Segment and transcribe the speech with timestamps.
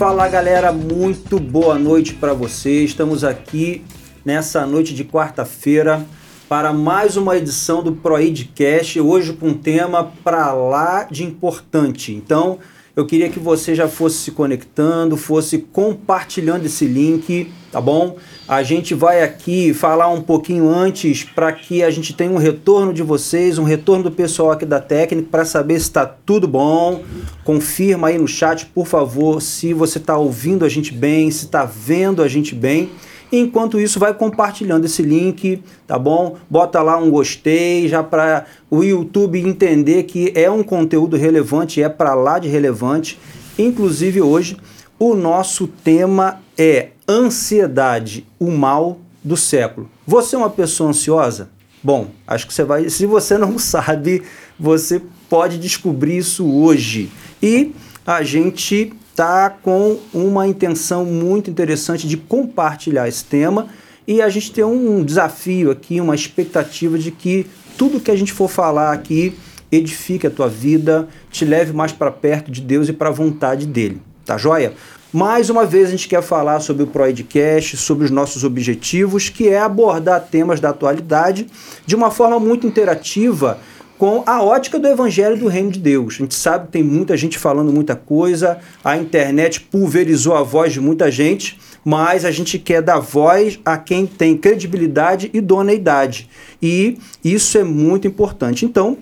[0.00, 2.88] Fala galera, muito boa noite para vocês.
[2.88, 3.84] Estamos aqui
[4.24, 6.06] nessa noite de quarta-feira
[6.48, 12.14] para mais uma edição do ProIdcast, hoje com um tema para lá de importante.
[12.14, 12.58] Então,
[13.00, 18.16] eu queria que você já fosse se conectando, fosse compartilhando esse link, tá bom?
[18.46, 22.92] A gente vai aqui falar um pouquinho antes para que a gente tenha um retorno
[22.92, 27.02] de vocês, um retorno do pessoal aqui da técnica para saber se está tudo bom.
[27.42, 31.64] Confirma aí no chat, por favor, se você está ouvindo a gente bem, se está
[31.64, 32.90] vendo a gente bem.
[33.32, 36.36] Enquanto isso, vai compartilhando esse link, tá bom?
[36.48, 41.88] Bota lá um gostei, já para o YouTube entender que é um conteúdo relevante, é
[41.88, 43.18] para lá de relevante.
[43.56, 44.56] Inclusive hoje,
[44.98, 49.88] o nosso tema é ansiedade, o mal do século.
[50.06, 51.50] Você é uma pessoa ansiosa?
[51.82, 52.90] Bom, acho que você vai.
[52.90, 54.22] Se você não sabe,
[54.58, 57.10] você pode descobrir isso hoje.
[57.42, 57.72] E
[58.06, 63.66] a gente está com uma intenção muito interessante de compartilhar esse tema
[64.08, 68.32] e a gente tem um desafio aqui, uma expectativa de que tudo que a gente
[68.32, 69.36] for falar aqui
[69.70, 73.66] edifique a tua vida, te leve mais para perto de Deus e para a vontade
[73.66, 74.00] dele.
[74.24, 74.72] Tá joia?
[75.12, 79.50] Mais uma vez a gente quer falar sobre o Proidcast, sobre os nossos objetivos, que
[79.50, 81.46] é abordar temas da atualidade
[81.84, 83.58] de uma forma muito interativa
[84.00, 86.14] com a ótica do evangelho do reino de Deus.
[86.14, 90.72] A gente sabe que tem muita gente falando muita coisa, a internet pulverizou a voz
[90.72, 96.30] de muita gente, mas a gente quer dar voz a quem tem credibilidade e idoneidade.
[96.62, 98.64] E isso é muito importante.
[98.64, 98.96] Então,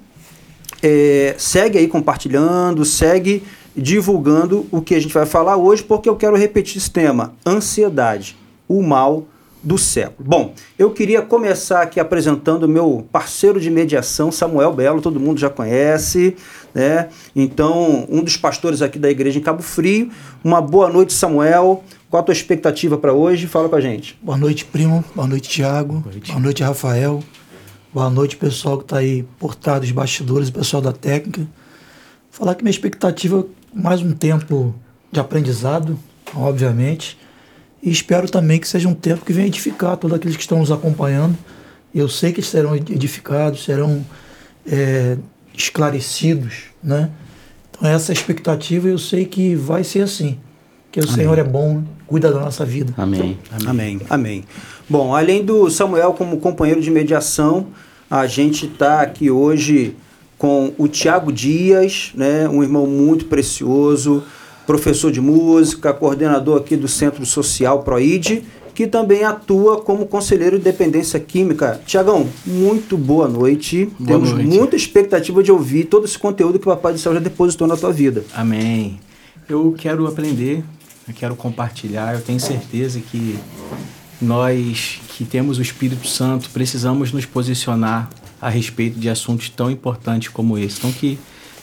[0.82, 3.44] é, segue aí compartilhando, segue
[3.77, 8.36] divulgando o que a gente vai falar hoje, porque eu quero repetir esse tema: ansiedade,
[8.66, 9.28] o mal
[9.62, 10.28] do século.
[10.28, 15.39] Bom, eu queria começar aqui apresentando o meu parceiro de mediação, Samuel Belo, todo mundo
[15.39, 16.37] já conhece,
[16.75, 17.09] né?
[17.34, 20.11] Então, um dos pastores aqui da igreja em Cabo Frio.
[20.45, 21.83] Uma boa noite, Samuel.
[22.08, 23.47] Qual a tua expectativa para hoje?
[23.47, 24.18] Fala com a gente.
[24.23, 25.05] Boa noite, primo.
[25.14, 25.95] Boa noite, Tiago.
[25.95, 26.30] Boa noite.
[26.30, 27.23] Boa noite, Rafael.
[27.92, 31.47] Boa noite, pessoal que está aí por trás dos bastidores, pessoal da técnica.
[32.30, 34.74] Falar que minha expectativa é mais um tempo
[35.11, 35.98] de aprendizado,
[36.35, 37.18] obviamente
[37.83, 40.70] e espero também que seja um tempo que venha edificar todos aqueles que estão nos
[40.70, 41.36] acompanhando.
[41.94, 44.05] Eu sei que serão edificados, serão
[44.66, 45.16] é,
[45.55, 47.11] esclarecidos, né?
[47.70, 50.38] Então essa expectativa eu sei que vai ser assim.
[50.90, 51.14] Que o Amém.
[51.14, 52.92] Senhor é bom, cuida da nossa vida.
[52.96, 53.38] Amém.
[53.50, 53.68] Amém.
[53.68, 54.00] Amém.
[54.08, 54.44] Amém.
[54.88, 57.68] Bom, além do Samuel como companheiro de mediação,
[58.11, 59.94] a gente está aqui hoje
[60.38, 64.22] com o Tiago Dias, né, um irmão muito precioso,
[64.68, 70.64] professor de música, coordenador aqui do Centro Social Proid, que também atua como conselheiro de
[70.64, 71.80] dependência química.
[71.86, 73.86] Tiagão, muito boa noite.
[73.98, 74.46] Boa Temos noite.
[74.46, 77.79] muita expectativa de ouvir todo esse conteúdo que o Papai do Céu já depositou na
[77.79, 78.23] tua vida.
[78.34, 79.01] Amém.
[79.48, 80.62] Eu quero aprender,
[81.08, 83.39] eu quero compartilhar, eu tenho certeza que
[84.20, 90.29] nós que temos o Espírito Santo precisamos nos posicionar a respeito de assuntos tão importantes
[90.29, 90.77] como esse.
[90.77, 91.18] Então que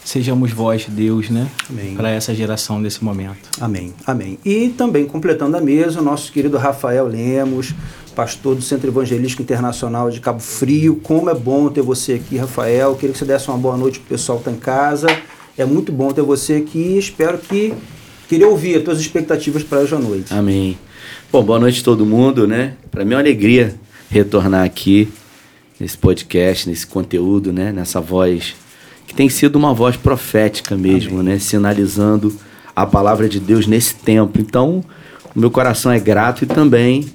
[0.05, 1.49] sejamos vós, Deus, né?
[1.97, 3.49] Para essa geração desse momento.
[3.59, 3.93] Amém.
[4.05, 4.38] Amém.
[4.45, 7.73] E também completando a mesa, o nosso querido Rafael Lemos,
[8.16, 10.97] pastor do Centro Evangelístico Internacional de Cabo Frio.
[11.03, 12.95] Como é bom ter você aqui, Rafael.
[12.95, 15.07] Queria que você desse uma boa noite para o pessoal que está em casa.
[15.57, 16.97] É muito bom ter você aqui.
[16.97, 17.73] Espero que
[18.29, 20.33] queria ouvir as tuas expectativas para hoje à noite.
[20.33, 20.77] Amém.
[21.31, 22.75] Bom, boa noite a todo mundo, né?
[22.91, 23.75] Para mim é uma alegria
[24.09, 25.09] retornar aqui
[25.79, 27.72] nesse podcast, nesse conteúdo, né?
[27.72, 28.55] Nessa voz
[29.07, 31.33] que tem sido uma voz profética mesmo, Amém.
[31.33, 31.39] né?
[31.39, 32.35] Sinalizando
[32.75, 34.39] a palavra de Deus nesse tempo.
[34.39, 34.83] Então,
[35.35, 37.05] o meu coração é grato e também,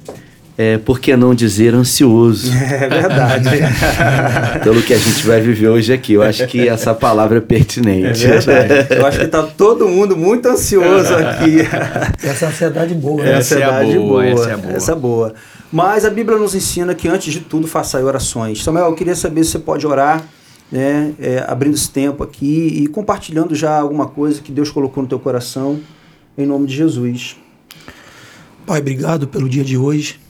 [0.56, 2.50] é, por que não dizer ansioso?
[2.70, 3.48] É verdade.
[4.62, 6.14] Pelo que a gente vai viver hoje aqui.
[6.14, 8.26] Eu acho que essa palavra é pertinente.
[8.26, 8.94] É verdade.
[8.94, 11.58] Eu acho que está todo mundo muito ansioso aqui.
[12.22, 13.22] Essa ansiedade boa.
[13.22, 13.38] Né?
[13.38, 14.26] Essa ansiedade é boa, boa.
[14.26, 14.76] Essa é boa.
[14.76, 15.34] Essa é boa.
[15.72, 18.62] Mas a Bíblia nos ensina que antes de tudo faça orações.
[18.62, 20.22] Samuel, eu queria saber se você pode orar
[20.70, 25.08] né, é, abrindo esse tempo aqui e compartilhando já alguma coisa que Deus colocou no
[25.08, 25.80] teu coração,
[26.36, 27.36] em nome de Jesus.
[28.66, 30.20] Pai, obrigado pelo dia de hoje,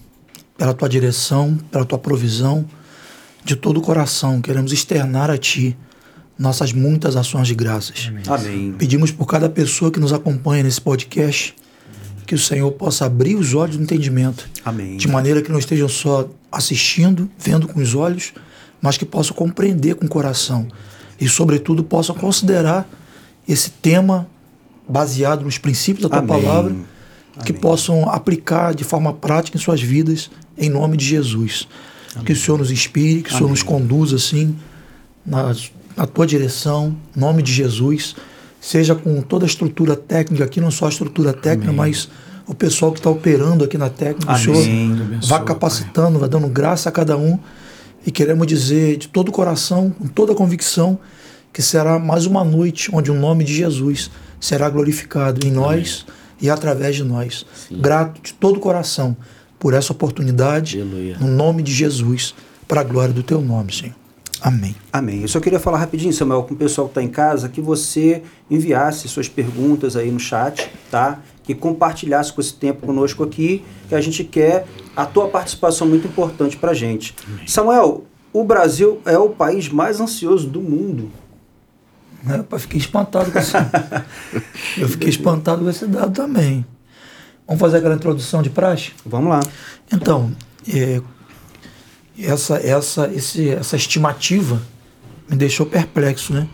[0.56, 2.64] pela tua direção, pela tua provisão,
[3.44, 4.40] de todo o coração.
[4.40, 5.76] Queremos externar a Ti
[6.38, 8.10] nossas muitas ações de graças.
[8.26, 8.74] Amém.
[8.78, 11.54] Pedimos por cada pessoa que nos acompanha nesse podcast
[12.30, 14.48] que o Senhor possa abrir os olhos do entendimento.
[14.64, 14.96] Amém.
[14.96, 18.32] De maneira que não estejam só assistindo, vendo com os olhos,
[18.80, 20.66] mas que possam compreender com o coração
[21.20, 22.88] e, sobretudo, possam considerar
[23.48, 24.26] esse tema
[24.88, 26.42] baseado nos princípios da tua Amém.
[26.42, 26.74] palavra,
[27.44, 27.60] que Amém.
[27.60, 31.68] possam aplicar de forma prática em suas vidas, em nome de Jesus.
[32.14, 32.24] Amém.
[32.24, 34.56] Que o Senhor nos inspire, que o Senhor nos conduza assim
[35.24, 35.54] na,
[35.96, 38.16] na tua direção, em nome de Jesus.
[38.60, 42.08] seja com toda a estrutura técnica aqui, não só a estrutura técnica, mas
[42.46, 44.32] o pessoal que está operando aqui na técnica.
[44.32, 44.50] Amém.
[44.50, 47.38] O Senhor vá capacitando, vai dando graça a cada um.
[48.06, 50.98] E queremos dizer de todo o coração, com toda a convicção,
[51.52, 54.10] que será mais uma noite onde o nome de Jesus
[54.40, 56.18] será glorificado em nós Amém.
[56.40, 57.44] e através de nós.
[57.68, 57.80] Sim.
[57.80, 59.16] Grato de todo o coração
[59.58, 61.18] por essa oportunidade, Aleluia.
[61.18, 62.34] no nome de Jesus,
[62.66, 63.94] para a glória do teu nome, Senhor.
[64.40, 64.74] Amém.
[64.90, 65.20] Amém.
[65.20, 68.22] Eu só queria falar rapidinho, Samuel, com o pessoal que está em casa, que você
[68.50, 71.20] enviasse suas perguntas aí no chat, tá?
[71.50, 76.06] Que compartilhasse com esse tempo conosco aqui, que a gente quer a tua participação muito
[76.06, 77.12] importante para a gente.
[77.26, 77.44] Amém.
[77.48, 81.10] Samuel, o Brasil é o país mais ansioso do mundo.
[82.52, 83.56] Eu fiquei espantado com esse,
[84.78, 86.64] eu fiquei espantado com esse dado também.
[87.48, 88.92] Vamos fazer aquela introdução de praxe?
[89.04, 89.40] Vamos lá.
[89.92, 90.30] Então,
[90.72, 91.02] é,
[92.16, 94.62] essa, essa, esse, essa estimativa
[95.28, 96.46] me deixou perplexo, né?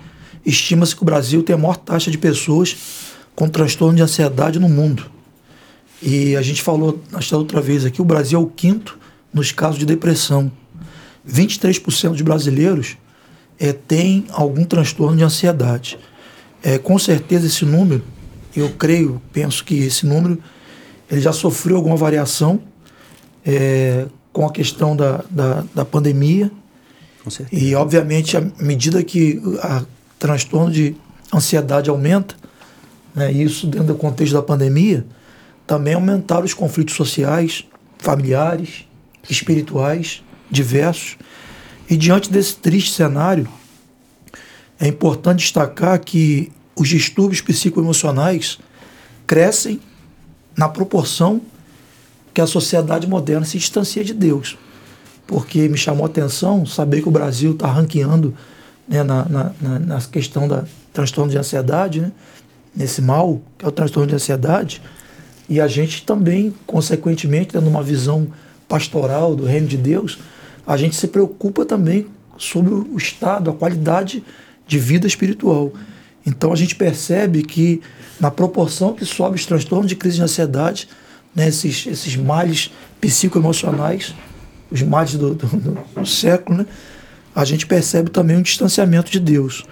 [0.43, 3.05] Estima-se que o Brasil tem a maior taxa de pessoas
[3.37, 5.09] com transtorno de ansiedade no mundo.
[6.03, 8.99] E a gente falou nesta outra vez aqui, o Brasil é o quinto
[9.33, 10.51] nos casos de depressão.
[11.29, 12.97] 23% dos brasileiros
[13.59, 15.99] é, têm algum transtorno de ansiedade.
[16.63, 18.03] É, com certeza esse número,
[18.57, 20.39] eu creio, penso que esse número
[21.11, 22.61] ele já sofreu alguma variação
[23.45, 26.51] é, com a questão da, da, da pandemia.
[27.51, 29.59] E, obviamente, à medida que o
[30.19, 30.95] transtorno de
[31.35, 32.37] ansiedade aumenta,
[33.17, 35.07] né, isso dentro do contexto da pandemia,
[35.67, 37.65] também aumentaram os conflitos sociais,
[37.99, 38.87] familiares,
[39.29, 41.17] espirituais, diversos.
[41.89, 43.49] E diante desse triste cenário,
[44.79, 48.59] é importante destacar que os distúrbios psicoemocionais
[49.27, 49.81] crescem
[50.57, 51.41] na proporção
[52.35, 54.59] que a sociedade moderna se distancia de Deus.
[55.27, 58.35] Porque me chamou a atenção saber que o Brasil está ranqueando
[58.87, 62.13] né, na, na, na, questão da transtorno de ansiedade, né,
[62.77, 64.83] nesse mal, que é o transtorno de ansiedade,
[65.49, 68.29] e a gente também, consequentemente, tendo uma visão
[68.69, 70.19] pastoral do reino de Deus,
[70.67, 72.07] a gente se preocupa também
[72.37, 74.23] sobre o estado, a qualidade
[74.67, 75.73] de vida espiritual.
[76.27, 77.81] Então a gente percebe que,
[78.19, 80.89] na proporção que sobe os transtornos de crise de ansiedade,
[81.35, 84.15] né, esses, esses males psicoemocionais,
[84.71, 85.47] os males do, do,
[85.95, 86.67] do, século, né,
[87.35, 89.65] a gente percebe também um distanciamento de Deus.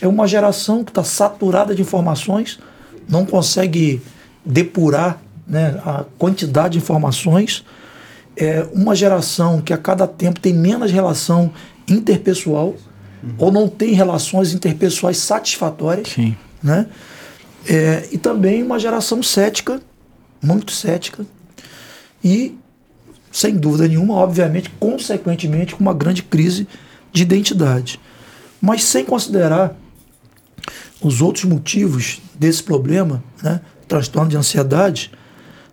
[0.00, 2.58] É uma geração que está saturada de informações,
[3.08, 4.00] não consegue
[4.44, 7.64] depurar né, a quantidade de informações.
[8.36, 11.52] É uma geração que a cada tempo tem menos relação
[11.88, 12.76] interpessoal
[13.22, 13.34] uhum.
[13.36, 16.08] ou não tem relações interpessoais satisfatórias.
[16.08, 16.36] Sim.
[16.62, 16.86] Né?
[17.68, 19.80] É, e também uma geração cética
[20.42, 21.26] muito cética
[22.24, 22.56] e,
[23.30, 26.66] sem dúvida nenhuma, obviamente, consequentemente, com uma grande crise
[27.12, 28.00] de identidade.
[28.60, 29.76] Mas sem considerar
[31.02, 35.10] os outros motivos desse problema, né, transtorno de ansiedade,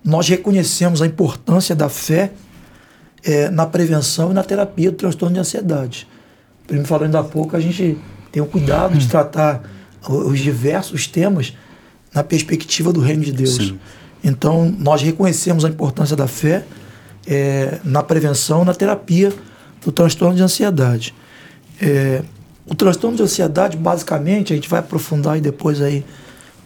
[0.04, 2.32] nós reconhecemos a importância da fé
[3.24, 6.08] é, na prevenção e na terapia do transtorno de ansiedade.
[6.68, 7.98] Como falando há pouco, a gente
[8.32, 9.64] tem o cuidado de tratar
[10.08, 11.54] os diversos temas
[12.14, 13.56] na perspectiva do reino de Deus.
[13.56, 13.80] Sim.
[14.24, 16.66] Então, nós reconhecemos a importância da fé
[17.26, 19.34] é, na prevenção, na terapia
[19.84, 21.14] do transtorno de ansiedade.
[21.82, 22.24] É,
[22.70, 26.04] o transtorno de ansiedade, basicamente, a gente vai aprofundar aí depois aí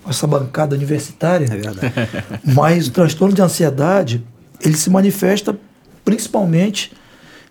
[0.07, 1.45] essa bancada universitária.
[1.45, 1.93] É verdade.
[2.43, 4.23] Mas o transtorno de ansiedade,
[4.63, 5.55] ele se manifesta
[6.03, 6.91] principalmente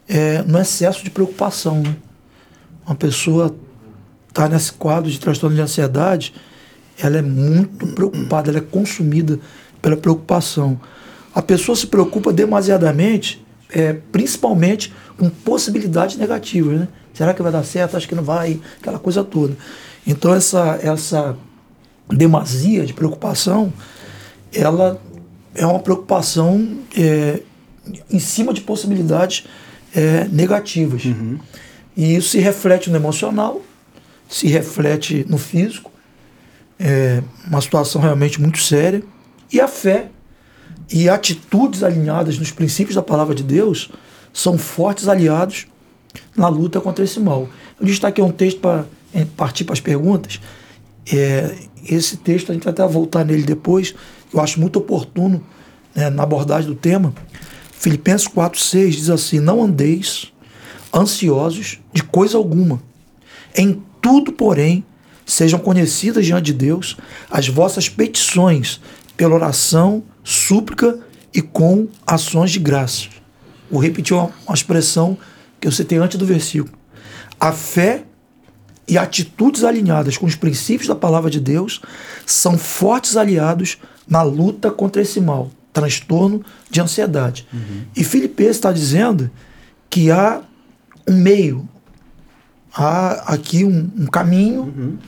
[0.09, 1.80] é, no excesso de preocupação.
[1.80, 1.95] Né?
[2.85, 3.54] Uma pessoa
[4.28, 6.35] está nesse quadro de transtorno de ansiedade,
[6.99, 9.38] ela é muito preocupada, ela é consumida
[9.80, 10.80] pela preocupação.
[11.35, 16.80] A pessoa se preocupa demasiadamente, é, principalmente com possibilidades negativas.
[16.80, 16.88] Né?
[17.21, 17.99] Será que vai dar certo?
[17.99, 19.55] Acho que não vai, aquela coisa toda.
[20.07, 21.37] Então essa, essa
[22.09, 23.71] demasia de preocupação,
[24.55, 24.99] ela
[25.55, 27.43] é uma preocupação é,
[28.11, 29.47] em cima de possibilidades
[29.95, 31.05] é, negativas.
[31.05, 31.39] Uhum.
[31.95, 33.61] E isso se reflete no emocional,
[34.27, 35.93] se reflete no físico,
[36.79, 39.03] é uma situação realmente muito séria.
[39.53, 40.09] E a fé
[40.91, 43.91] e atitudes alinhadas nos princípios da palavra de Deus
[44.33, 45.67] são fortes aliados
[46.37, 47.49] na luta contra esse mal.
[47.79, 48.85] Eu destaquei um texto para
[49.37, 50.40] partir para as perguntas.
[51.12, 51.55] É,
[51.88, 53.95] esse texto, a gente vai até voltar nele depois,
[54.33, 55.45] eu acho muito oportuno
[55.95, 57.12] né, na abordagem do tema.
[57.73, 60.33] Filipenses 4,6 diz assim: Não andeis
[60.95, 62.83] ansiosos de coisa alguma.
[63.57, 64.85] Em tudo, porém,
[65.25, 66.97] sejam conhecidas diante de Deus
[67.31, 68.81] as vossas petições
[69.17, 70.99] pela oração, súplica
[71.35, 73.09] e com ações de graça.
[73.71, 75.17] Vou repetir uma, uma expressão
[75.61, 76.73] que eu citei antes do versículo.
[77.38, 78.05] A fé
[78.88, 81.81] e atitudes alinhadas com os princípios da palavra de Deus
[82.26, 87.47] são fortes aliados na luta contra esse mal, transtorno de ansiedade.
[87.52, 87.83] Uhum.
[87.95, 89.31] E Filipenses está dizendo
[89.88, 90.43] que há
[91.07, 91.69] um meio,
[92.75, 94.99] há aqui um, um caminho uhum.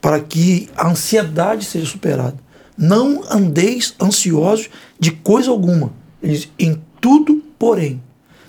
[0.00, 2.36] para que a ansiedade seja superada.
[2.76, 4.68] Não andeis ansiosos
[4.98, 5.92] de coisa alguma.
[6.20, 8.02] Ele em tudo, porém,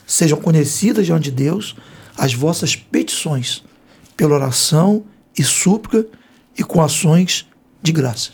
[0.05, 1.75] sejam conhecidas diante de Deus
[2.17, 3.63] as vossas petições,
[4.15, 5.03] pela oração
[5.37, 6.05] e súplica
[6.57, 7.47] e com ações
[7.81, 8.33] de graças.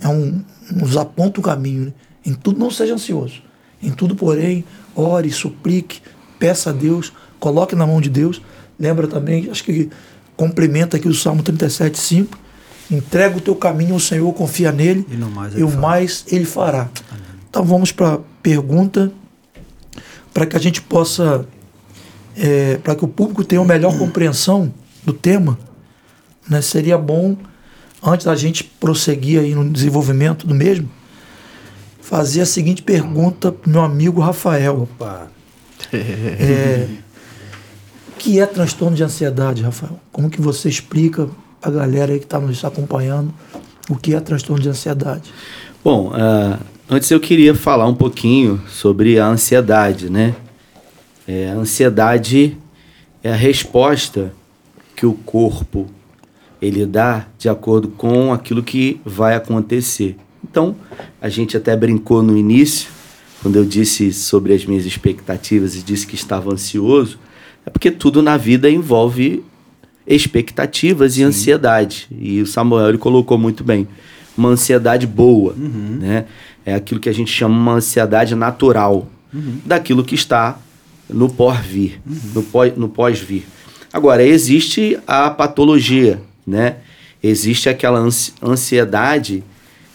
[0.00, 1.86] É um, nos aponta o caminho.
[1.86, 1.92] Né?
[2.24, 3.42] Em tudo não seja ansioso.
[3.82, 6.00] Em tudo, porém, ore, suplique,
[6.38, 8.42] peça a Deus, coloque na mão de Deus.
[8.78, 9.88] Lembra também, acho que
[10.36, 12.38] complementa aqui o Salmo 37, 5.
[12.90, 16.88] Entrega o teu caminho ao Senhor, confia nele, e, mais e o mais ele fará.
[17.10, 17.22] Amém.
[17.48, 19.12] Então vamos para a pergunta,
[20.36, 21.46] para que a gente possa,
[22.36, 24.70] é, para que o público tenha uma melhor compreensão
[25.02, 25.58] do tema.
[26.46, 26.60] Né?
[26.60, 27.38] Seria bom,
[28.02, 30.90] antes da gente prosseguir aí no desenvolvimento do mesmo,
[32.02, 34.82] fazer a seguinte pergunta para meu amigo Rafael.
[34.82, 35.28] Opa!
[35.90, 36.86] É,
[38.10, 39.98] o que é transtorno de ansiedade, Rafael?
[40.12, 41.30] Como que você explica
[41.62, 43.32] para a galera aí que está nos acompanhando
[43.88, 45.32] o que é transtorno de ansiedade?
[45.82, 50.34] Bom, uh, antes eu queria falar um pouquinho sobre a ansiedade, né?
[51.26, 52.56] É, a ansiedade
[53.22, 54.32] é a resposta
[54.94, 55.86] que o corpo
[56.62, 60.16] ele dá de acordo com aquilo que vai acontecer.
[60.48, 60.76] Então,
[61.20, 62.88] a gente até brincou no início
[63.42, 67.18] quando eu disse sobre as minhas expectativas e disse que estava ansioso,
[67.64, 69.44] é porque tudo na vida envolve
[70.06, 71.20] expectativas Sim.
[71.20, 72.06] e ansiedade.
[72.10, 73.86] E o Samuel ele colocou muito bem.
[74.36, 75.98] Uma ansiedade boa, uhum.
[76.00, 76.26] né?
[76.64, 79.60] É aquilo que a gente chama uma ansiedade natural, uhum.
[79.64, 80.58] daquilo que está
[81.08, 82.16] no porvir, uhum.
[82.34, 83.46] no, pós, no pós-vir.
[83.92, 86.76] Agora, existe a patologia, né?
[87.22, 88.06] Existe aquela
[88.42, 89.42] ansiedade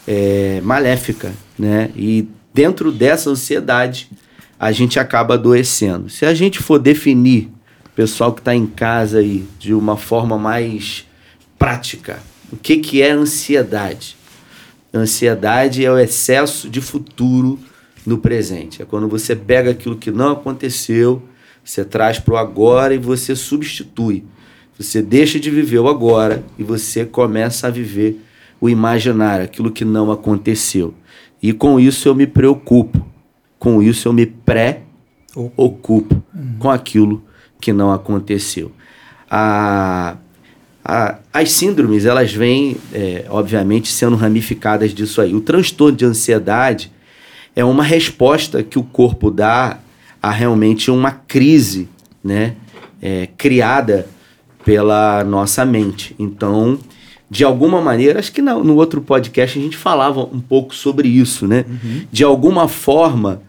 [0.06, 1.90] é, maléfica, né?
[1.94, 4.10] E dentro dessa ansiedade,
[4.58, 6.08] a gente acaba adoecendo.
[6.08, 7.50] Se a gente for definir,
[7.94, 11.06] pessoal que está em casa aí, de uma forma mais
[11.58, 12.20] prática,
[12.50, 14.16] o que, que é ansiedade?
[14.94, 17.58] Ansiedade é o excesso de futuro
[18.06, 18.82] no presente.
[18.82, 21.22] É quando você pega aquilo que não aconteceu,
[21.64, 24.24] você traz para o agora e você substitui.
[24.78, 28.20] Você deixa de viver o agora e você começa a viver
[28.60, 30.94] o imaginário, aquilo que não aconteceu.
[31.42, 33.04] E com isso eu me preocupo.
[33.58, 36.56] Com isso eu me pré-ocupo uhum.
[36.58, 37.22] com aquilo
[37.60, 38.72] que não aconteceu.
[39.30, 40.16] A,
[40.84, 45.34] a, as síndromes, elas vêm, é, obviamente, sendo ramificadas disso aí.
[45.34, 46.90] O transtorno de ansiedade
[47.54, 49.78] é uma resposta que o corpo dá
[50.20, 51.88] a realmente uma crise,
[52.22, 52.54] né?
[53.00, 54.06] É, criada
[54.64, 56.14] pela nossa mente.
[56.18, 56.78] Então,
[57.28, 61.08] de alguma maneira, acho que no, no outro podcast a gente falava um pouco sobre
[61.08, 61.64] isso, né?
[61.68, 62.06] Uhum.
[62.12, 63.42] De alguma forma,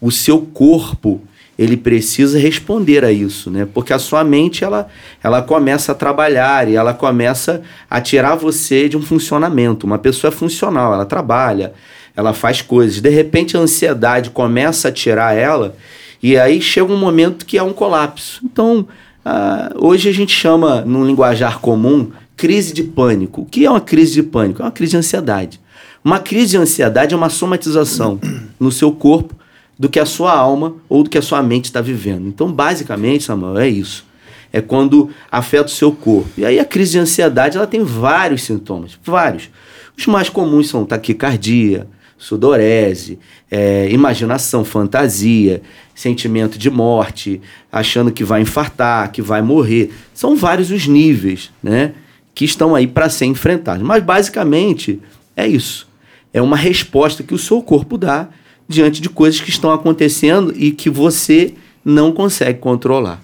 [0.00, 1.20] o seu corpo
[1.58, 3.66] ele precisa responder a isso, né?
[3.72, 4.88] Porque a sua mente ela,
[5.22, 9.86] ela começa a trabalhar e ela começa a tirar você de um funcionamento.
[9.86, 11.72] Uma pessoa é funcional, ela trabalha,
[12.16, 13.00] ela faz coisas.
[13.00, 15.76] De repente a ansiedade começa a tirar ela
[16.20, 18.40] e aí chega um momento que é um colapso.
[18.44, 18.88] Então,
[19.24, 23.42] uh, hoje a gente chama, num linguajar comum, crise de pânico.
[23.42, 24.60] O que é uma crise de pânico?
[24.60, 25.60] É uma crise de ansiedade.
[26.04, 28.18] Uma crise de ansiedade é uma somatização
[28.58, 29.36] no seu corpo
[29.78, 32.26] do que a sua alma ou do que a sua mente está vivendo.
[32.26, 34.04] Então, basicamente, Samuel, é isso.
[34.52, 36.28] É quando afeta o seu corpo.
[36.36, 39.50] E aí a crise de ansiedade ela tem vários sintomas, vários.
[39.96, 43.18] Os mais comuns são taquicardia, sudorese,
[43.50, 45.60] é, imaginação, fantasia,
[45.94, 47.40] sentimento de morte,
[47.70, 49.92] achando que vai infartar, que vai morrer.
[50.14, 51.94] São vários os níveis, né?
[52.34, 53.86] que estão aí para ser enfrentados.
[53.86, 55.00] Mas basicamente
[55.36, 55.88] é isso.
[56.32, 58.28] É uma resposta que o seu corpo dá
[58.68, 61.54] diante de coisas que estão acontecendo e que você
[61.84, 63.20] não consegue controlar.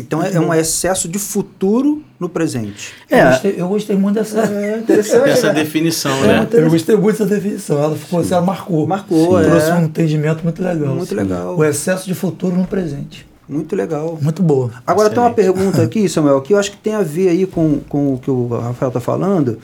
[0.00, 2.92] Então é, é um excesso de futuro no presente.
[3.08, 4.84] É, eu gostei, eu gostei muito dessa, é,
[5.30, 5.54] essa né?
[5.54, 6.48] definição, né?
[6.52, 7.82] Eu gostei muito dessa definição.
[7.82, 8.86] Ela ficou, ela marcou.
[8.86, 9.50] Marcou, Sim.
[9.50, 10.94] Trouxe um entendimento muito legal.
[10.94, 11.56] Muito legal.
[11.56, 13.26] O excesso de futuro no presente.
[13.48, 14.18] Muito legal.
[14.20, 14.70] Muito boa.
[14.86, 17.78] Agora tem uma pergunta aqui, Samuel, que eu acho que tem a ver aí com,
[17.88, 19.58] com o que o Rafael está falando.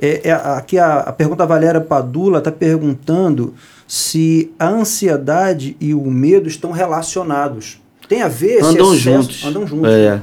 [0.00, 3.54] É, é, aqui a, a pergunta da Valéria Padula está perguntando
[3.88, 7.80] se a ansiedade e o medo estão relacionados.
[8.06, 8.62] Tem a ver?
[8.62, 8.98] Andam excesso?
[8.98, 9.44] juntos.
[9.44, 9.90] Andam juntos.
[9.90, 10.22] É, né?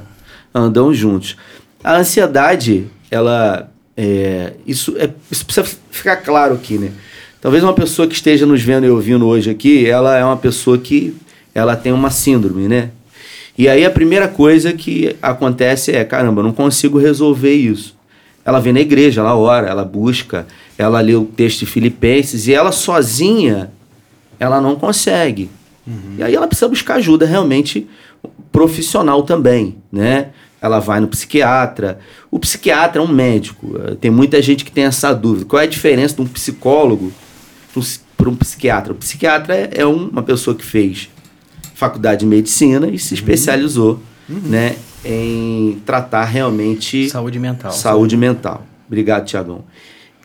[0.54, 1.36] andam juntos.
[1.84, 3.70] A ansiedade, ela.
[3.98, 6.92] É, isso, é, isso precisa ficar claro aqui, né?
[7.42, 10.78] Talvez uma pessoa que esteja nos vendo e ouvindo hoje aqui, ela é uma pessoa
[10.78, 11.16] que
[11.54, 12.92] ela tem uma síndrome, né?
[13.58, 17.96] E aí a primeira coisa que acontece é, caramba, eu não consigo resolver isso.
[18.44, 20.46] Ela vem na igreja, ela ora, ela busca,
[20.78, 23.72] ela lê o texto de Filipenses e ela sozinha,
[24.40, 25.50] ela não consegue.
[25.88, 26.16] Uhum.
[26.18, 27.88] E aí ela precisa buscar ajuda realmente
[28.52, 30.30] profissional também, né?
[30.62, 32.00] Ela vai no psiquiatra.
[32.32, 33.78] O psiquiatra é um médico.
[34.02, 35.46] Tem muita gente que tem essa dúvida.
[35.46, 37.12] Qual é a diferença de um psicólogo
[38.18, 38.94] para um psiquiatra?
[38.94, 41.10] O psiquiatra é, uma pessoa que fez
[41.76, 43.20] faculdade de medicina e se uhum.
[43.20, 44.40] especializou, uhum.
[44.46, 47.72] né, em tratar realmente saúde mental.
[47.72, 48.66] Saúde mental.
[48.88, 49.64] Obrigado, Tiagão.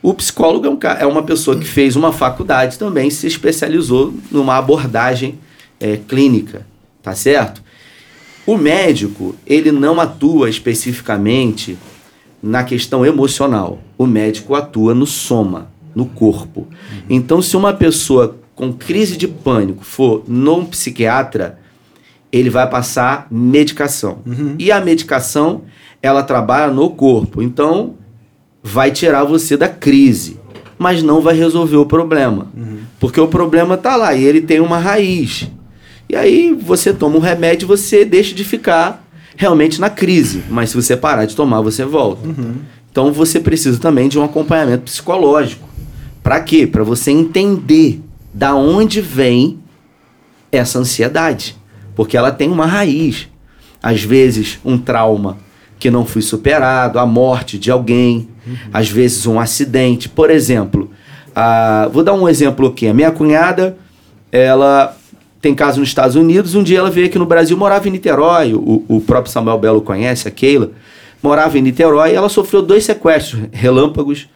[0.03, 4.57] O psicólogo é, um, é, uma pessoa que fez uma faculdade também, se especializou numa
[4.57, 5.39] abordagem
[5.79, 6.67] é, clínica,
[7.03, 7.63] tá certo?
[8.47, 11.79] O médico, ele não atua especificamente
[12.43, 13.79] na questão emocional.
[13.99, 16.67] O médico atua no soma, no corpo.
[17.09, 21.59] Então, se uma pessoa com crise de pânico for num psiquiatra,
[22.33, 24.19] ele vai passar medicação.
[24.27, 24.55] Uhum.
[24.59, 25.63] E a medicação,
[26.03, 27.43] ela trabalha no corpo.
[27.43, 27.95] Então,
[28.63, 30.39] vai tirar você da crise,
[30.79, 32.49] mas não vai resolver o problema.
[32.57, 32.79] Uhum.
[32.99, 35.51] Porque o problema está lá e ele tem uma raiz.
[36.09, 40.43] E aí você toma um remédio e você deixa de ficar realmente na crise.
[40.51, 42.27] Mas se você parar de tomar, você volta.
[42.27, 42.57] Uhum.
[42.91, 45.69] Então você precisa também de um acompanhamento psicológico.
[46.23, 46.67] Para quê?
[46.67, 48.03] Para você entender
[48.35, 49.59] da onde vem
[50.53, 51.57] essa ansiedade.
[51.95, 53.29] Porque ela tem uma raiz.
[53.83, 55.39] Às vezes, um trauma
[55.81, 58.55] que não foi superado, a morte de alguém, uhum.
[58.73, 60.11] às vezes um acidente.
[60.11, 60.91] Por exemplo,
[61.35, 62.87] a, vou dar um exemplo aqui.
[62.87, 63.77] A minha cunhada,
[64.31, 64.95] ela
[65.41, 66.55] tem casa nos Estados Unidos.
[66.55, 68.53] Um dia ela veio aqui no Brasil, morava em Niterói.
[68.55, 70.71] O, o próprio Samuel Belo conhece, a Keila.
[71.23, 74.29] Morava em Niterói e ela sofreu dois sequestros relâmpagos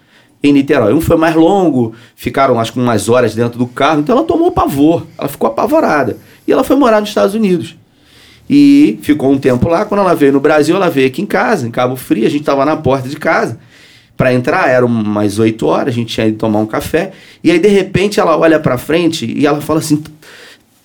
[0.42, 0.94] em Niterói.
[0.94, 4.50] Um foi mais longo, ficaram acho que umas horas dentro do carro, então ela tomou
[4.50, 6.16] pavor, ela ficou apavorada.
[6.46, 7.76] E ela foi morar nos Estados Unidos.
[8.48, 9.84] E ficou um tempo lá.
[9.84, 12.26] Quando ela veio no Brasil, ela veio aqui em casa, em Cabo Frio.
[12.26, 13.58] A gente estava na porta de casa.
[14.16, 17.12] Para entrar, eram umas 8 horas, a gente tinha ido tomar um café.
[17.42, 20.02] E aí, de repente, ela olha para frente e ela fala assim: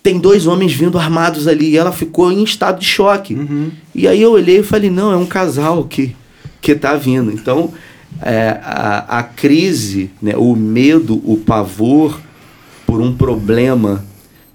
[0.01, 1.71] tem dois homens vindo armados ali.
[1.71, 3.35] E ela ficou em estado de choque.
[3.35, 3.71] Uhum.
[3.93, 6.15] E aí eu olhei e falei, não, é um casal que,
[6.61, 7.31] que tá vindo.
[7.31, 7.71] Então,
[8.21, 12.19] é, a, a crise, né, o medo, o pavor
[12.85, 14.03] por um problema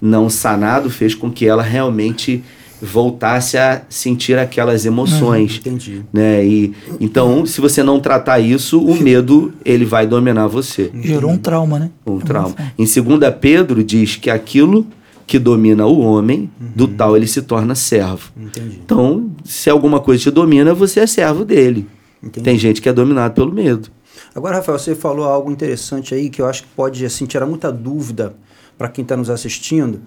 [0.01, 2.43] não sanado fez com que ela realmente
[2.85, 5.53] voltasse a sentir aquelas emoções.
[5.53, 6.03] Uhum, entendi.
[6.13, 6.45] Né?
[6.45, 10.91] E, então, se você não tratar isso, o medo ele vai dominar você.
[11.03, 11.91] Gerou um trauma, né?
[12.07, 12.55] Um trauma.
[12.79, 14.87] Em 2 Pedro diz que aquilo
[15.27, 16.69] que domina o homem, uhum.
[16.75, 18.31] do tal ele se torna servo.
[18.37, 18.81] Entendi.
[18.85, 21.87] Então, se alguma coisa te domina, você é servo dele.
[22.23, 22.45] Entendi.
[22.45, 23.89] Tem gente que é dominado pelo medo.
[24.35, 27.71] Agora, Rafael, você falou algo interessante aí que eu acho que pode assim, tirar muita
[27.71, 28.35] dúvida
[28.77, 30.01] para quem está nos assistindo.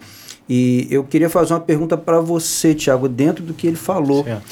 [0.50, 4.24] E eu queria fazer uma pergunta para você, Tiago, dentro do que ele falou.
[4.24, 4.44] Certo.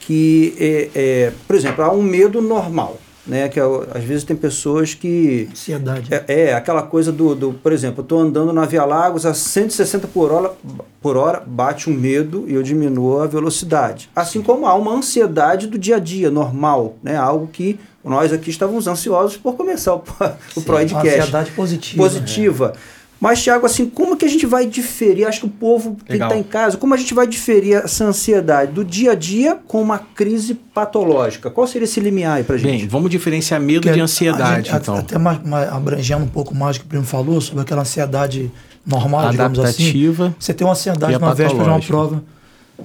[0.00, 3.48] Que, é, é, por exemplo, há um medo normal né?
[3.48, 3.62] Que é,
[3.94, 5.48] às vezes tem pessoas que.
[5.50, 6.12] Ansiedade.
[6.12, 7.52] É, é aquela coisa do, do.
[7.54, 10.52] Por exemplo, eu estou andando na Via Lagos a 160 por hora,
[11.00, 14.10] por hora, bate um medo e eu diminuo a velocidade.
[14.14, 17.16] Assim como há uma ansiedade do dia a dia, normal, né?
[17.16, 20.02] Algo que nós aqui estávamos ansiosos por começar o,
[20.56, 21.06] o Proedcast.
[21.06, 22.02] Uma ansiedade positiva.
[22.02, 22.68] Positiva.
[22.68, 22.74] Né?
[23.20, 25.26] Mas, Tiago, assim, como que a gente vai diferir?
[25.26, 28.72] Acho que o povo que está em casa, como a gente vai diferir essa ansiedade
[28.72, 31.50] do dia a dia com uma crise patológica?
[31.50, 32.80] Qual seria esse limiar aí pra gente?
[32.80, 34.96] Bem, vamos diferenciar medo Porque de ansiedade, gente, então.
[34.96, 38.50] Até mais, mais, abrangendo um pouco mais o que o Primo falou, sobre aquela ansiedade
[38.86, 40.34] normal, Adaptativa digamos assim.
[40.38, 42.22] Você tem uma ansiedade na véspera de uma prova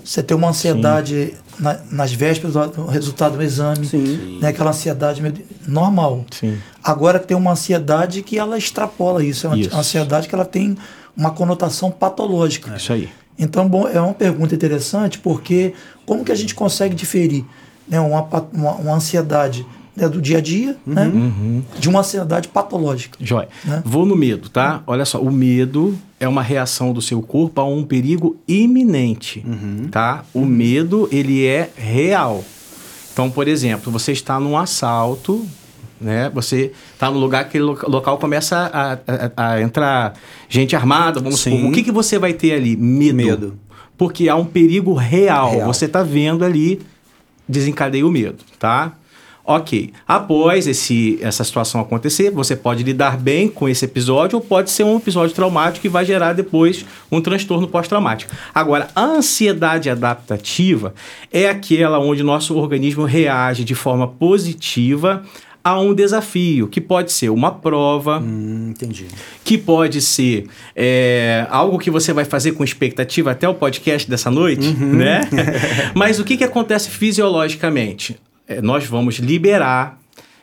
[0.04, 4.39] você tem uma ansiedade na, nas vésperas do resultado do exame, Sim.
[4.41, 5.22] Né, aquela ansiedade
[5.67, 6.26] normal.
[6.32, 6.58] Sim.
[6.84, 9.76] Agora tem uma ansiedade que ela extrapola isso, é uma isso.
[9.76, 10.78] ansiedade que ela tem
[11.15, 12.72] uma conotação patológica.
[12.74, 13.10] É isso aí.
[13.38, 15.74] Então, bom, é uma pergunta interessante porque
[16.06, 17.45] como que a gente consegue diferir
[17.88, 18.22] né, uma,
[18.54, 19.65] uma, uma ansiedade
[20.00, 20.94] né, do dia a dia, uhum.
[20.94, 21.64] né, uhum.
[21.78, 23.18] de uma ansiedade patológica.
[23.22, 23.50] Jóia.
[23.66, 23.82] Né?
[23.86, 24.82] Vou no medo, tá?
[24.88, 29.88] Olha só, o medo é uma reação do seu corpo a um perigo iminente, uhum.
[29.90, 30.24] tá?
[30.34, 32.44] O medo, ele é real.
[33.12, 35.46] Então, por exemplo, você está num assalto,
[36.00, 36.30] né?
[36.34, 40.14] Você está no lugar que o local começa a, a, a, entrar
[40.48, 41.58] gente armada, vamos Sim.
[41.58, 41.70] supor.
[41.70, 42.78] O que, que você vai ter ali?
[42.78, 43.16] Medo.
[43.16, 43.60] Medo.
[43.98, 45.52] Porque há um perigo real.
[45.52, 45.68] real.
[45.68, 46.82] Você está vendo ali,
[47.48, 48.94] desencadeia o medo, tá?
[49.52, 54.70] Ok, após esse, essa situação acontecer, você pode lidar bem com esse episódio ou pode
[54.70, 58.32] ser um episódio traumático que vai gerar depois um transtorno pós-traumático.
[58.54, 60.94] Agora, a ansiedade adaptativa
[61.34, 65.24] é aquela onde nosso organismo reage de forma positiva
[65.64, 69.08] a um desafio, que pode ser uma prova, Hum, entendi.
[69.44, 74.30] que pode ser é, algo que você vai fazer com expectativa até o podcast dessa
[74.30, 75.22] noite, né?
[75.96, 78.16] Mas o que, que acontece fisiologicamente?
[78.50, 80.00] É, nós vamos liberar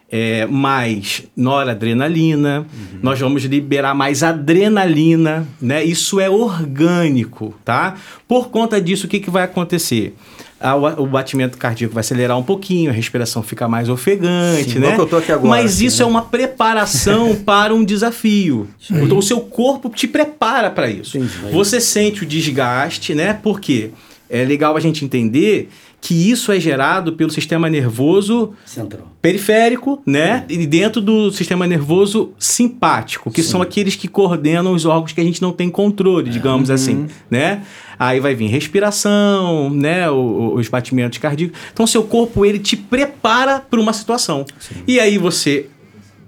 [0.08, 2.64] é, mais noradrenalina,
[3.02, 5.84] nós vamos liberar mais adrenalina, né?
[5.84, 7.96] Isso é orgânico, tá?
[8.28, 10.14] Por conta disso, o que, que vai acontecer?
[10.60, 14.78] Ah, o, o batimento cardíaco vai acelerar um pouquinho, a respiração fica mais ofegante, Sim,
[14.78, 14.94] né?
[14.94, 16.04] que eu tô aqui agora, Mas assim, isso né?
[16.04, 18.68] é uma preparação para um desafio.
[18.88, 21.18] Então o seu corpo te prepara para isso.
[21.18, 21.52] Entendi.
[21.52, 23.34] Você sente o desgaste, né?
[23.34, 23.90] Por quê?
[24.30, 25.68] É legal a gente entender
[26.06, 29.10] que isso é gerado pelo sistema nervoso Central.
[29.20, 30.44] periférico, né?
[30.48, 35.24] E dentro do sistema nervoso simpático, que são aqueles que coordenam os órgãos que a
[35.24, 37.62] gente não tem controle, digamos assim, né?
[37.98, 40.08] Aí vai vir respiração, né?
[40.10, 41.58] O- os batimentos cardíacos.
[41.72, 44.44] Então, seu corpo ele te prepara para uma situação.
[44.86, 45.66] E aí você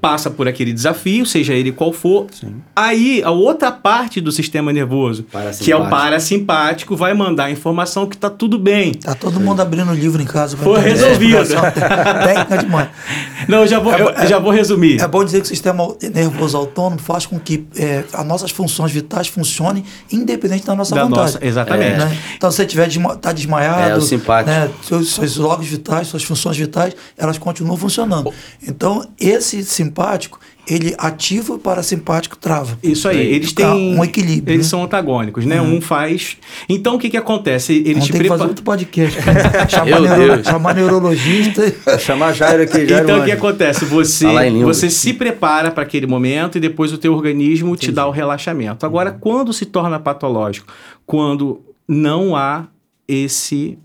[0.01, 2.27] passa por aquele desafio, seja ele qual for.
[2.75, 5.25] Aí a outra parte do sistema nervoso,
[5.61, 6.95] que é o Parasimpático.
[6.97, 8.95] vai mandar a informação que tá tudo bem.
[8.95, 10.57] Tá todo mundo abrindo livro em casa.
[10.57, 11.39] Foi resolvido.
[12.25, 12.89] Técnica demais.
[13.49, 15.01] Não, eu já vou, eu já vou resumir.
[15.01, 18.93] É bom dizer que o sistema nervoso autônomo faz com que é, as nossas funções
[18.93, 21.21] vitais funcionem independente da nossa Da vontade.
[21.35, 21.99] nossa- exatamente.
[21.99, 22.17] Né?
[22.37, 24.51] Então, se você tiver desma tá desmaiado, É, o simpático.
[24.51, 28.33] né, seus, seus órgãos vitais, suas funções vitais, elas continuam funcionando.
[28.67, 32.79] Então, esse simpático, ele ativa o parasimpático trava.
[32.83, 34.71] Isso aí, eles têm um equilíbrio, Eles né?
[34.71, 35.61] são antagônicos, né?
[35.63, 36.37] Um faz.
[36.69, 37.73] Então o que que acontece?
[37.73, 38.49] Eles te que fazer preparam.
[38.49, 39.19] outro podcast.
[39.71, 41.99] chamar, neuro- chamar neurologista.
[41.99, 43.05] Chamar Jairo aqui, Jairo.
[43.05, 43.85] Então o que acontece?
[43.87, 44.27] Você,
[44.63, 48.85] você se prepara para aquele momento e depois o teu organismo te dá o relaxamento.
[48.85, 50.73] Agora, quando se torna patológico?
[51.07, 52.67] Quando não há
[53.09, 53.79] esse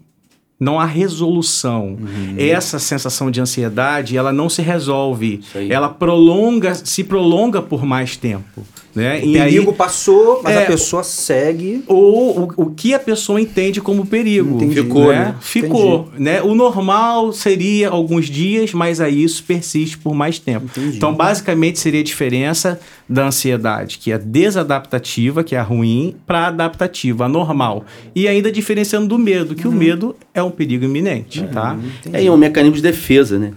[0.60, 1.98] não há resolução.
[2.38, 5.42] Essa sensação de ansiedade, ela não se resolve.
[5.54, 5.72] Aí.
[5.72, 9.20] Ela prolonga, se prolonga por mais tempo, né?
[9.24, 11.84] O perigo passou, mas É, a pessoa segue.
[11.88, 14.56] ou o, o que a pessoa entende como perigo.
[14.56, 14.76] Entendi.
[14.76, 15.26] Ficou, né?
[15.26, 15.36] né?
[15.42, 16.42] Ficou, né?
[16.42, 20.68] O normal seria alguns dias, mas aí isso persiste por mais tempo.
[20.68, 20.98] Entendi.
[20.98, 26.48] Então, basicamente, seria a diferença da ansiedade, que é desadaptativa, que é a ruim, para
[26.48, 27.86] adaptativa, a normal.
[28.16, 31.78] E ainda diferenciando do medo, que o medo é um perigo iminente, tá?
[32.12, 33.54] É e é um mecanismo de defesa, né?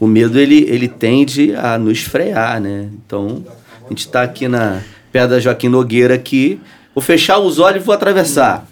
[0.00, 2.88] O medo ele, ele tende a nos frear, né?
[3.04, 3.44] Então,
[3.84, 4.82] a gente está aqui na
[5.26, 6.60] da Joaquim Nogueira aqui,
[6.94, 8.66] vou fechar os olhos e vou atravessar.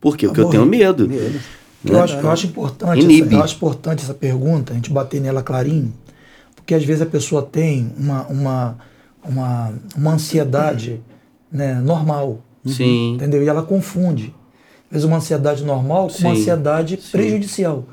[0.00, 0.26] Por quê?
[0.26, 1.08] Porque eu tenho medo.
[1.08, 3.28] Que eu, acho, eu acho importante Inibe.
[3.28, 5.92] essa, eu acho importante essa pergunta, a gente bater nela clarinho,
[6.54, 8.78] porque às vezes a pessoa tem uma, uma,
[9.24, 11.00] uma, uma ansiedade
[11.50, 13.14] né, normal, Sim.
[13.14, 13.42] entendeu?
[13.42, 14.34] E ela confunde.
[14.86, 17.84] Às vezes uma ansiedade normal com uma Sim, ansiedade prejudicial,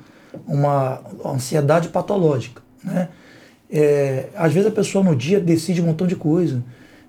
[0.47, 3.09] uma ansiedade patológica, né?
[3.69, 6.63] É, às vezes a pessoa no dia decide um montão de coisa,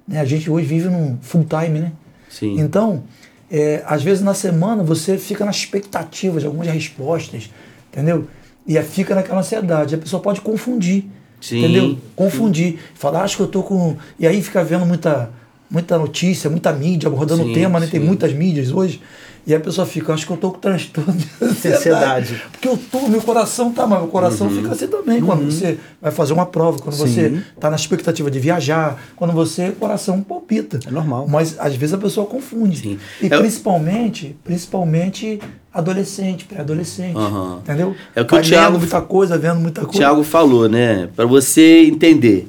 [0.07, 0.21] né?
[0.21, 1.93] A gente hoje vive num full time, né?
[2.29, 2.59] Sim.
[2.59, 3.05] Então,
[3.51, 7.51] é, às vezes na semana você fica na expectativa de algumas respostas,
[7.91, 8.27] entendeu?
[8.67, 9.95] E fica naquela ansiedade.
[9.95, 11.07] A pessoa pode confundir,
[11.41, 11.99] Sim, entendeu?
[12.17, 12.79] Confundir.
[12.95, 13.97] Falar, acho que eu tô com.
[14.19, 15.31] E aí fica vendo muita,
[15.71, 17.87] muita notícia, muita mídia abordando Sim, o tema, né?
[17.87, 19.01] Tem muitas mídias hoje.
[19.47, 21.77] E a pessoa fica, acho que eu tô com transtorno de ansiedade.
[21.79, 22.43] Ansiedade.
[22.53, 25.23] Porque eu tô, meu coração tá, mas meu coração fica assim também.
[25.23, 27.43] Quando você vai fazer uma prova, quando você Sim.
[27.59, 30.79] tá na expectativa de viajar, quando você, o coração palpita.
[30.87, 31.27] É normal.
[31.29, 32.77] Mas às vezes a pessoa confunde.
[32.79, 32.99] Sim.
[33.23, 35.41] E É- principalmente, principalmente
[35.73, 37.17] adolescente, pré-adolescente.
[37.17, 37.61] Aham.
[37.63, 37.97] Entendeu?
[38.15, 39.99] É o que o Vai Thiago- lendo muita coisa, vendo muita O coisa.
[39.99, 41.09] Tiago falou, né?
[41.17, 42.47] Para você entender.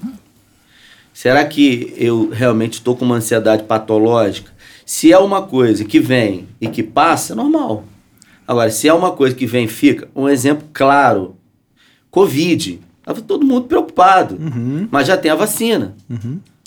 [1.14, 4.52] Será que eu realmente estou com uma ansiedade patológica?
[4.90, 7.84] Se é uma coisa que vem e que passa, é normal.
[8.48, 11.36] Agora, se é uma coisa que vem e fica, um exemplo claro:
[12.10, 12.80] Covid.
[12.98, 14.36] Estava todo mundo preocupado,
[14.90, 15.96] mas já tem a vacina.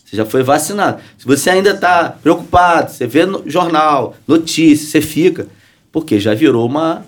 [0.04, 1.02] Você já foi vacinado.
[1.18, 5.48] Se você ainda está preocupado, você vê no jornal, notícia, você fica,
[5.90, 7.04] porque já virou uma,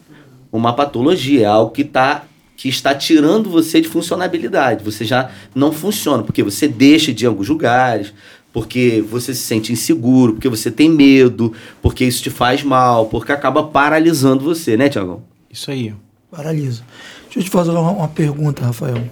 [0.50, 2.24] uma patologia, é algo que, tá,
[2.57, 4.83] que está tirando você de funcionabilidade.
[4.83, 8.12] Você já não funciona, porque você deixa de ir alguns lugares,
[8.54, 13.32] porque você se sente inseguro, porque você tem medo, porque isso te faz mal, porque
[13.32, 15.24] acaba paralisando você, né, Tiagão?
[15.50, 15.92] Isso aí.
[16.30, 16.84] Paralisa.
[17.24, 19.10] Deixa eu te fazer uma, uma pergunta, Rafael.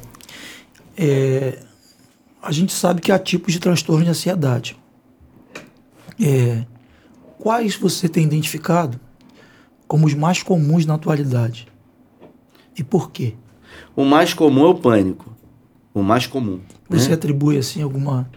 [0.96, 1.59] É,
[2.40, 4.76] a gente sabe que há tipos de transtorno de ansiedade.
[6.20, 6.64] É,
[7.37, 9.00] quais você tem identificado
[9.88, 11.66] como os mais comuns na atualidade?
[12.78, 13.35] E por quê?
[13.96, 15.37] O mais comum é o pânico.
[15.92, 16.61] O mais comum.
[16.88, 17.14] Você né?
[17.14, 18.31] atribui assim alguma?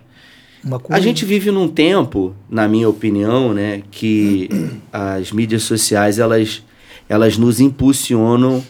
[0.90, 4.50] A gente vive num tempo, na minha opinião, né, que
[4.92, 6.64] as mídias sociais elas,
[7.08, 8.64] elas nos impulsionam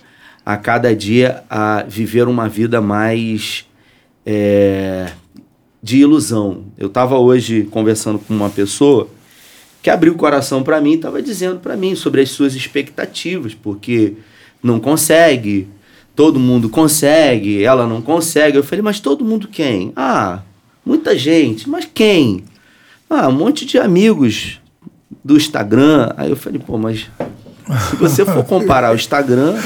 [0.45, 3.65] a cada dia a viver uma vida mais
[4.25, 5.11] é,
[5.81, 6.65] de ilusão.
[6.77, 9.07] Eu estava hoje conversando com uma pessoa
[9.81, 13.53] que abriu o coração para mim e estava dizendo para mim sobre as suas expectativas,
[13.53, 14.13] porque
[14.61, 15.67] não consegue,
[16.15, 18.57] todo mundo consegue, ela não consegue.
[18.57, 19.93] Eu falei, mas todo mundo quem?
[19.95, 20.41] Ah,
[20.85, 22.43] muita gente, mas quem?
[23.09, 24.59] Ah, um monte de amigos
[25.23, 26.11] do Instagram.
[26.15, 27.09] Aí eu falei, pô, mas
[27.89, 29.59] se você for comparar o Instagram,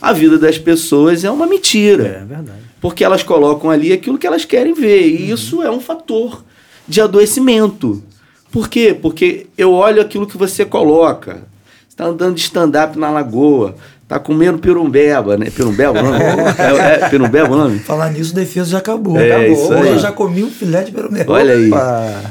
[0.00, 2.04] a vida das pessoas é uma mentira.
[2.22, 2.58] É verdade.
[2.80, 5.08] Porque elas colocam ali aquilo que elas querem ver.
[5.08, 5.34] E uhum.
[5.34, 6.44] isso é um fator
[6.86, 8.02] de adoecimento.
[8.50, 8.96] Por quê?
[9.00, 11.34] Porque eu olho aquilo que você coloca.
[11.34, 13.76] Você está andando de stand-up na lagoa,
[14.06, 15.50] tá comendo pirumbeba, né?
[15.50, 16.14] Pirumbeba, não?
[16.16, 17.78] é, é pirumbeba o nome?
[17.78, 19.18] Falar nisso, o defesa já acabou.
[19.18, 19.78] É, acabou.
[19.78, 21.32] Hoje eu já comi um filé de pirumbeba.
[21.32, 21.70] Olha aí.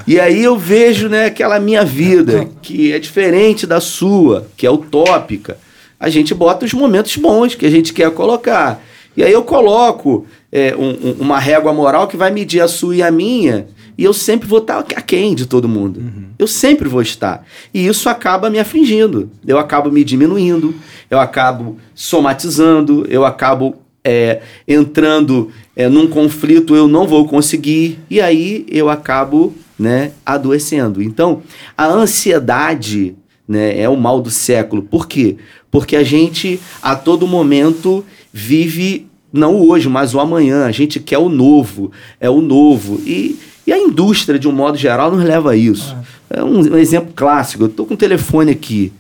[0.05, 4.71] E aí eu vejo, né, aquela minha vida, que é diferente da sua, que é
[4.71, 5.57] utópica.
[5.99, 8.81] A gente bota os momentos bons que a gente quer colocar.
[9.15, 12.95] E aí eu coloco é, um, um, uma régua moral que vai medir a sua
[12.95, 15.99] e a minha e eu sempre vou estar aquém de todo mundo.
[15.99, 16.25] Uhum.
[16.37, 17.45] Eu sempre vou estar.
[17.73, 19.29] E isso acaba me afligindo.
[19.45, 20.73] Eu acabo me diminuindo,
[21.09, 28.19] eu acabo somatizando, eu acabo é, entrando é, num conflito, eu não vou conseguir, e
[28.19, 31.01] aí eu acabo né, adoecendo.
[31.01, 31.41] Então,
[31.77, 33.15] a ansiedade
[33.47, 34.81] né, é o mal do século.
[34.83, 35.37] Por quê?
[35.71, 40.65] Porque a gente, a todo momento, vive não o hoje, mas o amanhã.
[40.65, 43.01] A gente quer o novo, é o novo.
[43.05, 45.95] E e a indústria, de um modo geral, nos leva a isso.
[45.97, 46.03] Ah.
[46.37, 47.63] É um, um, exemplo clássico.
[47.63, 48.91] Eu estou com o telefone aqui.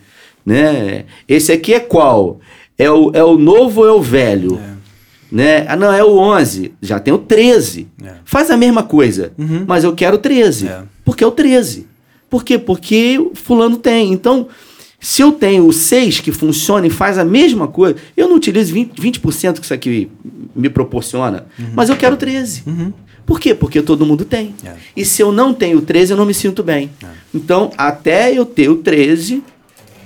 [0.45, 1.05] Né?
[1.27, 2.39] Esse aqui é qual?
[2.77, 4.59] É o, é o novo ou é o velho?
[4.59, 4.73] É.
[5.31, 5.65] Né?
[5.67, 6.73] Ah, não, é o 11.
[6.81, 7.87] Já tem o 13.
[8.03, 8.13] É.
[8.23, 9.33] Faz a mesma coisa.
[9.37, 9.65] Uhum.
[9.67, 10.67] Mas eu quero o 13.
[10.67, 10.83] É.
[11.03, 11.87] Porque é o 13.
[12.29, 12.57] Por quê?
[12.57, 14.13] Porque fulano tem.
[14.13, 14.47] Então,
[14.99, 18.73] se eu tenho o 6 que funciona e faz a mesma coisa, eu não utilizo
[18.73, 19.19] 20%, 20
[19.59, 20.09] que isso aqui
[20.55, 21.45] me proporciona.
[21.59, 21.71] Uhum.
[21.75, 22.63] Mas eu quero 13.
[22.65, 22.93] Uhum.
[23.25, 23.53] Por quê?
[23.55, 24.53] Porque todo mundo tem.
[24.65, 24.75] É.
[24.95, 26.89] E se eu não tenho o 13, eu não me sinto bem.
[27.03, 27.07] É.
[27.33, 29.43] Então, até eu ter o 13,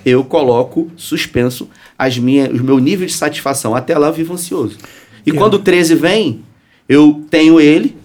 [0.05, 3.75] eu coloco suspenso as minhas, o meu nível de satisfação.
[3.75, 4.77] Até lá eu vivo ansioso.
[5.25, 5.33] E é.
[5.33, 6.41] quando o 13 vem,
[6.87, 7.97] eu tenho ele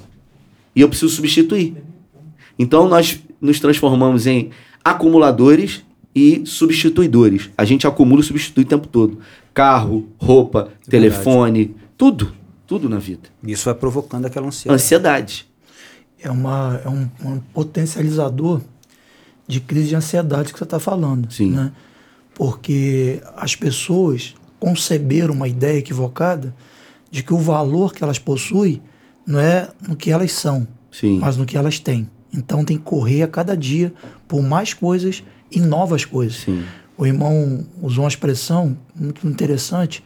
[0.75, 1.75] e eu preciso substituir.
[2.59, 4.51] Então, nós nos transformamos em
[4.85, 5.83] acumuladores
[6.15, 7.51] e substituidores.
[7.57, 9.19] A gente acumula e substitui o tempo todo.
[9.53, 12.33] Carro, roupa, é telefone, tudo
[12.73, 13.29] tudo na vida.
[13.47, 14.83] Isso vai provocando aquela ansiedade.
[14.83, 15.47] Ansiedade.
[16.19, 18.63] É, uma, é um, um potencializador
[19.47, 21.31] de crise de ansiedade que você está falando.
[21.31, 21.51] Sim.
[21.51, 21.71] Né?
[22.35, 26.55] Porque as pessoas conceberam uma ideia equivocada
[27.11, 28.81] de que o valor que elas possuem
[29.27, 31.19] não é no que elas são, Sim.
[31.19, 32.09] mas no que elas têm.
[32.33, 33.93] Então tem que correr a cada dia
[34.27, 36.39] por mais coisas e novas coisas.
[36.39, 36.65] Sim.
[36.97, 40.03] O irmão usou uma expressão muito interessante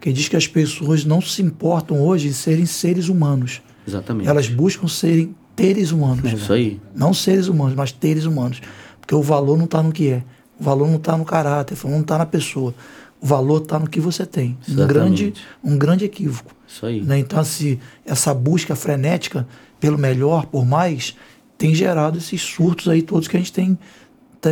[0.00, 3.60] que diz que as pessoas não se importam hoje em serem seres humanos.
[3.86, 4.28] Exatamente.
[4.28, 6.32] Elas buscam serem teres humanos.
[6.32, 6.80] Isso aí.
[6.94, 8.60] Não seres humanos, mas teres humanos.
[9.00, 10.22] Porque o valor não está no que é.
[10.60, 12.74] O valor não está no caráter, o valor não está na pessoa.
[13.20, 14.56] O valor está no que você tem.
[14.68, 16.54] Um grande, um grande equívoco.
[16.66, 17.00] Isso aí.
[17.00, 17.18] Né?
[17.18, 19.46] Então, se essa busca frenética
[19.80, 21.16] pelo melhor, por mais,
[21.56, 23.76] tem gerado esses surtos aí todos que a gente tem,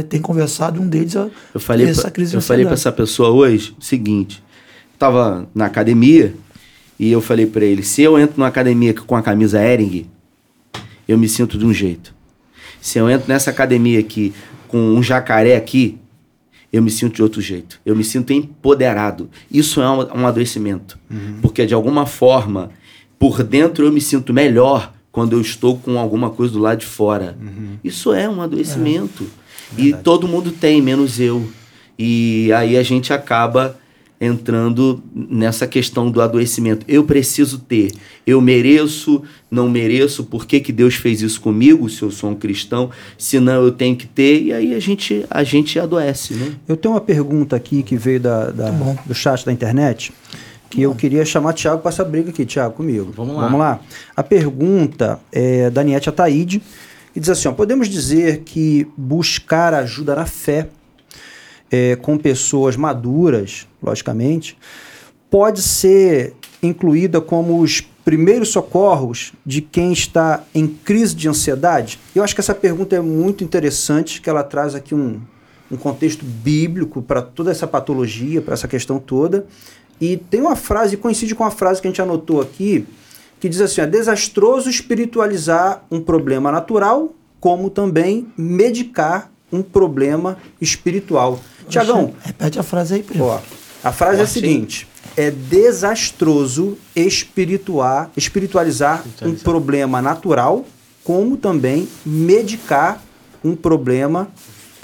[0.09, 0.81] tem conversado.
[0.81, 4.43] Um deles é eu falei essa crise Eu falei para essa pessoa hoje o seguinte:
[4.97, 6.35] estava na academia
[6.99, 10.07] e eu falei para ele: se eu entro na academia com a camisa Ering,
[11.07, 12.15] eu me sinto de um jeito.
[12.81, 14.33] Se eu entro nessa academia aqui
[14.69, 15.99] com um jacaré aqui,
[16.73, 17.81] eu me sinto de outro jeito.
[17.87, 19.31] Eu me sinto empoderado.
[19.51, 20.99] Isso é um, um adoecimento.
[21.11, 21.39] Uhum.
[21.41, 22.71] Porque de alguma forma,
[23.19, 26.87] por dentro eu me sinto melhor quando eu estou com alguma coisa do lado de
[26.87, 27.37] fora.
[27.41, 27.79] Uhum.
[27.83, 29.27] Isso é um adoecimento.
[29.77, 29.83] É.
[29.83, 31.49] E todo mundo tem, menos eu.
[31.99, 33.79] E aí a gente acaba
[34.21, 36.85] entrando nessa questão do adoecimento.
[36.89, 37.93] Eu preciso ter,
[38.27, 42.35] eu mereço, não mereço, por que, que Deus fez isso comigo, se eu sou um
[42.35, 46.35] cristão, senão eu tenho que ter, e aí a gente, a gente adoece.
[46.35, 46.55] Né?
[46.67, 48.71] Eu tenho uma pergunta aqui que veio da, da
[49.05, 50.13] do chat da internet,
[50.71, 53.13] que eu queria chamar Tiago para essa briga aqui, Tiago, comigo.
[53.15, 53.43] Vamos lá.
[53.43, 53.81] Vamos lá.
[54.17, 56.63] A pergunta é da Niete Ataíde,
[57.13, 60.69] que diz assim, ó, podemos dizer que buscar ajuda na fé
[61.71, 64.57] é, com pessoas maduras, logicamente,
[65.31, 71.99] pode ser incluída como os primeiros socorros de quem está em crise de ansiedade?
[72.15, 75.21] Eu acho que essa pergunta é muito interessante, que ela traz aqui um,
[75.71, 79.47] um contexto bíblico para toda essa patologia, para essa questão toda.
[80.01, 82.87] E tem uma frase, coincide com a frase que a gente anotou aqui,
[83.41, 91.41] que diz assim: é desastroso espiritualizar um problema natural, como também medicar um problema espiritual.
[91.69, 92.15] Tiagão.
[92.23, 93.25] Repete a frase aí, primo.
[93.25, 93.41] Ó,
[93.83, 100.65] a frase é a seguinte: é desastroso espirituar, espiritualizar um problema natural,
[101.05, 103.03] como também medicar
[103.45, 104.29] um problema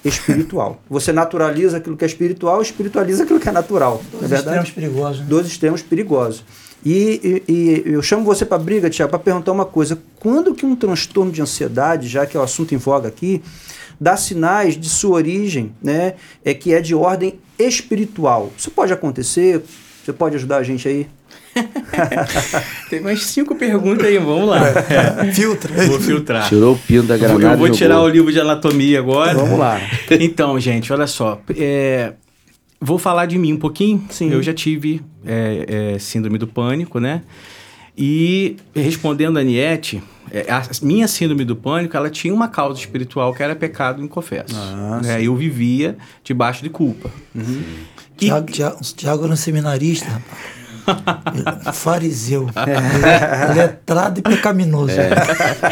[0.05, 0.81] espiritual.
[0.89, 4.03] Você naturaliza aquilo que é espiritual, espiritualiza aquilo que é natural.
[4.13, 5.21] Dois é extremos perigosos.
[5.21, 5.27] Né?
[5.29, 6.45] Dois extremos perigosos.
[6.85, 9.99] E, e, e eu chamo você para briga, Tiago, para perguntar uma coisa.
[10.19, 13.41] Quando que um transtorno de ansiedade, já que é o assunto em voga aqui,
[14.03, 18.53] dá sinais de sua origem, né, é que é de ordem espiritual?
[18.59, 19.63] Isso pode acontecer?
[20.05, 21.07] Você pode ajudar a gente aí?
[22.91, 24.59] Tem mais cinco perguntas aí, vamos lá.
[24.69, 25.31] É.
[25.33, 25.87] Filtra.
[25.87, 26.49] Vou filtrar.
[26.49, 27.55] Tirou o pino da granada.
[27.55, 29.35] Eu vou tirar o livro de anatomia agora.
[29.35, 29.81] Vamos lá.
[30.19, 31.41] Então, gente, olha só.
[31.57, 32.15] É,
[32.81, 34.05] vou falar de mim um pouquinho.
[34.11, 34.33] Sim.
[34.33, 37.23] Eu já tive é, é, síndrome do pânico, né?
[37.97, 43.35] E respondendo a Niete, é, a minha síndrome do pânico, ela tinha uma causa espiritual
[43.35, 44.55] que era pecado inconfesso.
[44.57, 45.23] Ah, né?
[45.23, 47.11] Eu vivia debaixo de culpa.
[47.35, 47.63] Uhum.
[48.21, 50.63] E- Tiago, Tiago, Tiago era um seminarista, rapaz.
[51.65, 52.49] Ele- Fariseu.
[52.57, 54.95] Ele- Letrado e pecaminoso.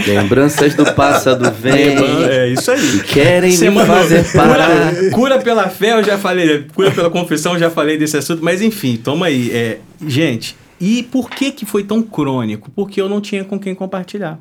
[0.06, 1.96] Lembranças do passado vem.
[2.28, 3.00] É isso aí.
[3.00, 4.68] Querem Você me fazer parar.
[4.94, 6.66] Cura, cura pela fé, eu já falei.
[6.74, 8.42] Cura pela confissão, eu já falei desse assunto.
[8.44, 9.50] Mas enfim, toma aí.
[9.52, 12.70] É, gente, e por que que foi tão crônico?
[12.70, 14.40] Porque eu não tinha com quem compartilhar.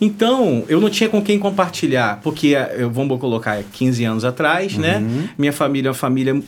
[0.00, 2.20] Então, eu não tinha com quem compartilhar.
[2.22, 4.98] Porque, eh, vamos colocar 15 anos atrás, né?
[5.38, 6.42] Minha família é uma família...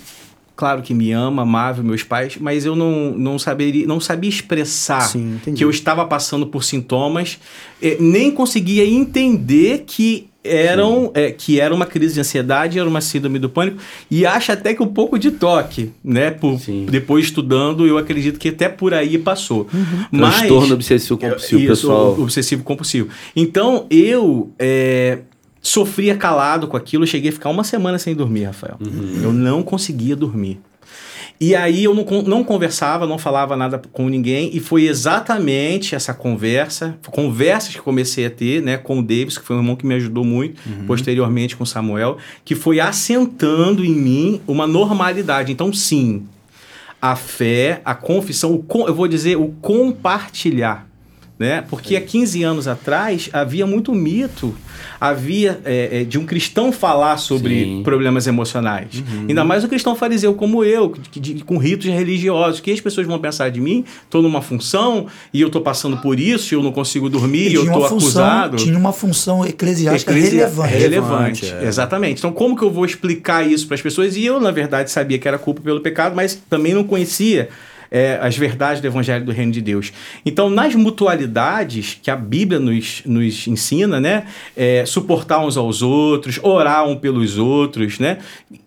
[0.57, 5.01] Claro que me ama, amável, meus pais, mas eu não, não, saberia, não sabia expressar
[5.01, 7.39] Sim, que eu estava passando por sintomas,
[7.81, 13.01] eh, nem conseguia entender que eram eh, que era uma crise de ansiedade, era uma
[13.01, 13.79] síndrome do pânico
[14.11, 16.31] e acho até que um pouco de toque, né?
[16.31, 16.87] Por, Sim.
[16.91, 19.69] depois estudando, eu acredito que até por aí passou.
[20.11, 22.21] Mas Transtorno obsessivo compulsivo, isso, pessoal.
[22.21, 23.09] obsessivo compulsivo.
[23.37, 25.19] Então eu é,
[25.61, 28.79] sofria calado com aquilo, eu cheguei a ficar uma semana sem dormir, Rafael.
[29.23, 30.61] Eu não conseguia dormir.
[31.41, 36.13] E aí eu não, não conversava, não falava nada com ninguém, e foi exatamente essa
[36.13, 39.87] conversa, conversas que comecei a ter, né, com o Davis, que foi um irmão que
[39.87, 45.51] me ajudou muito, posteriormente com o Samuel, que foi assentando em mim uma normalidade.
[45.51, 46.27] Então, sim,
[47.01, 50.90] a fé, a confissão, o eu vou dizer o compartilhar.
[51.41, 51.65] Né?
[51.71, 54.55] Porque há 15 anos atrás havia muito mito,
[55.01, 57.81] havia é, é, de um cristão falar sobre Sim.
[57.83, 59.03] problemas emocionais.
[59.27, 62.61] Ainda mais um cristão fariseu como eu, que- de- com ritos religiosos.
[62.61, 63.87] que as pessoas vão pensar de mim?
[64.05, 67.55] Estou numa função e eu estou passando por isso, e eu não consigo dormir, e
[67.55, 68.57] eu estou uma função, acusado.
[68.59, 70.75] tinha uma função eclesiástica relevante.
[70.75, 71.67] relevante, Relevante, é.
[71.69, 72.19] exatamente.
[72.19, 74.15] Então, como que eu vou explicar isso para as pessoas?
[74.15, 77.49] E eu, na verdade, sabia que era culpa pelo pecado, mas também não conhecia
[77.91, 79.93] é, as verdades do Evangelho do Reino de Deus.
[80.25, 84.27] Então, nas mutualidades que a Bíblia nos, nos ensina, né?
[84.57, 88.19] é, suportar uns aos outros, orar um pelos outros, né?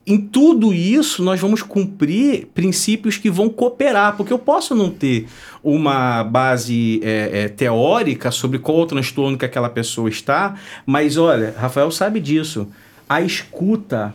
[0.06, 5.28] Em tudo isso, nós vamos cumprir princípios que vão cooperar, porque eu posso não ter
[5.64, 10.56] uma base é, é, teórica sobre qual o transtorno que aquela pessoa está,
[10.86, 12.68] mas olha, Rafael sabe disso.
[13.08, 14.14] A escuta,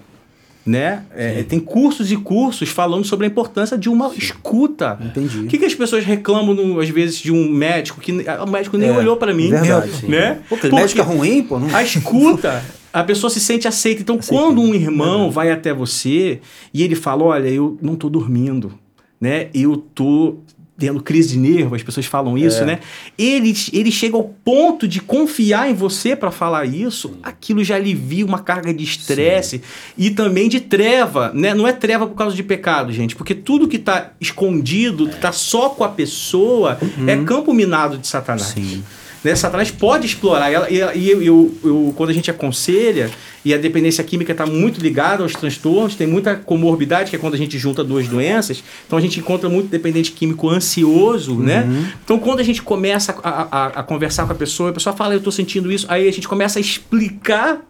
[0.69, 1.03] né?
[1.17, 4.99] É, tem cursos e cursos falando sobre a importância de uma escuta.
[5.01, 5.39] Entendi.
[5.41, 8.51] O que, que as pessoas reclamam, no- às vezes, de um médico que ah, o
[8.51, 10.41] médico nem É, olhou para mim, verdade, né?
[10.49, 11.59] Pô, Porque- médico é ruim, pô.
[11.59, 11.75] Não...
[11.75, 14.03] a escuta, a pessoa se sente aceita.
[14.03, 16.41] Então, quando um irmão vai até você
[16.75, 18.73] e ele fala: Olha, eu não tô dormindo,
[19.21, 19.49] né?
[19.55, 20.37] Eu tô
[20.79, 22.79] tendo crise de nervo, as pessoas falam isso, né?
[23.19, 28.25] Ele, ele chega ao ponto de confiar em você para falar isso, aquilo já alivia
[28.25, 29.61] uma carga de estresse
[29.97, 31.53] e também de treva, né?
[31.53, 35.33] Não é treva por causa de pecado, gente, porque tudo que tá escondido, que tá
[35.33, 38.85] só com a pessoa, é campo minado de Satanás Sim.
[39.29, 39.35] Né?
[39.37, 40.69] Satanás pode explorar ela.
[40.71, 43.11] E, e eu, eu- eu- quando a gente aconselha,
[43.45, 47.35] e a dependência química está muito ligada aos transtornos, tem muita comorbidade, que é quando
[47.35, 48.63] a gente junta duas doenças.
[48.87, 51.65] Então a gente encontra muito dependente químico ansioso, né?
[52.05, 55.15] Então quando a gente começa a, a- a conversar com a pessoa, a pessoa fala,
[55.15, 57.61] eu estou sentindo isso, aí a gente começa a explicar.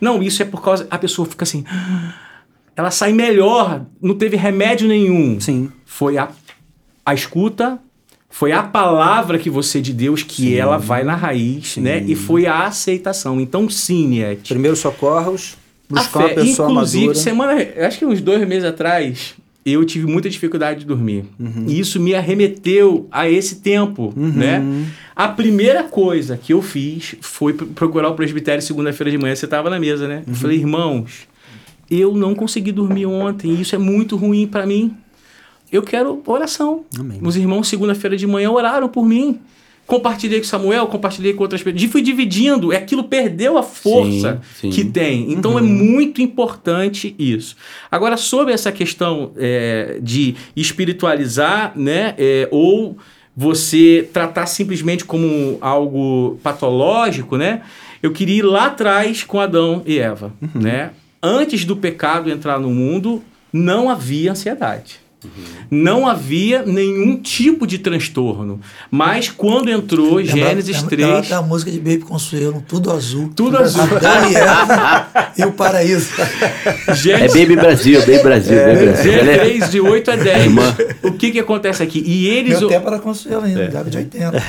[0.00, 0.86] Não, isso é por causa.
[0.90, 1.64] A pessoa fica assim.
[2.76, 5.70] Ela sai melhor, não teve remédio nenhum Sim.
[5.86, 6.28] foi a,
[7.04, 7.78] a escuta,
[8.28, 12.02] foi a palavra que você de Deus que ela vai na raiz, né?
[12.06, 13.40] E foi a aceitação.
[13.40, 14.48] Então, sim, Niete.
[14.52, 15.56] Primeiros socorros,
[15.90, 17.18] A buscar uma fé, pessoa inclusive, madura.
[17.22, 17.52] semana,
[17.86, 19.34] acho que uns dois meses atrás,
[19.64, 21.24] eu tive muita dificuldade de dormir.
[21.40, 21.64] Uhum.
[21.66, 24.62] E isso me arremeteu a esse tempo, né?
[25.14, 29.34] A primeira coisa que eu fiz foi pr- procurar o presbitério segunda-feira de manhã.
[29.34, 30.22] Você estava na mesa, né?
[30.26, 30.38] Eu Uhum.
[30.38, 31.26] falei, irmãos,
[31.90, 33.52] eu não consegui dormir ontem.
[33.54, 34.94] E isso é muito ruim para mim.
[35.70, 36.84] Eu quero oração.
[36.98, 37.18] Amém.
[37.22, 39.40] Os irmãos, segunda-feira de manhã, oraram por mim.
[39.86, 41.90] compartilhei com Samuel, compartilhei com outras pessoas.
[41.90, 44.70] Fui dividindo, e aquilo perdeu a força Sim, sim.
[44.70, 45.32] que tem.
[45.32, 47.56] Então é muito importante isso.
[47.90, 52.14] Agora, sobre essa questão é, de espiritualizar, né?
[52.18, 52.96] é, ou
[53.36, 57.62] você tratar simplesmente como algo patológico, né?
[58.02, 60.90] Eu queria ir lá atrás com Adão e Eva, né?
[61.22, 65.00] Antes do pecado entrar no mundo, não havia ansiedade.
[65.70, 68.60] Não havia nenhum tipo de transtorno.
[68.90, 71.08] Mas quando entrou Gênesis lembra, 3.
[71.08, 73.32] lembra da música de Baby Consuelo, tudo azul.
[73.34, 73.82] Tudo azul.
[73.82, 74.26] Adão
[75.36, 76.10] e o paraíso.
[76.86, 79.12] É Gênesis, Baby Brasil, Baby Brasil, Baby Brasil.
[79.12, 80.44] Gênesis Ela é- 3, de 8 a 10.
[80.44, 80.76] Irmã.
[81.02, 82.02] O que, que acontece aqui?
[82.06, 84.42] E eles, Meu tempo era Consuelo ainda, década de 80.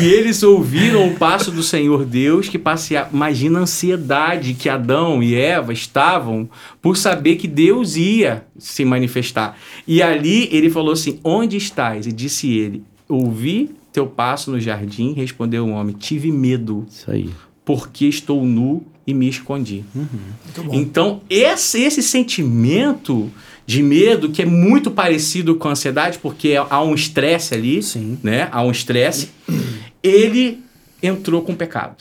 [0.00, 3.08] e eles ouviram o passo do Senhor Deus que passeava.
[3.12, 6.48] Imagina a ansiedade que Adão e Eva estavam
[6.80, 9.56] por saber que Deus ia se manifestar.
[9.86, 12.06] E ali ele falou assim: Onde estás?
[12.06, 15.12] E disse ele: Ouvi teu passo no jardim.
[15.12, 17.30] Respondeu o homem: Tive medo, Isso aí.
[17.64, 19.84] porque estou nu e me escondi.
[19.94, 20.74] Muito bom.
[20.74, 23.30] Então, esse, esse sentimento
[23.66, 28.18] de medo, que é muito parecido com a ansiedade, porque há um estresse ali, Sim.
[28.22, 28.48] né?
[28.50, 29.30] Há um estresse,
[30.02, 30.60] ele
[31.02, 31.96] entrou com pecado.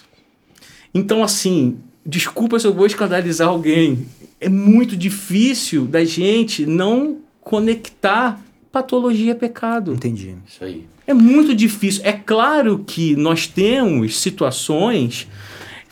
[0.94, 4.06] Então, assim, desculpa se eu vou escandalizar alguém.
[4.42, 9.94] É muito difícil da gente não conectar patologia a pecado.
[9.94, 10.36] Entendi.
[10.48, 10.86] Isso aí.
[11.08, 12.02] É muito difícil.
[12.06, 15.28] É claro que nós temos situações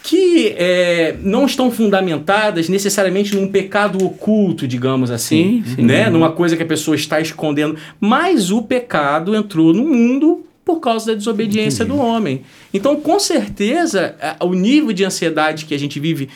[0.04, 5.82] que é, não estão fundamentadas necessariamente num pecado oculto, digamos assim, Sim, sim.
[5.82, 6.10] né?
[6.10, 7.76] Numa coisa que a pessoa está escondendo.
[8.00, 12.44] Mas o pecado entrou no mundo por causa da desobediência do homem.
[12.74, 16.30] Então, com certeza, o nível de ansiedade que a gente vive,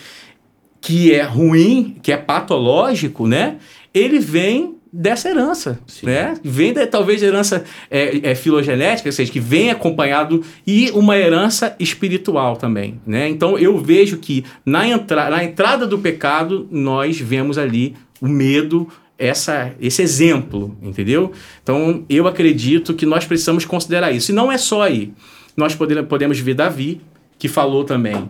[0.81, 3.57] que é ruim, que é patológico, né?
[3.93, 6.33] Ele vem dessa herança, né?
[6.43, 11.75] Vem da, talvez herança é, é, filogenética, ou seja, que vem acompanhado e uma herança
[11.79, 13.29] espiritual também, né?
[13.29, 18.87] Então eu vejo que na, entra, na entrada do pecado nós vemos ali o medo,
[19.17, 21.31] essa, esse exemplo, entendeu?
[21.63, 24.31] Então eu acredito que nós precisamos considerar isso.
[24.31, 25.13] E não é só aí.
[25.55, 27.01] Nós podemos, podemos ver Davi,
[27.39, 28.29] que falou também.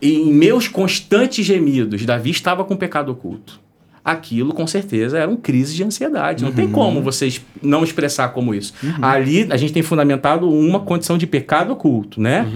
[0.00, 3.60] Em meus constantes gemidos, Davi estava com pecado oculto.
[4.04, 6.42] Aquilo, com certeza, era um crise de ansiedade.
[6.42, 8.72] Não tem como você es- não expressar como isso.
[9.02, 12.46] Ali, a gente tem fundamentado uma condição de pecado oculto, né?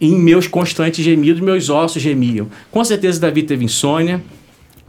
[0.00, 2.48] Em meus constantes gemidos, meus ossos gemiam.
[2.70, 4.22] Com certeza, Davi teve insônia.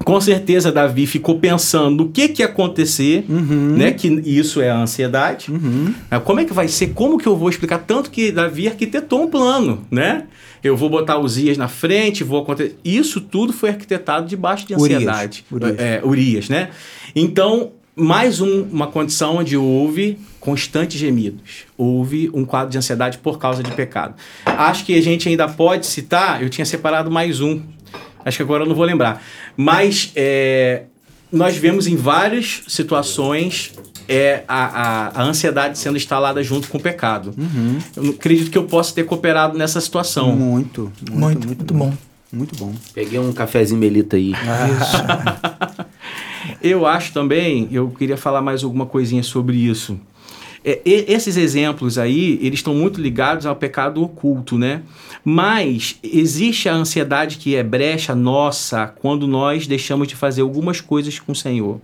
[0.06, 3.92] Com certeza, Davi ficou pensando no que, que ia acontecer, né?
[3.92, 5.52] Que isso é a ansiedade.
[6.10, 6.88] Ah, Como é que vai ser?
[6.94, 7.80] Como que eu vou explicar?
[7.80, 10.26] Tanto que Davi arquitetou um plano, né?
[10.64, 12.78] Eu vou botar Uzias na frente, vou acontecer.
[12.86, 14.96] Isso tudo foi arquitetado debaixo de Urias.
[15.02, 15.46] ansiedade.
[15.52, 15.80] Urias.
[15.80, 16.70] É, Urias, né?
[17.16, 21.66] Então, mais um- uma condição onde houve constantes gemidos.
[21.78, 24.14] Houve um quadro de ansiedade por causa de pecado.
[24.46, 27.62] Acho que a gente ainda pode citar, eu tinha separado mais um.
[28.24, 29.24] Acho que agora eu não vou lembrar.
[29.56, 30.84] Mas é,
[31.32, 33.74] nós vemos em várias situações
[34.08, 37.34] é, a, a, a ansiedade sendo instalada junto com o pecado.
[37.96, 40.36] Eu não acredito que eu possa ter cooperado nessa situação.
[40.36, 41.94] Muito, muito, Muito, muito bom.
[42.32, 42.74] Muito bom.
[42.94, 44.34] Peguei um cafezinho melita aí.
[46.62, 50.00] Eu acho também, eu queria falar mais alguma coisinha sobre isso.
[50.64, 54.82] É, esses exemplos aí, eles estão muito ligados ao pecado oculto, né?
[55.30, 61.20] Mas existe a ansiedade que é brecha nossa quando nós deixamos de fazer algumas coisas
[61.20, 61.82] com o Senhor.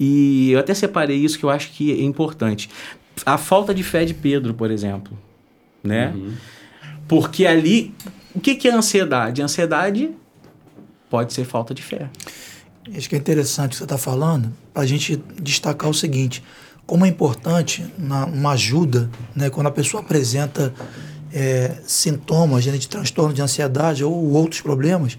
[0.00, 2.68] E eu até separei isso que eu acho que é importante.
[3.24, 5.16] A falta de fé de Pedro, por exemplo,
[5.80, 6.12] né?
[7.06, 7.94] Porque ali,
[8.34, 9.40] o que que é ansiedade?
[9.40, 10.10] Ansiedade
[11.08, 12.10] pode ser falta de fé.
[12.96, 16.42] Acho que é interessante o que você está falando, para a gente destacar o seguinte:
[16.84, 20.74] como é importante na, uma ajuda, né, quando a pessoa apresenta
[21.32, 25.16] é, sintomas né, de transtorno de ansiedade ou outros problemas,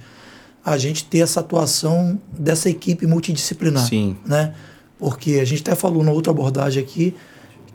[0.65, 3.85] a gente ter essa atuação dessa equipe multidisciplinar.
[3.87, 4.15] Sim.
[4.25, 4.53] Né?
[4.97, 7.13] Porque a gente até falou na outra abordagem aqui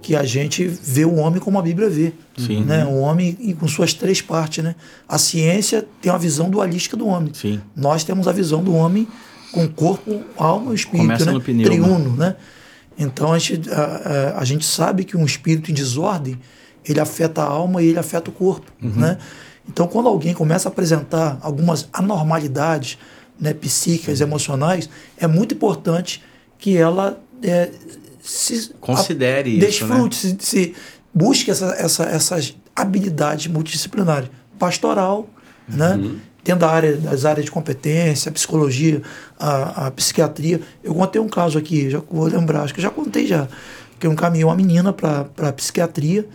[0.01, 2.13] que a gente vê o homem como a Bíblia vê.
[2.37, 2.63] Sim.
[2.65, 2.87] Né?
[2.87, 4.63] O homem com suas três partes.
[4.65, 4.75] Né?
[5.09, 7.33] A ciência tem uma visão dualística do homem.
[7.35, 7.61] Sim.
[7.77, 9.07] Nós temos a visão do homem
[9.53, 11.33] com corpo, alma e espírito, Começa né?
[11.33, 11.65] no pneuma.
[11.71, 12.37] Triuno, né?
[12.99, 13.83] Então a gente, a,
[14.37, 16.39] a- a gente sabe que um espírito em desordem
[16.85, 18.91] ele afeta a alma e ele afeta o corpo, Uhum.
[18.97, 19.19] né?
[19.69, 22.99] Então quando alguém começa a apresentar algumas anormalidades,
[23.41, 26.23] né, psíquicas, emocionais, é muito importante
[26.59, 27.71] que ela é,
[28.23, 29.95] se Considere a- isso, né?
[29.95, 30.75] desfrute, se, se
[31.15, 35.29] busque essa, essa, essas habilidades multidisciplinares, pastoral,
[35.69, 35.99] né?
[36.43, 39.03] Tendo a área, as áreas de competência, a psicologia,
[39.39, 40.61] a, a psiquiatria.
[40.83, 43.47] Eu contei um caso aqui, já vou lembrar, acho que eu já contei já,
[44.01, 46.27] que eu encaminhei uma menina para psiquiatria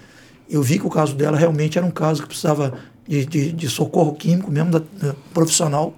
[0.56, 2.74] eu vi que o caso dela realmente era um caso que precisava
[3.08, 5.94] de, de, de socorro químico mesmo, da, da profissional.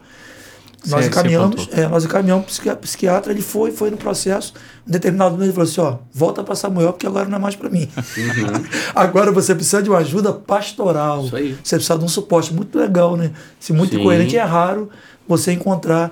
[0.88, 4.54] Nós Você- encaminhamos, é, nós encaminhamos o psiquiatra, ele foi, foi no processo.
[4.88, 7.56] Em determinado momento ele falou assim: ó, volta para Samuel, porque agora não é mais
[7.56, 7.90] para mim.
[8.94, 11.26] agora você precisa de uma ajuda pastoral.
[11.26, 11.58] Isso aí.
[11.64, 13.32] Você precisa de um suporte muito legal, né?
[13.60, 14.00] Se muito Sim.
[14.02, 14.90] incoerente, é raro
[15.28, 16.12] você encontrar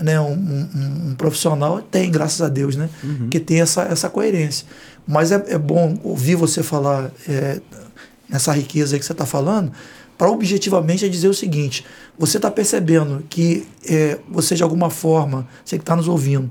[0.00, 1.80] né, um, um- um profissional.
[1.82, 2.88] Tem, graças a Deus, né?
[3.30, 4.66] Que tem essa, essa coerência.
[5.06, 7.60] Mas é, é bom ouvir você falar é,
[8.28, 9.72] nessa riqueza aí que você está falando,
[10.16, 11.84] para objetivamente é dizer o seguinte:
[12.18, 16.50] você está percebendo que é, você, de alguma forma, você que está nos ouvindo,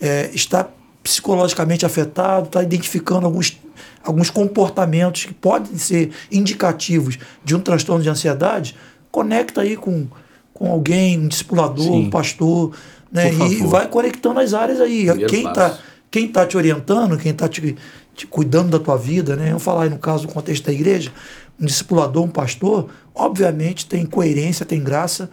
[0.00, 0.68] é, está
[1.02, 3.58] psicologicamente afetado, está identificando alguns,
[4.04, 8.76] alguns comportamentos que podem ser indicativos de um transtorno de ansiedade,
[9.10, 10.06] conecta aí com,
[10.52, 12.06] com alguém, um discipulador, Sim.
[12.06, 12.72] um pastor,
[13.10, 13.32] né?
[13.32, 15.06] E vai conectando as áreas aí.
[15.06, 15.78] Primeiro Quem está
[16.10, 17.76] quem tá te orientando, quem está te,
[18.18, 19.52] te cuidando da tua vida, né?
[19.52, 21.12] Eu falar aí no caso do contexto da igreja,
[21.60, 25.30] um discipulador, um pastor, obviamente tem coerência, tem graça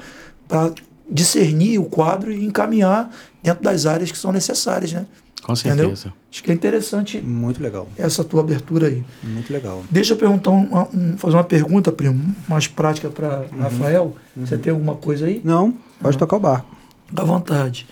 [0.47, 0.71] para
[1.09, 3.09] discernir o quadro e encaminhar
[3.41, 5.07] dentro das áreas que são necessárias, né?
[5.41, 5.95] Com Entendeu?
[5.95, 6.13] certeza.
[6.31, 9.03] Acho que é interessante Muito legal, essa tua abertura aí.
[9.23, 9.83] muito legal.
[9.89, 13.59] Deixa eu perguntar um- um- fazer uma pergunta, primo, mais prática para Uhum.
[13.61, 14.15] Rafael.
[14.37, 15.41] Você tem alguma coisa aí?
[15.43, 16.67] Não, pode tocar o barco.
[17.15, 17.87] À vontade.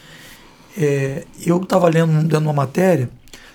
[0.77, 3.07] É, eu estava lendo, lendo uma matéria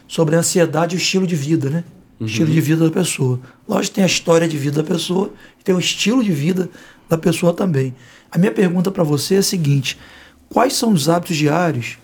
[0.08, 1.84] sobre a ansiedade e o estilo de vida, né?
[2.20, 3.38] Estilo de vida da pessoa.
[3.68, 6.68] Lógico que tem a história de vida da pessoa e tem o estilo de vida
[7.08, 7.94] da pessoa também.
[8.30, 9.96] A minha pergunta para você é a seguinte:
[10.48, 11.96] quais são os hábitos diários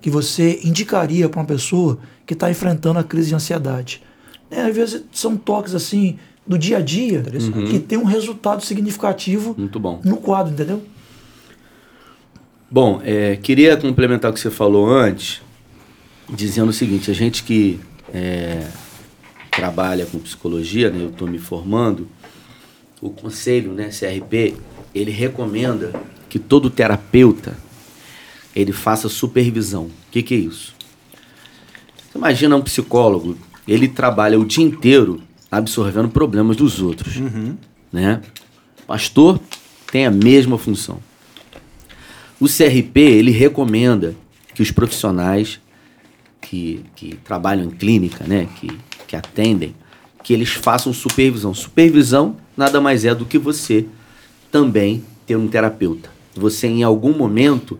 [0.00, 4.02] que você indicaria para uma pessoa que está enfrentando a crise de ansiedade?
[4.48, 7.22] É, às vezes são toques assim do dia a dia
[7.68, 10.00] que tem um resultado significativo Muito bom.
[10.04, 10.80] no quadro, entendeu?
[12.70, 15.40] Bom, é, queria complementar o que você falou antes,
[16.28, 17.80] dizendo o seguinte: a gente que
[18.12, 18.68] é,
[19.50, 22.08] trabalha com psicologia, né, eu estou me formando,
[23.00, 24.56] o conselho, né, CRP,
[24.94, 25.92] ele recomenda
[26.28, 27.56] que todo terapeuta
[28.54, 29.84] ele faça supervisão.
[29.84, 30.74] O que, que é isso?
[32.10, 33.36] Você imagina um psicólogo,
[33.68, 35.20] ele trabalha o dia inteiro
[35.50, 37.16] absorvendo problemas dos outros,
[37.92, 38.22] né?
[38.86, 39.40] Pastor
[39.90, 41.00] tem a mesma função.
[42.40, 44.14] O CRP, ele recomenda
[44.54, 45.60] que os profissionais
[46.48, 48.70] que, que trabalham em clínica, né, que,
[49.06, 49.74] que atendem,
[50.22, 51.52] que eles façam supervisão.
[51.52, 53.84] Supervisão nada mais é do que você
[54.50, 56.08] também ter um terapeuta.
[56.34, 57.78] Você, em algum momento,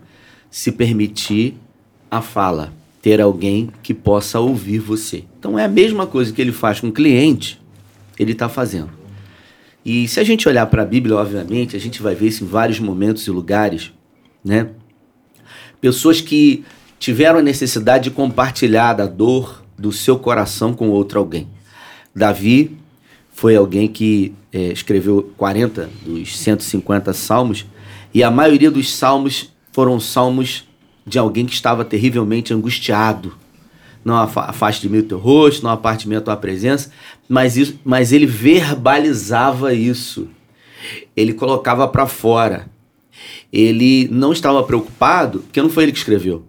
[0.51, 1.55] se permitir
[2.11, 5.23] a fala, ter alguém que possa ouvir você.
[5.39, 7.59] Então, é a mesma coisa que ele faz com o cliente,
[8.19, 8.89] ele está fazendo.
[9.85, 12.47] E se a gente olhar para a Bíblia, obviamente, a gente vai ver isso em
[12.47, 13.93] vários momentos e lugares,
[14.43, 14.69] né?
[15.79, 16.65] Pessoas que
[16.99, 21.47] tiveram a necessidade de compartilhar da dor do seu coração com outro alguém.
[22.15, 22.75] Davi
[23.31, 27.65] foi alguém que eh, escreveu 40 dos 150 salmos
[28.13, 30.67] e a maioria dos salmos foram salmos
[31.05, 33.35] de alguém que estava terrivelmente angustiado.
[34.03, 36.89] Não afa- afaste de mim o teu rosto, não aparte de mim a tua presença,
[37.29, 40.27] mas, isso, mas ele verbalizava isso.
[41.15, 42.67] Ele colocava para fora.
[43.53, 46.43] Ele não estava preocupado, porque não foi ele que escreveu.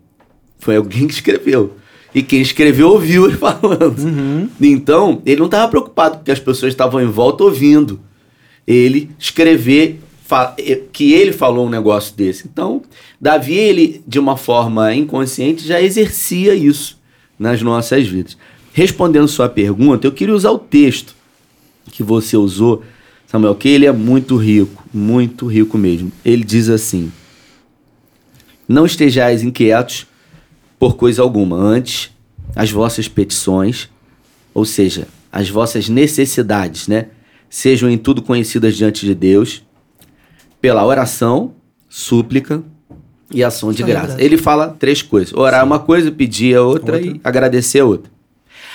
[0.59, 1.77] Foi alguém que escreveu.
[2.15, 4.51] E quem escreveu ouviu ele falando.
[4.61, 8.01] Então, ele não estava preocupado porque as pessoas estavam em volta ouvindo.
[8.67, 10.01] Ele escrever
[10.93, 12.47] que ele falou um negócio desse.
[12.47, 12.83] Então,
[13.21, 16.99] Davi, ele, de uma forma inconsciente, já exercia isso
[17.39, 18.37] nas nossas vidas.
[18.73, 21.15] Respondendo sua pergunta, eu queria usar o texto
[21.91, 22.83] que você usou,
[23.27, 26.13] Samuel, que ele é muito rico, muito rico mesmo.
[26.25, 27.11] Ele diz assim:
[28.69, 30.07] Não estejais inquietos
[30.79, 32.11] por coisa alguma, antes
[32.55, 33.89] as vossas petições,
[34.55, 37.07] ou seja, as vossas necessidades, né,
[37.51, 39.63] sejam em tudo conhecidas diante de Deus,
[40.61, 41.55] pela oração,
[41.89, 42.63] súplica
[43.33, 44.17] e ação de graça.
[44.21, 48.11] Ele fala três coisas: orar é uma coisa, pedir é outra, e agradecer é outra.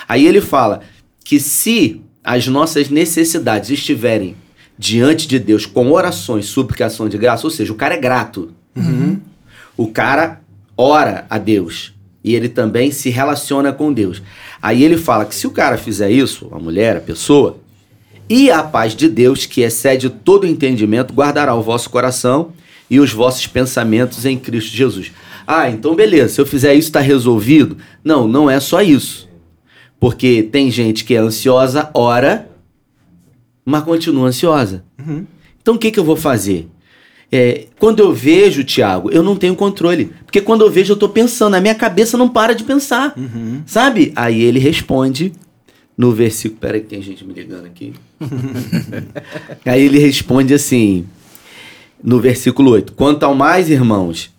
[0.08, 0.82] Aí ele fala
[1.24, 4.36] que se as nossas necessidades estiverem
[4.78, 8.52] diante de Deus com orações, súplica, ação de graça, ou seja, o cara é grato.
[9.76, 10.42] O cara
[10.78, 11.94] ora a Deus
[12.24, 14.22] e ele também se relaciona com Deus.
[14.62, 17.58] Aí ele fala que se o cara fizer isso, a mulher, a pessoa,
[18.30, 22.54] e a paz de Deus, que excede todo entendimento, guardará o vosso coração
[22.90, 25.12] e os vossos pensamentos em Cristo Jesus.
[25.46, 27.78] Ah, então beleza, se eu fizer isso está resolvido?
[28.04, 29.30] Não, não é só isso.
[30.00, 32.50] Porque tem gente que é ansiosa, ora,
[33.66, 34.86] mas continua ansiosa.
[35.62, 36.70] Então o que, que eu vou fazer?
[37.36, 40.12] É, quando eu vejo, Tiago, eu não tenho controle.
[40.24, 43.16] Porque quando eu vejo, eu tô pensando, a minha cabeça não para de pensar.
[43.66, 44.14] Sabe?
[44.16, 45.34] Aí ele responde
[45.98, 46.60] no versículo.
[46.62, 47.94] Peraí, que tem gente me ligando aqui.
[49.66, 51.08] Aí ele responde assim,
[52.04, 54.32] no versículo 8: Quanto ao mais, irmãos.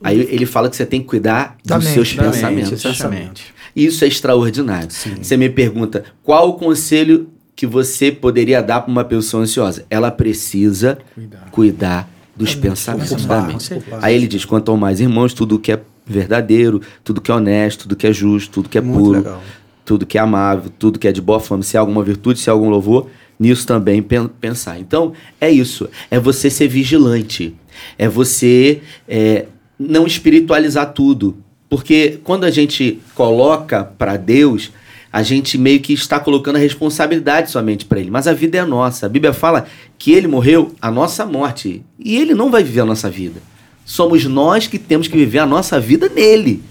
[0.00, 2.84] Aí ele fala que você tem que cuidar Da dos mente, seus Da mente, pensamentos.
[2.84, 3.44] exatamente.
[3.74, 4.88] Isso é extraordinário.
[5.20, 7.28] Você me pergunta qual o conselho
[7.58, 9.84] que você poderia dar para uma pessoa ansiosa?
[9.90, 11.48] Ela precisa Cuidar.
[11.50, 13.82] cuidar dos pensamentos ocupar, da mente.
[14.00, 17.96] Aí ele diz: quanto mais irmãos, tudo que é verdadeiro, tudo que é honesto, tudo
[17.96, 19.42] que é justo, tudo que é Muito puro, legal.
[19.84, 22.48] tudo que é amável, tudo que é de boa fama, se há alguma virtude, se
[22.48, 23.08] há algum louvor,
[23.40, 24.78] nisso também pen- pensar.
[24.78, 25.88] Então, é isso.
[26.12, 27.56] É você ser vigilante.
[27.98, 29.46] É você é,
[29.76, 31.36] não espiritualizar tudo.
[31.68, 34.70] Porque quando a gente coloca para Deus,
[35.12, 38.10] a gente meio que está colocando a responsabilidade somente para Ele.
[38.10, 39.06] Mas a vida é nossa.
[39.06, 39.66] A Bíblia fala
[39.98, 41.82] que Ele morreu a nossa morte.
[41.98, 43.40] E Ele não vai viver a nossa vida.
[43.84, 46.62] Somos nós que temos que viver a nossa vida nele.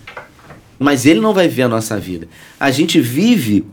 [0.77, 2.27] Mas Ele não vai viver a nossa vida.
[2.59, 3.65] A gente vive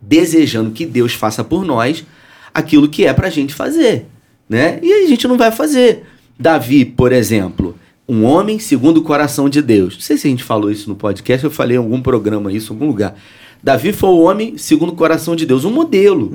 [0.00, 2.04] desejando que Deus faça por nós
[2.52, 4.06] aquilo que é pra gente fazer,
[4.48, 4.80] né?
[4.82, 6.04] E a gente não vai fazer.
[6.38, 7.76] Davi, por exemplo,
[8.08, 9.94] um homem segundo o coração de Deus.
[9.94, 12.72] Não sei se a gente falou isso no podcast, eu falei em algum programa isso,
[12.72, 13.16] em algum lugar.
[13.62, 16.30] Davi foi o homem segundo o coração de Deus, um modelo.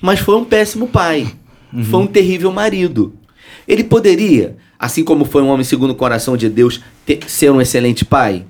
[0.00, 1.32] Mas foi um péssimo pai.
[1.84, 3.14] Foi um terrível marido.
[3.66, 7.60] Ele poderia, assim como foi um homem segundo o coração de Deus, ter- ser um
[7.60, 8.44] excelente pai?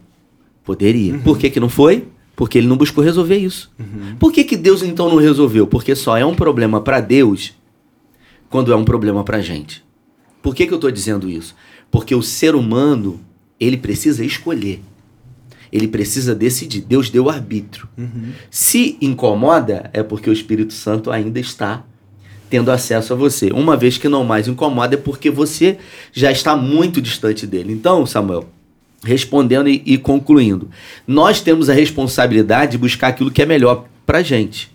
[0.65, 1.19] Poderia.
[1.19, 2.07] Por que, que não foi?
[2.35, 3.71] Porque ele não buscou resolver isso.
[4.19, 5.67] Por que, que Deus então não resolveu?
[5.67, 7.53] Porque só é um problema para Deus
[8.49, 9.85] quando é um problema para gente.
[10.43, 11.55] Por que, que eu estou dizendo isso?
[11.91, 13.21] Porque o ser humano
[13.59, 14.81] ele precisa escolher.
[15.73, 16.81] Ele precisa decidir.
[16.81, 17.89] Deus deu arbítrio.
[18.51, 21.85] Se incomoda, é porque o Espírito Santo ainda está
[22.49, 23.51] tendo acesso a você.
[23.53, 25.79] Uma vez que não mais incomoda, é porque você
[26.13, 27.73] já está muito distante dele.
[27.73, 28.49] Então, Samuel,
[29.05, 30.69] respondendo e, e concluindo,
[31.07, 34.71] nós temos a responsabilidade de buscar aquilo que é melhor pra gente.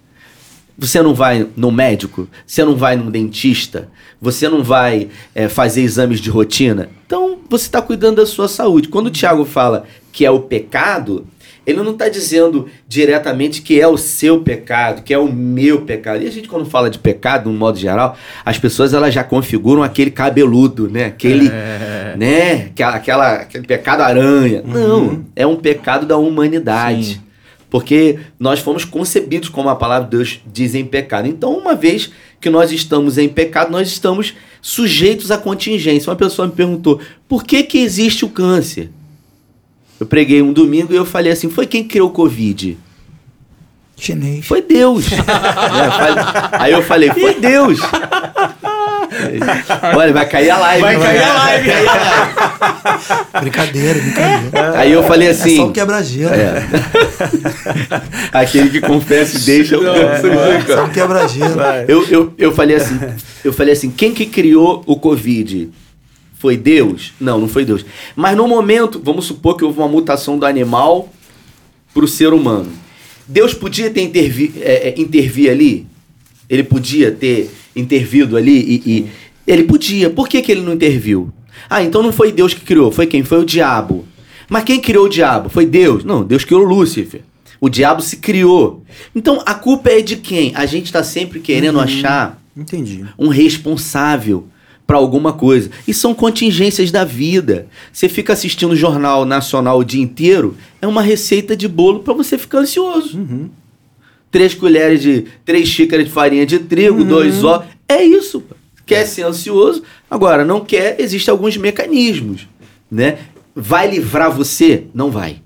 [0.77, 3.89] Você não vai no médico, você não vai no dentista,
[4.21, 6.89] você não vai é, fazer exames de rotina.
[7.05, 8.89] Então você está cuidando da sua saúde.
[8.89, 9.85] Quando o Tiago fala
[10.16, 11.28] que é o pecado,
[11.68, 16.24] ele não está dizendo diretamente que é o seu pecado, que é o meu pecado.
[16.24, 19.84] E a gente, quando fala de pecado, no modo geral, as pessoas elas já configuram
[19.84, 21.05] aquele cabeludo, né?
[21.05, 21.49] Aquele,
[22.18, 22.68] né?
[22.72, 24.63] Aquela, aquela- aquele pecado aranha.
[24.66, 27.16] Não, é um pecado da humanidade.
[27.16, 27.22] Sim.
[27.70, 31.28] Porque nós fomos concebidos, como a palavra de Deus diz, em pecado.
[31.28, 32.09] Então, uma vez
[32.39, 36.09] que nós estamos em pecado, nós estamos sujeitos à contingência.
[36.09, 38.91] Uma pessoa me perguntou: por que, que existe o câncer?
[39.99, 42.77] Eu preguei um domingo e eu falei assim: foi quem criou o Covid?
[43.97, 44.45] Chinês.
[44.45, 45.05] Foi Deus.
[45.15, 46.23] É, falei-
[46.59, 47.79] aí eu falei: foi Deus.
[49.95, 50.81] Olha, vai cair a live.
[50.81, 51.69] Vai cair a live.
[51.71, 53.39] Vai cair a live.
[53.41, 54.77] Brincadeira, brincadeira.
[54.79, 55.53] Aí eu falei assim.
[55.53, 56.33] é só um quebra-gelo.
[56.33, 56.63] É.
[58.37, 60.31] Aquele que confessa e deixa o câncer.
[60.33, 61.61] É só um quebra-gelo.
[61.87, 62.99] Eu, eu, eu falei assim,
[63.43, 65.69] eu falei assim, quem que criou o Covid?
[66.45, 67.11] Foi Deus?
[67.19, 67.83] Não, não foi Deus.
[68.15, 71.11] Mas no momento, vamos supor que houve uma mutação do animal
[71.91, 72.71] para o ser humano.
[73.27, 75.87] Deus podia ter intervi, é, é, intervir ali?
[76.47, 79.07] Ele podia ter intervido ali e, e-
[79.47, 80.07] ele podia.
[80.11, 81.31] Por que, que ele não interviu?
[81.67, 83.23] Ah, então não foi Deus que criou, foi quem?
[83.23, 84.05] Foi o diabo.
[84.47, 85.49] Mas quem criou o diabo?
[85.49, 86.03] Foi Deus?
[86.03, 87.21] Não, Deus criou Lúcifer.
[87.59, 88.83] O diabo se criou.
[89.15, 90.51] Então a culpa é de quem?
[90.53, 93.03] A gente está sempre querendo achar Entendi.
[93.17, 94.45] um responsável
[94.86, 95.69] para alguma coisa.
[95.88, 97.67] E são contingências da vida.
[97.91, 102.13] Você fica assistindo o Jornal Nacional o dia inteiro, é uma receita de bolo para
[102.13, 103.17] você ficar ansioso.
[104.31, 105.25] Três colheres de.
[105.43, 107.67] Três xícaras de farinha de trigo, dois ovos.
[107.88, 108.43] É isso.
[108.86, 112.47] Quer ser ansioso, agora não quer, existem alguns mecanismos.
[112.89, 113.17] Né?
[113.55, 114.83] Vai livrar você?
[114.93, 115.41] Não vai.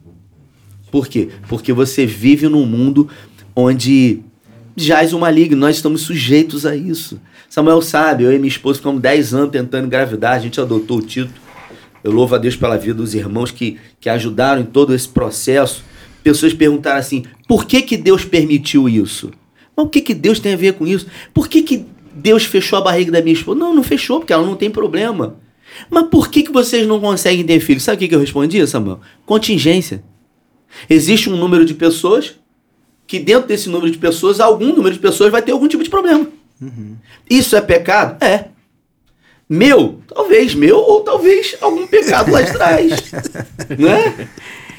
[0.91, 1.29] Por quê?
[1.47, 3.07] Porque você vive num mundo
[3.55, 4.19] onde
[4.85, 7.19] jaz o maligno, nós estamos sujeitos a isso.
[7.49, 11.01] Samuel sabe, eu e minha esposa ficamos 10 anos tentando engravidar, a gente adotou o
[11.01, 11.33] título.
[12.03, 15.83] Eu louvo a Deus pela vida dos irmãos que, que ajudaram em todo esse processo.
[16.23, 19.31] Pessoas perguntaram assim: por que, que Deus permitiu isso?
[19.75, 21.07] Mas o que, que Deus tem a ver com isso?
[21.33, 23.59] Por que, que Deus fechou a barriga da minha esposa?
[23.59, 25.37] Não, não fechou, porque ela não tem problema.
[25.89, 27.83] Mas por que, que vocês não conseguem ter filhos?
[27.83, 28.99] Sabe o que, que eu respondi, Samuel?
[29.25, 30.03] Contingência.
[30.89, 32.35] Existe um número de pessoas
[33.09, 35.89] que dentro desse número de pessoas, algum número de pessoas vai ter algum tipo de
[35.89, 36.27] problema.
[37.27, 38.23] Isso é pecado?
[38.23, 38.49] É.
[39.49, 39.99] Meu?
[40.07, 42.91] Talvez meu, ou talvez algum pecado lá de trás.
[43.79, 44.29] né?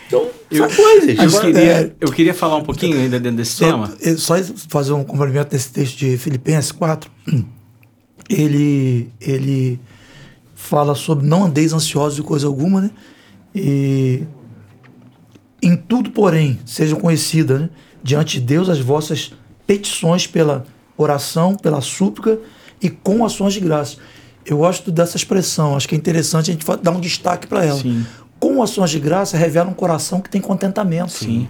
[0.06, 1.18] Então, são coisas.
[1.18, 3.96] Eu, Agora, queria, é, eu queria falar um pouquinho ainda dentro desse Só, tema.
[4.00, 4.36] eh, só
[4.68, 7.10] fazer um complemento desse texto de Filipenses 4.
[8.28, 9.80] Ele, ele
[10.54, 12.90] fala sobre não andeis ansiosos de coisa alguma, né?
[13.52, 14.22] E
[15.60, 17.70] em tudo, porém, sejam conhecidas, né?
[18.02, 19.32] Diante de Deus as vossas
[19.66, 20.64] petições pela
[20.96, 22.38] oração, pela súplica
[22.80, 23.96] e com ações de graça.
[24.44, 27.78] Eu gosto dessa expressão, acho que é interessante a gente dar um destaque para ela.
[27.78, 28.04] Sim.
[28.38, 31.12] Com ações de graça revela um coração que tem contentamento.
[31.12, 31.46] Sim.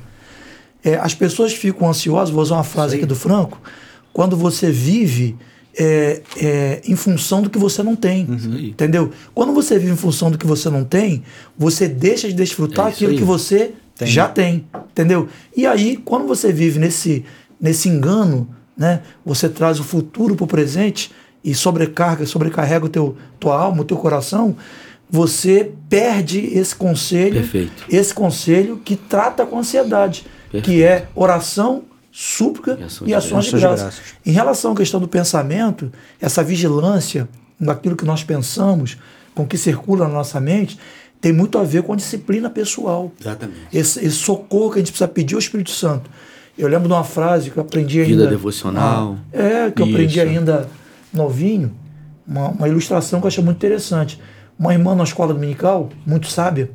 [0.83, 2.99] É, as pessoas ficam ansiosas, vou usar uma frase Sim.
[2.99, 3.61] aqui do Franco,
[4.13, 5.37] quando você vive
[5.79, 8.27] é, é, em função do que você não tem.
[8.27, 8.59] Uhum.
[8.59, 9.13] Entendeu?
[9.35, 11.23] Quando você vive em função do que você não tem,
[11.57, 13.19] você deixa de desfrutar é aquilo aí.
[13.19, 13.73] que você
[14.05, 14.13] tem.
[14.13, 14.67] já tem.
[14.91, 15.29] Entendeu?
[15.57, 17.25] E aí, quando você vive nesse,
[17.61, 21.13] nesse engano, né, você traz o futuro para o presente
[21.45, 24.57] e sobrecarga, sobrecarrega o teu, tua alma, o teu coração,
[25.09, 27.85] você perde esse conselho, Perfeito.
[27.89, 30.65] esse conselho que trata com ansiedade, Perfeito.
[30.65, 33.77] que é oração, súplica e ações, e ações de, graça.
[33.77, 34.03] de graça.
[34.25, 37.29] Em relação à questão do pensamento, essa vigilância
[37.59, 38.97] naquilo que nós pensamos,
[39.35, 40.79] com o que circula na nossa mente,
[41.21, 43.13] tem muito a ver com a disciplina pessoal.
[43.21, 43.59] Exatamente.
[43.73, 46.11] Esse, esse socorro que a gente precisa pedir ao Espírito Santo.
[46.57, 48.17] Eu lembro de uma frase que eu aprendi ainda.
[48.17, 49.19] Vida devocional.
[49.33, 49.95] Ah, é, que eu Isso.
[49.95, 50.69] aprendi ainda
[51.13, 51.75] novinho,
[52.27, 54.21] uma, uma ilustração que eu achei muito interessante.
[54.59, 56.71] Uma irmã na escola dominical, muito sábia,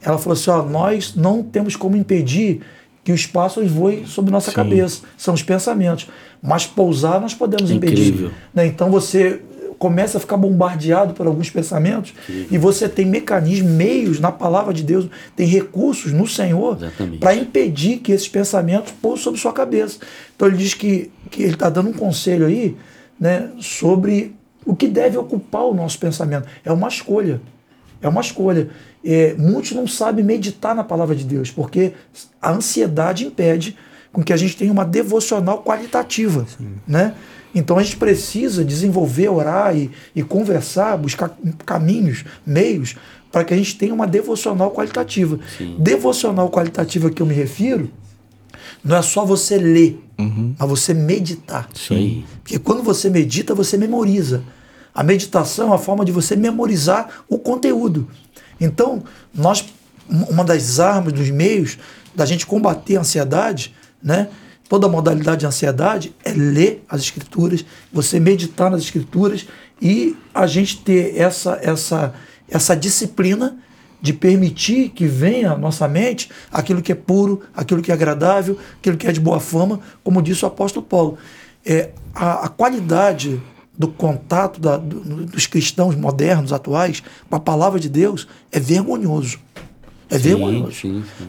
[0.00, 2.60] ela falou assim: ó, nós não temos como impedir
[3.02, 4.56] que os pássaros voem sobre nossa Sim.
[4.56, 5.02] cabeça.
[5.16, 6.08] São os pensamentos.
[6.42, 8.30] Mas pousar nós podemos impedir.
[8.52, 8.66] Né?
[8.66, 9.40] Então você
[9.78, 12.48] começa a ficar bombardeado por alguns pensamentos Incrível.
[12.50, 16.78] e você tem mecanismos, meios na palavra de Deus, tem recursos no Senhor
[17.20, 19.98] para impedir que esses pensamentos pousem sobre sua cabeça.
[20.34, 22.76] Então ele diz que, que ele está dando um conselho aí
[23.18, 26.48] né, sobre o que deve ocupar o nosso pensamento.
[26.64, 27.40] É uma escolha.
[28.00, 28.68] É uma escolha.
[29.04, 31.92] É, muitos não sabem meditar na palavra de Deus, porque
[32.42, 33.76] a ansiedade impede
[34.12, 36.46] com que a gente tenha uma devocional qualitativa.
[36.86, 37.14] Né?
[37.56, 41.34] Então a gente precisa desenvolver, orar e, e conversar, buscar
[41.64, 42.96] caminhos, meios,
[43.32, 45.40] para que a gente tenha uma devocional qualitativa.
[45.56, 45.74] Sim.
[45.78, 47.90] Devocional qualitativa que eu me refiro
[48.84, 50.54] não é só você ler, uhum.
[50.58, 51.66] mas você meditar.
[51.74, 52.24] Sim.
[52.42, 54.42] Porque quando você medita, você memoriza.
[54.94, 58.06] A meditação é a forma de você memorizar o conteúdo.
[58.60, 59.02] Então,
[59.34, 59.64] nós,
[60.08, 61.78] uma das armas, dos meios
[62.14, 64.28] da gente combater a ansiedade, né?
[64.68, 69.46] Toda modalidade de ansiedade é ler as escrituras, você meditar nas escrituras
[69.80, 72.14] e a gente ter essa essa
[72.48, 73.58] essa disciplina
[74.00, 78.58] de permitir que venha à nossa mente aquilo que é puro, aquilo que é agradável,
[78.78, 81.18] aquilo que é de boa fama, como disse o apóstolo Paulo.
[81.64, 83.40] É, a, a qualidade
[83.76, 89.38] do contato da, do, dos cristãos modernos, atuais, com a palavra de Deus é vergonhoso.
[90.08, 90.72] É sim, vergonhoso.
[90.72, 91.28] Sim, sim.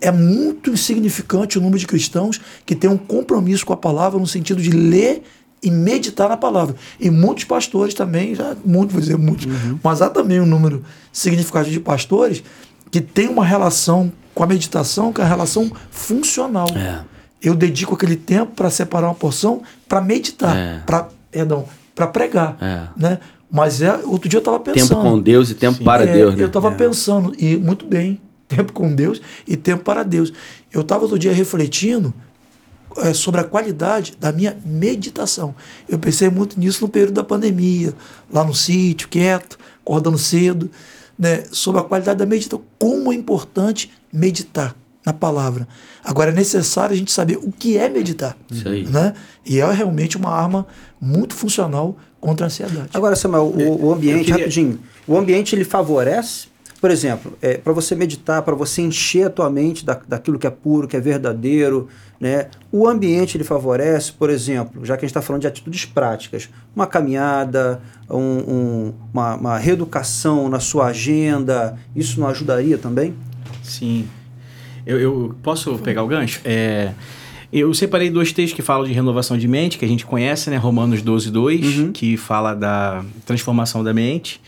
[0.00, 4.26] É muito insignificante o número de cristãos que têm um compromisso com a palavra no
[4.26, 5.22] sentido de ler
[5.62, 6.74] e meditar na palavra.
[6.98, 9.78] E muitos pastores também, já muitos, vou dizer muitos, uhum.
[9.82, 10.82] mas há também um número
[11.12, 12.42] significativo de pastores
[12.90, 16.66] que tem uma relação com a meditação, que é uma relação funcional.
[16.74, 17.04] É.
[17.42, 20.82] Eu dedico aquele tempo para separar uma porção para meditar, é.
[20.84, 22.88] para perdão, para pregar, é.
[22.96, 23.18] né?
[23.50, 24.88] Mas é, outro dia eu estava pensando.
[24.88, 25.84] Tempo com Deus e tempo Sim.
[25.84, 26.42] para é, Deus, né?
[26.42, 26.74] Eu estava é.
[26.74, 28.20] pensando e muito bem,
[28.50, 30.32] tempo com Deus e tempo para Deus.
[30.72, 32.12] Eu estava outro dia refletindo
[32.96, 35.54] é, sobre a qualidade da minha meditação.
[35.88, 37.94] Eu pensei muito nisso no período da pandemia,
[38.30, 40.70] lá no sítio, quieto, acordando cedo,
[41.16, 42.62] né, sobre a qualidade da meditação.
[42.78, 44.74] Como é importante meditar
[45.06, 45.66] na palavra.
[46.04, 48.36] Agora é necessário a gente saber o que é meditar.
[48.50, 48.84] Isso aí.
[48.84, 49.14] Né?
[49.46, 50.66] E é realmente uma arma
[51.00, 52.90] muito funcional contra a ansiedade.
[52.92, 54.34] Agora, Samuel, o, o ambiente, queria...
[54.34, 56.49] rapidinho, o ambiente ele favorece
[56.80, 60.46] por exemplo, é, para você meditar, para você encher a tua mente da, daquilo que
[60.46, 62.48] é puro, que é verdadeiro, né?
[62.72, 66.48] o ambiente ele favorece, por exemplo, já que a gente está falando de atitudes práticas,
[66.74, 73.14] uma caminhada, um, um, uma, uma reeducação na sua agenda, isso não ajudaria também?
[73.62, 74.08] Sim.
[74.86, 76.40] Eu, eu posso pegar o gancho?
[76.46, 76.92] É,
[77.52, 80.56] eu separei dois textos que falam de renovação de mente, que a gente conhece, né?
[80.56, 81.92] Romanos 12, 2, uhum.
[81.92, 84.40] que fala da transformação da mente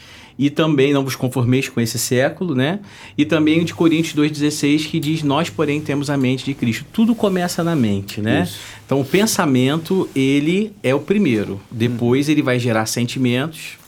[0.42, 2.80] e também não vos conformeis com esse século, né?
[3.16, 6.84] E também de Coríntios 2,16 que diz: Nós, porém, temos a mente de Cristo.
[6.92, 8.42] Tudo começa na mente, né?
[8.42, 8.58] Isso.
[8.84, 11.60] Então, o pensamento, ele é o primeiro.
[11.70, 12.32] Depois, uhum.
[12.32, 13.78] ele vai gerar sentimentos,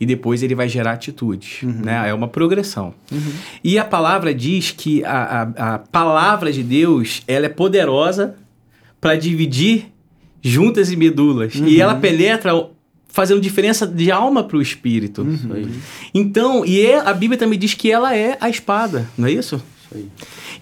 [0.00, 1.62] e depois ele vai gerar atitudes.
[1.62, 1.82] Uhum.
[1.84, 2.08] Né?
[2.08, 2.92] É uma progressão.
[3.12, 3.32] Uhum.
[3.62, 8.34] E a palavra diz que a, a, a, palavra de Deus ela é poderosa
[9.00, 9.92] para dividir
[10.42, 11.54] juntas e medulas.
[11.54, 11.68] Uhum.
[11.68, 12.52] E ela penetra
[13.16, 15.22] fazendo diferença de alma para o espírito.
[15.22, 15.72] Uhum.
[16.12, 19.56] Então, e é, a Bíblia também diz que ela é a espada, não é isso?
[19.90, 20.06] isso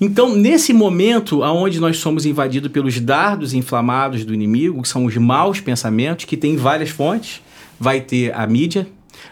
[0.01, 5.17] então, nesse momento onde nós somos invadidos pelos dardos inflamados do inimigo, que são os
[5.17, 7.43] maus pensamentos, que tem várias fontes,
[7.81, 8.87] vai ter a mídia,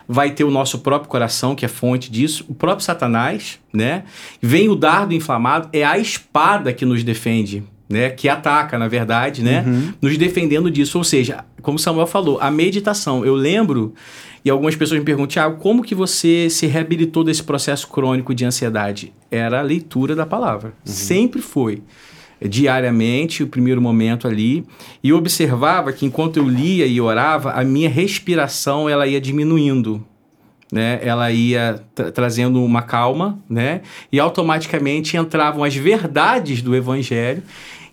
[0.09, 4.03] vai ter o nosso próprio coração, que é fonte disso, o próprio Satanás, né?
[4.41, 7.63] Vem o dardo inflamado, é a espada que nos defende
[7.93, 9.93] né, que ataca, na verdade, né, uhum.
[10.01, 10.97] nos defendendo disso.
[10.97, 13.25] Ou seja, como Samuel falou, a meditação.
[13.25, 13.93] Eu lembro,
[14.43, 18.47] e algumas pessoas me perguntam, Tiago, como que você se reabilitou desse processo crônico de
[18.47, 19.13] ansiedade?
[19.31, 20.71] Era a leitura da palavra.
[20.71, 20.93] Uhum.
[20.93, 21.83] Sempre foi.
[22.41, 24.65] Diariamente, o primeiro momento ali,
[25.03, 30.05] e eu observava que enquanto eu lia e orava, a minha respiração ela ia diminuindo
[30.73, 37.43] né, ela ia tra trazendo uma calma, né, e automaticamente entravam as verdades do evangelho,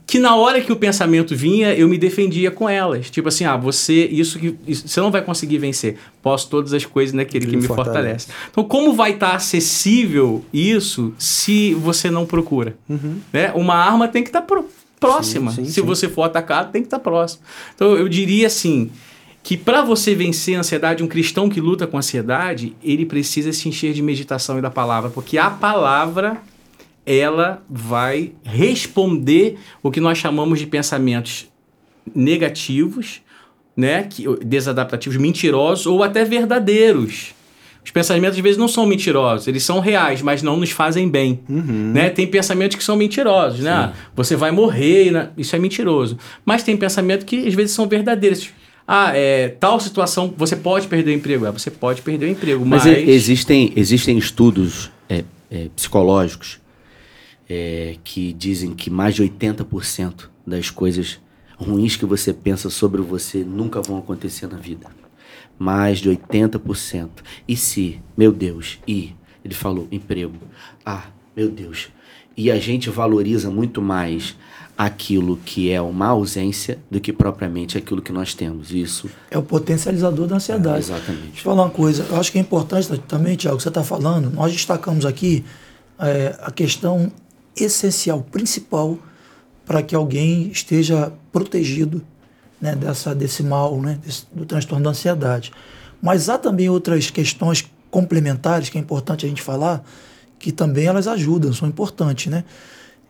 [0.09, 3.11] que na hora que o pensamento vinha, eu me defendia com elas.
[3.11, 5.97] Tipo assim, ah, você, isso que isso, você não vai conseguir vencer.
[6.19, 8.25] Posso todas as coisas naquele que, que me fortalece.
[8.25, 8.27] fortalece.
[8.49, 12.75] Então, como vai estar tá acessível isso se você não procura?
[12.89, 13.19] Uhum.
[13.31, 13.51] Né?
[13.53, 14.63] Uma arma tem que estar tá
[14.99, 15.51] próxima.
[15.51, 15.81] Sim, sim, se sim.
[15.83, 17.43] você for atacado, tem que estar tá próximo.
[17.75, 18.89] Então, eu diria assim,
[19.43, 23.69] que para você vencer a ansiedade, um cristão que luta com ansiedade, ele precisa se
[23.69, 26.41] encher de meditação e da palavra, porque a palavra
[27.09, 31.47] ela vai responder o que nós chamamos de pensamentos
[32.13, 33.21] negativos,
[33.75, 37.33] né, que, desadaptativos, mentirosos ou até verdadeiros.
[37.83, 41.39] Os pensamentos às vezes não são mentirosos, eles são reais, mas não nos fazem bem.
[41.49, 41.93] Uhum.
[41.93, 42.09] Né?
[42.11, 43.93] Tem pensamentos que são mentirosos, né?
[44.15, 45.29] Você vai morrer, né?
[45.35, 46.17] isso é mentiroso.
[46.45, 48.49] Mas tem pensamentos que às vezes são verdadeiros.
[48.87, 51.45] Ah, é, tal situação, você pode perder o emprego.
[51.47, 52.85] É, você pode perder o emprego, mas...
[52.85, 56.59] mas existem, existem estudos é, é, psicológicos
[57.49, 61.19] é, que dizem que mais de 80% das coisas
[61.57, 64.87] ruins que você pensa sobre você nunca vão acontecer na vida.
[65.57, 67.09] Mais de 80%.
[67.47, 70.35] E se, meu Deus, e ele falou emprego.
[70.85, 71.89] Ah, meu Deus.
[72.37, 74.37] E a gente valoriza muito mais
[74.77, 78.71] aquilo que é uma ausência do que propriamente aquilo que nós temos.
[78.71, 80.77] Isso é o potencializador da ansiedade.
[80.77, 81.27] É, exatamente.
[81.27, 82.05] Deixa eu falar uma coisa.
[82.09, 84.31] Eu acho que é importante também, Tiago, que você está falando.
[84.31, 85.43] Nós destacamos aqui
[85.99, 87.11] é, a questão
[87.55, 88.97] essencial, principal,
[89.65, 92.01] para que alguém esteja protegido
[92.59, 95.51] né, dessa, desse mal, né, desse, do transtorno da ansiedade.
[96.01, 99.83] Mas há também outras questões complementares que é importante a gente falar,
[100.37, 102.43] que também elas ajudam, são importantes, né?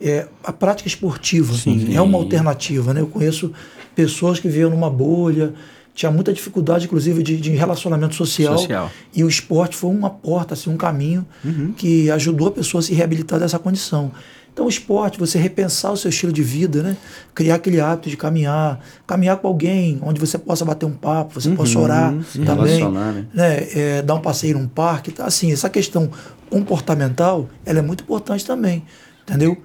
[0.02, 1.94] é, a prática esportiva Sim.
[1.94, 2.94] é uma alternativa.
[2.94, 3.02] Né?
[3.02, 3.52] Eu conheço
[3.96, 5.54] pessoas que viviam numa bolha,
[6.00, 10.54] tinha muita dificuldade, inclusive, de, de relacionamento social, social, E o esporte foi uma porta,
[10.54, 11.74] assim, um caminho uhum.
[11.76, 14.10] que ajudou a pessoa a se reabilitar dessa condição.
[14.54, 16.96] Então, o esporte, você repensar o seu estilo de vida, né?
[17.36, 21.50] criar aquele hábito de caminhar, caminhar com alguém onde você possa bater um papo, você
[21.50, 23.26] uhum, possa orar também, né?
[23.34, 23.68] né?
[23.76, 25.12] É, dar um passeio num parque.
[25.12, 25.26] Tá?
[25.26, 26.10] Assim, essa questão
[26.50, 28.86] comportamental, ela é muito importante também,
[29.24, 29.58] entendeu?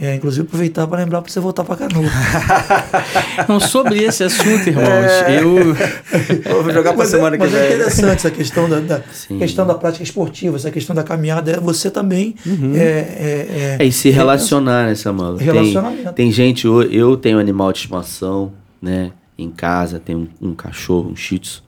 [0.00, 2.10] É, inclusive aproveitar para lembrar para você voltar para Canoa.
[3.48, 5.40] Não, sobre esse assunto, irmãos, é...
[5.40, 5.74] eu
[6.62, 7.52] vou jogar para é, semana que vem.
[7.52, 9.02] Mas é interessante essa questão da, da
[9.38, 12.74] questão da prática esportiva, essa questão da caminhada, é você também uhum.
[12.74, 15.36] é, é, é, e se relacionar, né, Samuel?
[15.36, 16.04] Relacionamento.
[16.04, 20.54] Tem, tem gente, eu, eu tenho animal de estimação, né, em casa, tem um, um
[20.54, 21.62] cachorro, um shih tzu,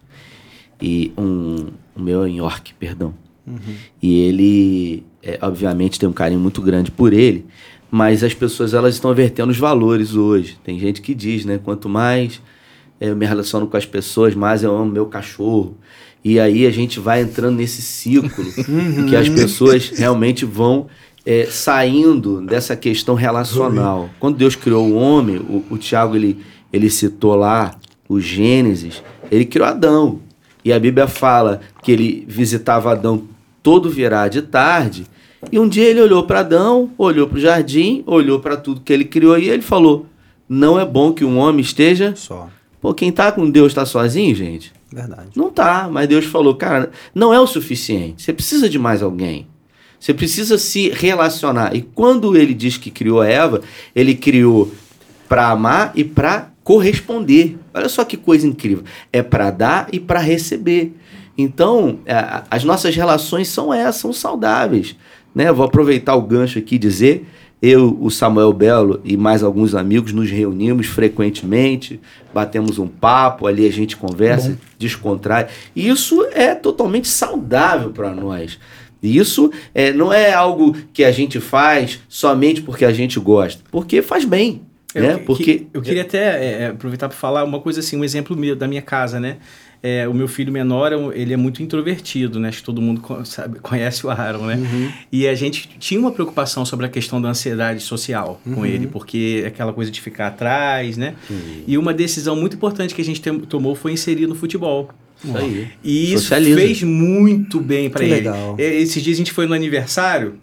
[0.81, 3.15] e um, o meu é em York, perdão.
[3.47, 3.59] Uhum.
[4.03, 7.47] E ele, é, obviamente, tem um carinho muito grande por ele,
[7.91, 10.59] mas as pessoas elas estão avertendo os valores hoje.
[10.65, 11.61] Tem gente que diz, né?
[11.63, 12.41] Quanto mais
[13.01, 15.77] eu me relaciono com as pessoas, mais eu amo meu cachorro.
[16.25, 18.31] E aí a gente vai entrando nesse ciclo
[18.69, 19.07] uhum.
[19.07, 20.87] que as pessoas realmente vão
[21.27, 24.09] é, saindo dessa questão relacional.
[24.19, 26.39] Quando Deus criou o homem, o, o Tiago ele,
[26.73, 27.75] ele citou lá
[28.09, 30.21] o Gênesis, ele criou Adão.
[30.65, 33.25] E a Bíblia fala que ele visitava Adão
[33.63, 35.07] todo virar de tarde
[35.51, 38.93] e um dia ele olhou para Adão, olhou para o jardim, olhou para tudo que
[38.93, 40.07] ele criou e ele falou:
[40.49, 42.49] Não é bom que um homem esteja só.
[42.81, 44.73] Pô, quem tá com Deus tá sozinho, gente?
[44.93, 45.31] Verdade.
[45.35, 48.23] Não tá, mas Deus falou: Cara, não é o suficiente.
[48.23, 49.47] Você precisa de mais alguém.
[49.99, 51.75] Você precisa se relacionar.
[51.75, 53.63] E quando ele diz que criou a Eva,
[53.95, 54.71] ele criou
[55.29, 57.59] para amar e para corresponder.
[57.73, 58.85] Olha só que coisa incrível.
[59.13, 60.95] É para dar e para receber.
[61.37, 61.99] Então,
[62.51, 64.95] as nossas relações são essas, são saudáveis.
[65.35, 65.51] Né?
[65.53, 67.27] Vou aproveitar o gancho aqui e dizer,
[67.61, 71.99] eu, o Samuel Belo e mais alguns amigos nos reunimos frequentemente,
[72.33, 74.57] batemos um papo, ali a gente conversa, Bom.
[74.79, 75.49] descontrai.
[75.75, 78.59] E isso é totalmente saudável para nós.
[79.03, 84.03] Isso é, não é algo que a gente faz somente porque a gente gosta, porque
[84.03, 84.63] faz bem.
[84.95, 85.17] Eu, né?
[85.25, 85.45] porque...
[85.45, 88.55] Que, eu queria até é, é aproveitar para falar uma coisa assim, um exemplo meu,
[88.55, 89.39] da minha casa, né?
[89.87, 92.49] É, o meu filho menor, ele é muito introvertido, né?
[92.49, 94.55] Acho que todo mundo sabe, conhece o Aaron, né?
[94.55, 94.91] Uhum.
[95.13, 98.55] E a gente tinha uma preocupação sobre a questão da ansiedade social uhum.
[98.55, 101.15] com ele, porque é aquela coisa de ficar atrás, né?
[101.29, 101.65] Uhum.
[101.67, 104.89] E uma decisão muito importante que a gente tomou foi inserir no futebol.
[105.23, 105.69] Isso aí.
[105.85, 106.57] E isso Socializa.
[106.57, 108.15] fez muito bem para ele.
[108.15, 108.57] Legal.
[108.59, 110.37] Esses dias a gente foi no aniversário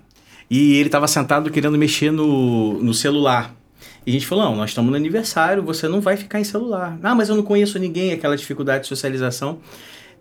[0.51, 3.55] e ele estava sentado querendo mexer no, no celular.
[4.05, 6.97] E a gente falou, não, nós estamos no aniversário, você não vai ficar em celular.
[7.03, 9.59] Ah, mas eu não conheço ninguém, aquela dificuldade de socialização.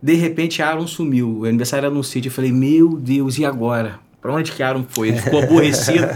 [0.02, 1.40] De repente, Aaron sumiu.
[1.40, 2.28] O aniversário era no sítio.
[2.28, 3.98] Eu falei, meu Deus, e agora?
[4.20, 5.08] Pra onde que Aaron foi?
[5.08, 6.06] Ele ficou aborrecido.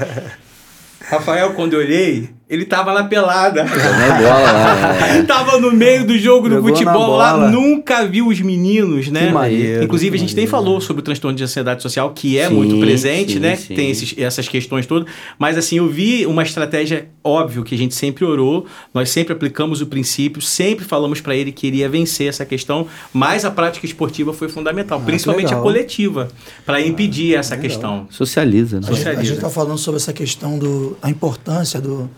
[1.08, 3.64] Rafael, quando eu olhei, ele tava na pelada.
[3.64, 5.22] bola lá, é.
[5.24, 9.26] tava no meio do jogo do Jogou futebol lá, nunca viu os meninos, né?
[9.28, 10.64] Que maneiro, Inclusive, que a gente nem maneiro.
[10.66, 13.56] falou sobre o transtorno de ansiedade social, que é Sim, muito presente, sim, né?
[13.56, 13.74] sim.
[13.74, 15.08] Tem esses, essas questões todas.
[15.38, 19.80] Mas assim, eu vi uma estratégia óbvio que a gente sempre orou, nós sempre aplicamos
[19.80, 24.32] o princípio, sempre falamos para ele que iria vencer essa questão, mas a prática esportiva
[24.32, 25.62] foi fundamental, que principalmente a legal.
[25.62, 26.28] coletiva,
[26.66, 28.06] para impedir essa questão.
[28.10, 28.82] Socializa, né?
[28.84, 29.24] A gente- A Socializa.
[29.24, 32.10] gente está falando sobre essa questão do, a importância do,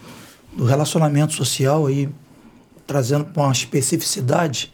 [0.56, 2.08] do relacionamento social aí,
[2.86, 4.72] trazendo para uma especificidade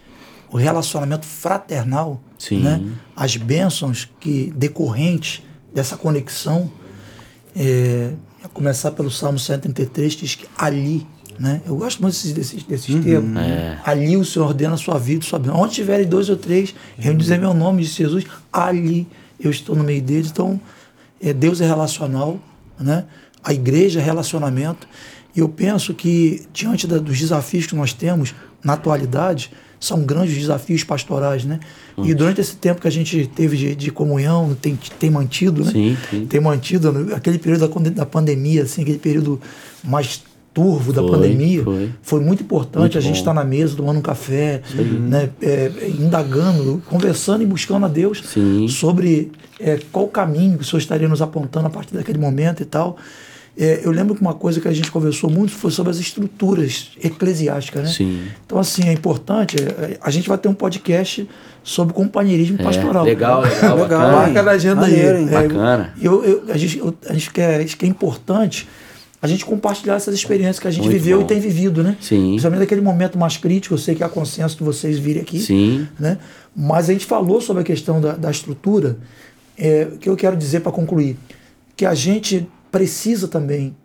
[0.51, 2.61] o relacionamento fraternal, Sim.
[2.61, 2.83] né?
[3.17, 5.43] as bênçãos que decorrentes
[5.75, 6.71] dessa conexão,
[7.57, 8.13] é,
[8.45, 11.07] a começar pelo Salmo 133, que diz que ali,
[11.39, 11.63] né?
[11.65, 13.79] eu gosto muito desses, desses, desses termos, É.
[13.83, 15.59] ali o Senhor ordena a sua vida, sua bênção.
[15.59, 19.09] Onde tiverem dois ou três, eu dizer meu nome, disse Jesus, ali
[19.41, 20.31] eu estou no meio deles.
[20.31, 20.61] Então,
[21.21, 22.39] é, Deus é relacional,
[22.79, 23.07] né?
[23.43, 24.87] a igreja é relacionamento.
[25.35, 30.37] E eu penso que, diante da- dos desafios que nós temos na atualidade, são grandes
[30.39, 31.45] desafios pastorais.
[31.45, 31.59] Né?
[31.99, 35.73] E durante esse tempo que a gente teve de, de comunhão, tem, tem mantido, né?
[35.73, 36.27] Sim, sim.
[36.27, 37.15] tem mantido né?
[37.15, 39.41] aquele período da, da pandemia, assim, aquele período
[39.83, 40.23] mais
[40.55, 41.65] turvo da Foi, pandemia,
[42.03, 42.21] foi.
[42.21, 44.61] muito importante Muito a gente estar na mesa tomando um café,
[45.09, 48.69] né, é, indagando, conversando e buscando a Deus Sim.
[48.69, 52.67] sobre é, qual caminho que o Senhor estaria nos apontando a partir daquele momento e
[52.67, 52.99] tal.
[53.57, 56.93] É, eu lembro que uma coisa que a gente conversou muito foi sobre as estruturas
[57.03, 57.89] eclesiásticas, né?
[57.91, 58.23] Sim.
[58.47, 59.57] Então, assim, é importante.
[59.59, 61.29] é, A gente vai ter um podcast
[61.63, 63.05] sobre companheirismo É, pastoral.
[63.05, 64.13] legal, legal, Legal, bacana.
[64.13, 65.23] Marca na agenda Maneiro, aí.
[65.25, 65.29] hein?
[65.29, 65.95] É, Bacana.
[66.01, 68.67] eu, eu- a, gente, eu- a gente quer, acho que é importante
[69.21, 71.25] a gente compartilhar essas experiências que a gente Muito viveu bom.
[71.25, 71.97] e tem vivido, né?
[72.01, 72.31] Sim.
[72.31, 75.39] Principalmente naquele momento mais crítico, eu sei que há consenso de vocês virem aqui.
[75.39, 75.87] Sim.
[76.01, 76.19] Né?
[76.57, 78.97] Mas a gente falou sobre a questão da, da estrutura,
[79.57, 81.17] é, que eu quero dizer para concluir,
[81.77, 83.77] que a gente precisa também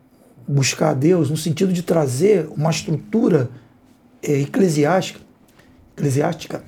[0.48, 3.50] buscar a Deus no sentido de trazer uma estrutura
[4.24, 5.20] é, eclesiástica,
[5.96, 6.64] eclesiástica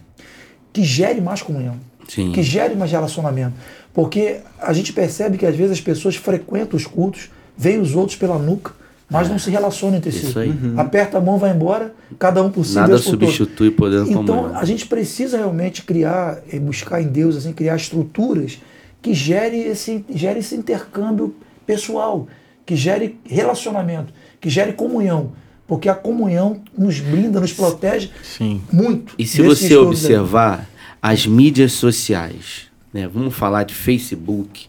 [0.73, 2.33] que gere mais comunhão, Sim.
[2.33, 3.53] que gere mais relacionamento.
[3.93, 8.17] Porque a gente percebe que às vezes as pessoas frequentam os cultos, veem os outros
[8.17, 8.73] pela nuca,
[9.09, 10.37] mas não se relacionam entre si.
[10.37, 10.41] É.
[10.41, 10.53] Aí.
[10.77, 14.57] Aperta a mão, vai embora, cada um por si, Nada Deus substitui poder Então comunhão.
[14.57, 18.59] a gente precisa realmente criar, e buscar em Deus, assim, criar estruturas
[19.01, 21.33] que gere esse, gere esse intercâmbio
[21.69, 22.27] pessoal,
[22.65, 24.11] que gere relacionamento,
[24.41, 25.33] que gere comunhão.
[25.67, 28.59] Porque a comunhão nos blinda, nos protege Sim.
[28.71, 29.13] muito.
[29.19, 30.15] E se você estoures aí.
[30.15, 30.67] observar
[30.99, 33.07] as mídias sociais, né?
[33.07, 34.65] Vamos falar de Facebook,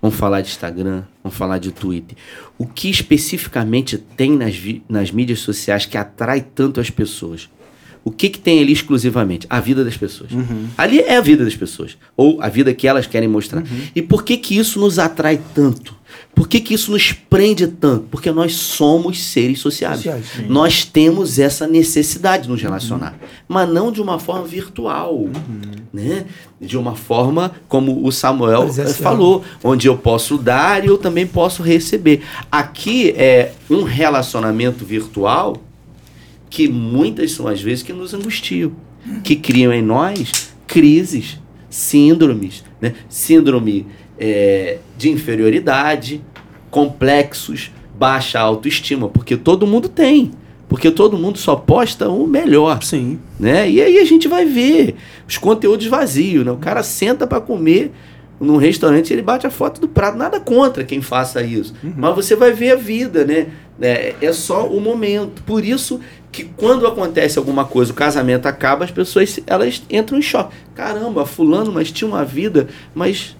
[0.00, 2.16] vamos falar de Instagram, vamos falar de Twitter.
[2.56, 4.54] O que especificamente tem nas,
[4.88, 7.50] nas mídias sociais que atrai tanto as pessoas?
[8.04, 9.44] O que, que tem ali exclusivamente?
[9.50, 10.30] A vida das pessoas.
[10.78, 11.96] Ali é a vida das pessoas.
[12.16, 13.64] Ou a vida que elas querem mostrar.
[13.96, 16.03] E por que, que isso nos atrai tanto?
[16.34, 18.06] Por que, que isso nos prende tanto?
[18.10, 20.02] Porque nós somos seres sociáveis.
[20.02, 20.46] Sociais, sim.
[20.48, 23.16] Nós temos essa necessidade de nos relacionar,
[23.46, 25.28] mas não de uma forma virtual,
[25.92, 26.24] né?
[26.60, 28.94] De uma forma como o Samuel eh, Presencial.
[28.94, 32.22] falou, onde eu posso dar e eu também posso receber.
[32.50, 35.56] Aqui é um relacionamento virtual
[36.50, 38.72] que muitas são as vezes que nos angustiam,
[39.22, 41.38] que criam em nós crises,
[41.70, 42.94] síndromes, né?
[43.08, 43.86] Síndrome
[44.18, 46.22] eh, de inferioridade,
[46.70, 50.32] complexos, baixa autoestima, porque todo mundo tem.
[50.68, 53.20] Porque todo mundo só posta o melhor Sim.
[53.38, 53.70] né?
[53.70, 54.96] E aí a gente vai ver
[55.28, 56.50] os conteúdos vazios, né?
[56.50, 57.92] O cara senta para comer
[58.40, 60.18] num restaurante ele bate a foto do prato.
[60.18, 61.74] Nada contra quem faça isso.
[61.96, 63.48] Mas você vai ver a vida, né?
[63.80, 65.42] É, é só o momento.
[65.42, 66.00] Por isso
[66.32, 70.54] que quando acontece alguma coisa, o casamento acaba, as pessoas elas entram em choque.
[70.74, 73.36] Caramba, fulano, mas tinha uma vida, mas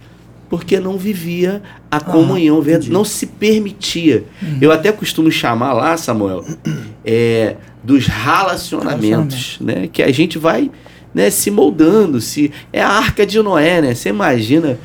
[0.48, 4.24] porque não vivia a comunhão, verdade, não se permitia.
[4.60, 6.44] Eu até costumo chamar lá, Samuel,
[7.04, 9.88] é, dos relacionamentos, né?
[9.92, 10.70] Que a gente vai
[11.14, 13.94] né, se moldando, se é a arca de Noé, né?
[13.94, 14.78] Você imagina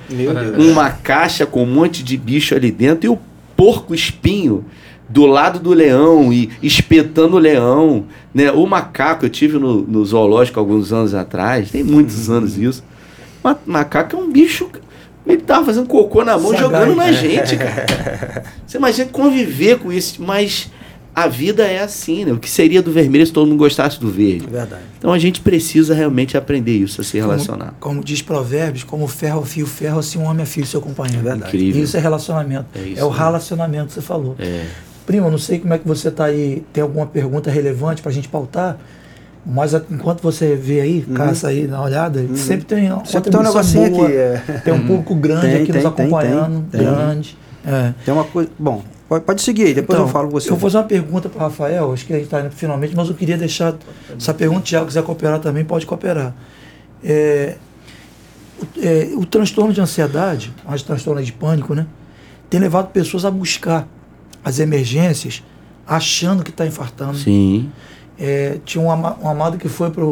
[0.72, 3.18] uma caixa com um monte de bicho ali dentro e o
[3.56, 4.64] porco espinho
[5.08, 8.52] do lado do leão e espetando o leão, né?
[8.52, 12.84] O macaco, eu tive no, no zoológico alguns anos atrás, tem muitos anos isso.
[13.44, 14.70] Ma- macaco é um bicho,
[15.34, 16.60] ele tava fazendo cocô na mão, Sagaz.
[16.60, 18.44] jogando na gente, cara.
[18.66, 20.70] Você imagina conviver com isso, mas
[21.16, 22.32] a vida é assim, né?
[22.32, 24.46] O que seria do vermelho se todo mundo gostasse do verde?
[24.48, 24.82] É verdade.
[24.98, 27.74] Então a gente precisa realmente aprender isso, a se relacionar.
[27.80, 31.20] Como, diz Provérbios, como ferro fio ferro, assim um homem é filho do seu companheiro.
[31.20, 31.56] É verdade.
[31.56, 31.84] Incrível.
[31.84, 32.66] Isso é relacionamento.
[32.76, 33.24] É É, isso o mesmo.
[33.24, 34.36] relacionamento que você falou.
[34.40, 34.66] É.
[35.06, 38.14] Prima, não sei como é que você está aí, tem alguma pergunta relevante para a
[38.14, 38.78] gente pautar,
[39.46, 41.14] mas enquanto você vê aí, uhum.
[41.14, 42.36] caça aí, dá uma olhada, uhum.
[42.36, 44.16] sempre tem uma sempre tem um negocinho boa, aqui.
[44.16, 44.62] É.
[44.64, 47.38] Tem um público grande tem, aqui tem, nos acompanhando, tem, grande.
[47.66, 47.94] É.
[48.04, 48.50] Tem uma coisa.
[48.60, 50.48] Bom, pode, pode seguir aí, depois então, eu falo com você.
[50.48, 52.96] Eu vou fazer uma pergunta para o Rafael, acho que a gente está indo finalmente,
[52.96, 53.76] mas eu queria deixar
[54.16, 56.34] essa pergunta, se o quiser cooperar também, pode cooperar.
[57.04, 57.56] É,
[58.62, 61.88] o, é, o transtorno de ansiedade, as transtornos de pânico, né?
[62.50, 63.88] Tem levado pessoas a buscar
[64.44, 65.44] as emergências
[65.88, 67.18] achando que está infartando.
[67.18, 67.72] Sim.
[68.20, 70.04] É, tinha um, um, amado que foi para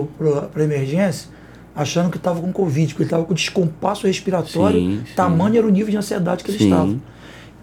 [0.55, 1.29] a emergência
[1.75, 5.57] achando que estava com Covid, porque ele estava com descompasso respiratório, sim, tamanho sim.
[5.59, 6.65] era o nível de ansiedade que ele sim.
[6.65, 6.95] estava.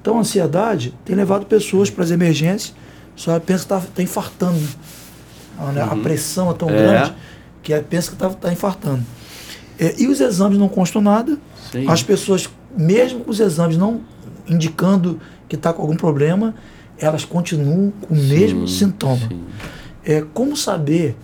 [0.01, 2.75] Então a ansiedade tem levado pessoas para as emergências,
[3.17, 4.61] só pensa que está tá infartando.
[5.73, 5.83] Né?
[5.83, 5.93] Uhum.
[5.93, 6.77] A pressão é tão é.
[6.77, 7.15] grande
[7.63, 9.03] que pensa que está tá infartando.
[9.79, 11.39] É, e os exames não constam nada.
[11.89, 14.03] As pessoas, mesmo com os exames não
[14.47, 15.19] indicando
[15.49, 16.55] que está com algum problema,
[16.99, 19.29] elas continuam com o mesmo sintoma.
[20.05, 21.17] É, como saber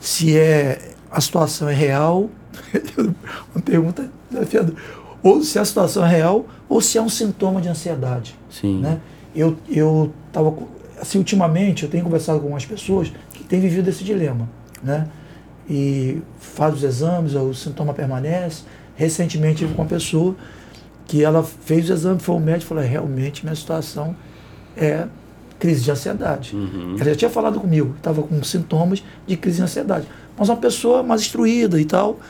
[0.00, 2.30] se é a situação é real?
[3.54, 4.76] Uma pergunta desafiadora.
[5.22, 8.38] Ou se a situação é real, ou se é um sintoma de ansiedade.
[8.50, 8.80] Sim.
[8.80, 9.00] Né?
[9.34, 10.54] Eu eu estava
[11.00, 14.48] assim ultimamente eu tenho conversado com algumas pessoas que têm vivido esse dilema,
[14.82, 15.08] né?
[15.68, 18.64] E faz os exames, o sintoma permanece.
[18.96, 20.36] Recentemente com uma pessoa
[21.06, 24.14] que ela fez o exame, foi ao médico e falou, é, realmente minha situação
[24.76, 25.06] é
[25.64, 26.54] crise de ansiedade.
[26.54, 26.96] Uhum.
[27.00, 30.06] Ela já tinha falado comigo, estava com sintomas de crise de ansiedade.
[30.36, 32.20] Mas uma pessoa mais instruída e tal,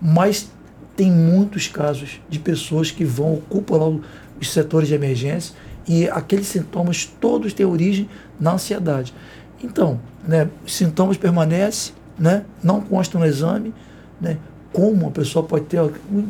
[0.00, 0.48] mas
[0.94, 3.98] tem muitos casos de pessoas que vão, ocupam lá
[4.40, 5.56] os setores de emergência
[5.88, 9.12] e aqueles sintomas todos têm origem na ansiedade.
[9.60, 13.74] Então, né, os sintomas permanecem, né, não constam no exame,
[14.20, 14.38] né,
[14.72, 16.24] como uma pessoa pode ter um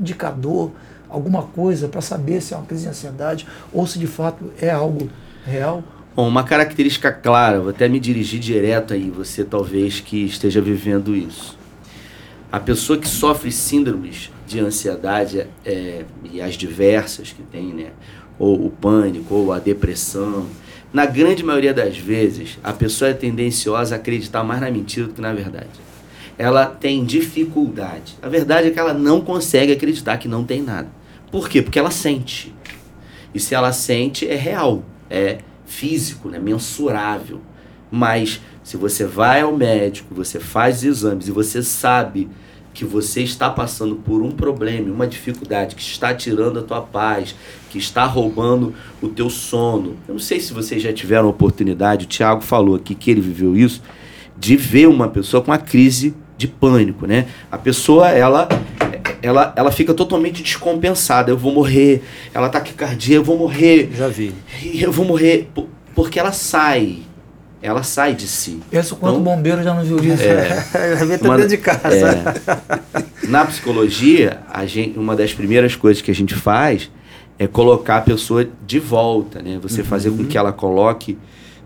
[0.00, 0.72] indicador,
[1.08, 4.70] alguma coisa para saber se é uma crise de ansiedade ou se de fato é
[4.70, 5.08] algo
[5.44, 5.84] real?
[6.14, 11.14] Bom, uma característica clara, vou até me dirigir direto aí, você talvez que esteja vivendo
[11.14, 11.56] isso.
[12.50, 17.90] A pessoa que sofre síndromes de ansiedade é, e as diversas que tem, né?
[18.40, 20.46] Ou o pânico, ou a depressão.
[20.92, 25.14] Na grande maioria das vezes, a pessoa é tendenciosa a acreditar mais na mentira do
[25.14, 25.68] que na verdade.
[26.36, 28.16] Ela tem dificuldade.
[28.20, 30.88] A verdade é que ela não consegue acreditar que não tem nada.
[31.30, 31.62] Por quê?
[31.62, 32.52] Porque ela sente.
[33.32, 35.38] E se ela sente, é real, é
[35.70, 36.38] físico, né?
[36.38, 37.40] mensurável.
[37.90, 42.28] Mas se você vai ao médico, você faz exames e você sabe
[42.72, 47.34] que você está passando por um problema, uma dificuldade que está tirando a tua paz,
[47.68, 49.96] que está roubando o teu sono.
[50.06, 53.20] Eu não sei se vocês já tiveram a oportunidade, o Tiago falou aqui que ele
[53.20, 53.82] viveu isso,
[54.38, 57.26] de ver uma pessoa com uma crise de pânico, né?
[57.52, 58.48] A pessoa, ela
[59.22, 61.30] ela, ela fica totalmente descompensada.
[61.30, 63.90] Eu vou morrer, ela tá taquicardia, eu vou morrer.
[63.94, 64.32] Já vi.
[64.80, 65.50] Eu vou morrer.
[65.94, 67.00] Porque ela sai.
[67.62, 68.60] Ela sai de si.
[68.70, 70.22] Pensa quanto então, bombeiro já não viu isso.
[70.22, 72.08] É, já vi até dentro de casa.
[72.08, 76.90] É, na psicologia, a gente, uma das primeiras coisas que a gente faz
[77.38, 79.58] é colocar a pessoa de volta, né?
[79.62, 79.86] Você uhum.
[79.86, 81.18] fazer com que ela coloque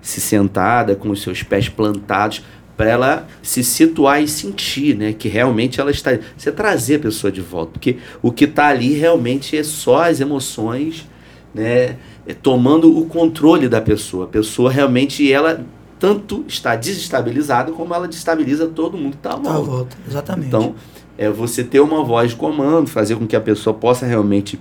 [0.03, 2.43] se sentada, com os seus pés plantados,
[2.77, 7.31] para ela se situar e sentir, né, que realmente ela está, você trazer a pessoa
[7.31, 11.09] de volta, porque o que está ali realmente é só as emoções,
[11.55, 11.97] né,
[12.27, 14.25] é tomando o controle da pessoa.
[14.25, 15.64] A pessoa realmente ela
[15.99, 19.49] tanto está desestabilizada como ela destabiliza todo mundo que está à volta.
[19.49, 19.97] Tá à volta.
[20.09, 20.49] Exatamente.
[20.49, 20.75] Então,
[21.16, 24.61] é você ter uma voz de comando, fazer com que a pessoa possa realmente,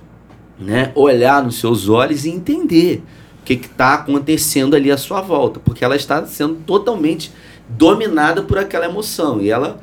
[0.58, 3.02] né, olhar nos seus olhos e entender
[3.40, 7.32] o que está acontecendo ali à sua volta, porque ela está sendo totalmente
[7.68, 9.40] dominada por aquela emoção.
[9.40, 9.80] E ela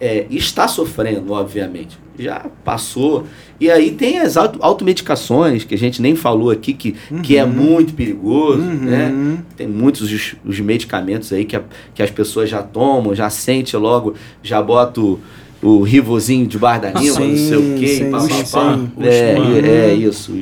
[0.00, 1.98] é, está sofrendo, obviamente.
[2.18, 3.24] Já passou.
[3.58, 7.22] E aí tem as auto, automedicações, que a gente nem falou aqui, que, uhum.
[7.22, 8.60] que é muito perigoso.
[8.60, 8.74] Uhum.
[8.74, 9.38] Né?
[9.56, 11.62] Tem muitos os, os, medicamentos aí que, a,
[11.94, 15.20] que as pessoas já tomam, já sente logo, já bota o,
[15.60, 18.78] o rivozinho debaixo da língua, não sei o quê, papapá.
[19.00, 19.34] É,
[19.66, 20.38] é, é isso.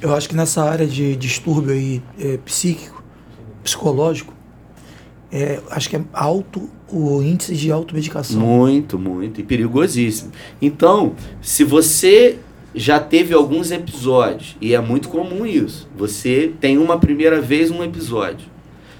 [0.00, 3.02] Eu acho que nessa área de distúrbio aí, é, psíquico,
[3.64, 4.35] psicológico,
[5.30, 8.40] é, acho que é alto o índice de automedicação.
[8.40, 9.40] Muito, muito.
[9.40, 10.32] E perigosíssimo.
[10.62, 12.38] Então, se você
[12.74, 17.82] já teve alguns episódios, e é muito comum isso, você tem uma primeira vez um
[17.82, 18.55] episódio.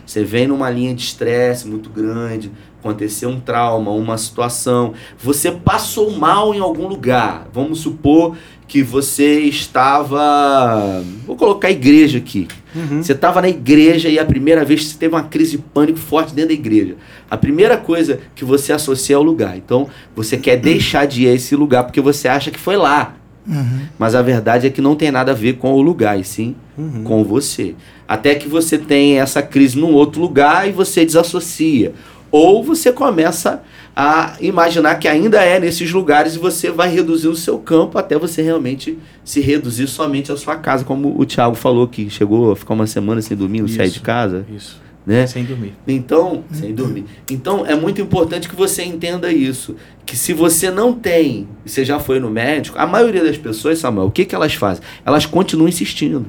[0.06, 6.12] Você vem numa linha de estresse muito grande, aconteceu um trauma, uma situação, você passou
[6.12, 7.48] mal em algum lugar.
[7.52, 8.36] Vamos supor
[8.68, 11.02] que você estava.
[11.26, 12.46] Vou colocar a igreja aqui.
[12.74, 13.02] Uhum.
[13.02, 15.98] Você estava na igreja e a primeira vez que você teve uma crise de pânico
[15.98, 16.96] forte dentro da igreja.
[17.30, 19.56] A primeira coisa que você associa é o lugar.
[19.56, 23.16] Então, você quer deixar de ir a esse lugar porque você acha que foi lá.
[23.46, 23.86] Uhum.
[23.98, 26.56] Mas a verdade é que não tem nada a ver com o lugar, e sim
[26.76, 27.04] uhum.
[27.04, 27.74] com você.
[28.08, 31.92] Até que você tem essa crise num outro lugar e você desassocia.
[32.30, 33.62] Ou você começa
[33.94, 38.18] a imaginar que ainda é nesses lugares e você vai reduzir o seu campo até
[38.18, 42.56] você realmente se reduzir somente à sua casa, como o Thiago falou que chegou a
[42.56, 44.44] ficar uma semana sem dormir, não sair de casa.
[44.54, 44.84] Isso.
[45.06, 45.26] Né?
[45.26, 45.72] Sem dormir.
[45.86, 47.04] Então, sem dormir.
[47.30, 51.98] Então é muito importante que você entenda isso, que se você não tem, você já
[51.98, 54.84] foi no médico, a maioria das pessoas, Samuel, o que que elas fazem?
[55.06, 56.26] Elas continuam insistindo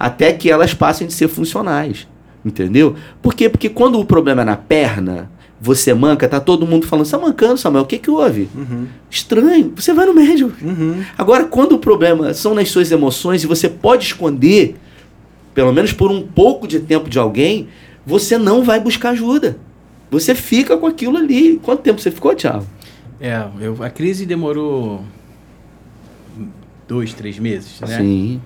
[0.00, 2.08] até que elas passem de ser funcionais.
[2.42, 2.96] Entendeu?
[3.20, 3.50] Por quê?
[3.50, 7.18] Porque quando o problema é na perna, você manca, tá todo mundo falando, você tá
[7.18, 8.48] mancando, Samuel, o que que houve?
[8.54, 8.86] Uhum.
[9.10, 10.52] Estranho, você vai no médico.
[10.62, 11.04] Uhum.
[11.18, 14.74] Agora, quando o problema são nas suas emoções e você pode esconder,
[15.52, 17.68] pelo menos por um pouco de tempo de alguém,
[18.06, 19.58] você não vai buscar ajuda.
[20.10, 21.60] Você fica com aquilo ali.
[21.62, 22.66] Quanto tempo você ficou, Thiago?
[23.20, 25.04] É, eu, a crise demorou
[26.88, 27.98] dois, três meses, né?
[27.98, 28.40] Sim.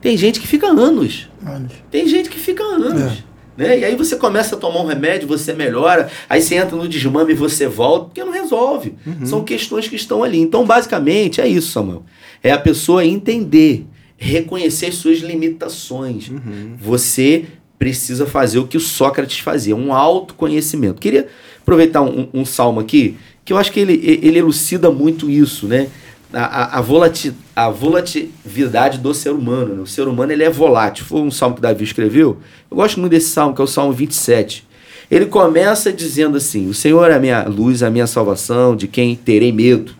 [0.00, 1.28] Tem gente que fica anos.
[1.44, 1.72] Anos.
[1.90, 3.02] Tem gente que fica anos.
[3.02, 3.28] É.
[3.58, 3.80] Né?
[3.80, 7.32] E aí você começa a tomar um remédio, você melhora, aí você entra no desmame
[7.32, 8.94] e você volta, porque não resolve.
[9.04, 9.26] Uhum.
[9.26, 10.38] São questões que estão ali.
[10.38, 12.04] Então, basicamente, é isso, Samuel.
[12.40, 13.84] É a pessoa entender,
[14.16, 16.28] reconhecer suas limitações.
[16.28, 16.76] Uhum.
[16.80, 17.46] Você
[17.76, 21.00] precisa fazer o que o Sócrates fazia, um autoconhecimento.
[21.00, 21.26] Queria
[21.60, 25.88] aproveitar um, um salmo aqui, que eu acho que ele, ele elucida muito isso, né?
[26.32, 29.76] A, a, volati, a volatilidade do ser humano.
[29.76, 29.82] Né?
[29.82, 31.04] O ser humano ele é volátil.
[31.04, 32.38] Foi um salmo que Davi escreveu.
[32.70, 34.66] Eu gosto muito desse salmo, que é o Salmo 27.
[35.10, 39.16] Ele começa dizendo assim: O Senhor é a minha luz, a minha salvação, de quem
[39.16, 39.92] terei medo.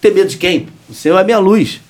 [0.00, 0.68] Ter medo de quem?
[0.88, 1.80] O Senhor é a minha luz.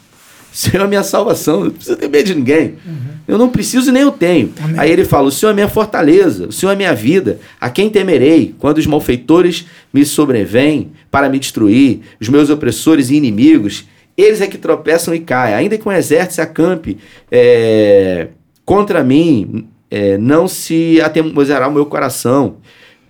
[0.56, 1.64] Senhor é a minha salvação.
[1.64, 2.76] Não precisa ter medo de ninguém.
[2.86, 3.16] Uhum.
[3.28, 4.54] Eu não preciso nem eu tenho.
[4.58, 4.78] Amém.
[4.78, 7.38] Aí ele fala: O Senhor é minha fortaleza, o Senhor é minha vida.
[7.60, 13.16] A quem temerei quando os malfeitores me sobrevêm para me destruir, os meus opressores e
[13.16, 13.84] inimigos,
[14.16, 15.54] eles é que tropeçam e caem.
[15.54, 16.96] Ainda que um exército se acampe
[17.30, 18.28] é,
[18.64, 22.56] contra mim, é, não se atemorizará o meu coração.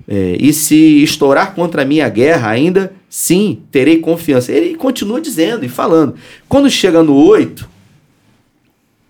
[0.08, 4.52] É, e se estourar contra mim a guerra, ainda sim terei confiança.
[4.52, 6.14] Ele continua dizendo e falando.
[6.48, 7.68] Quando chega no 8,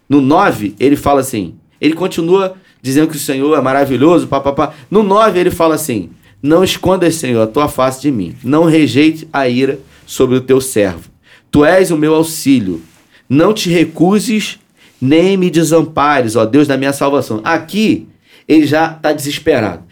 [0.08, 4.72] no 9, ele fala assim: ele continua dizendo que o Senhor é maravilhoso, papapá.
[4.90, 6.10] No 9, ele fala assim:
[6.42, 8.34] Não escondas, Senhor, a tua face de mim.
[8.42, 11.10] Não rejeite a ira sobre o teu servo.
[11.50, 12.80] Tu és o meu auxílio.
[13.28, 14.58] Não te recuses
[15.00, 17.40] nem me desampares, ó Deus da minha salvação.
[17.44, 18.06] Aqui,
[18.48, 19.82] ele já está desesperado.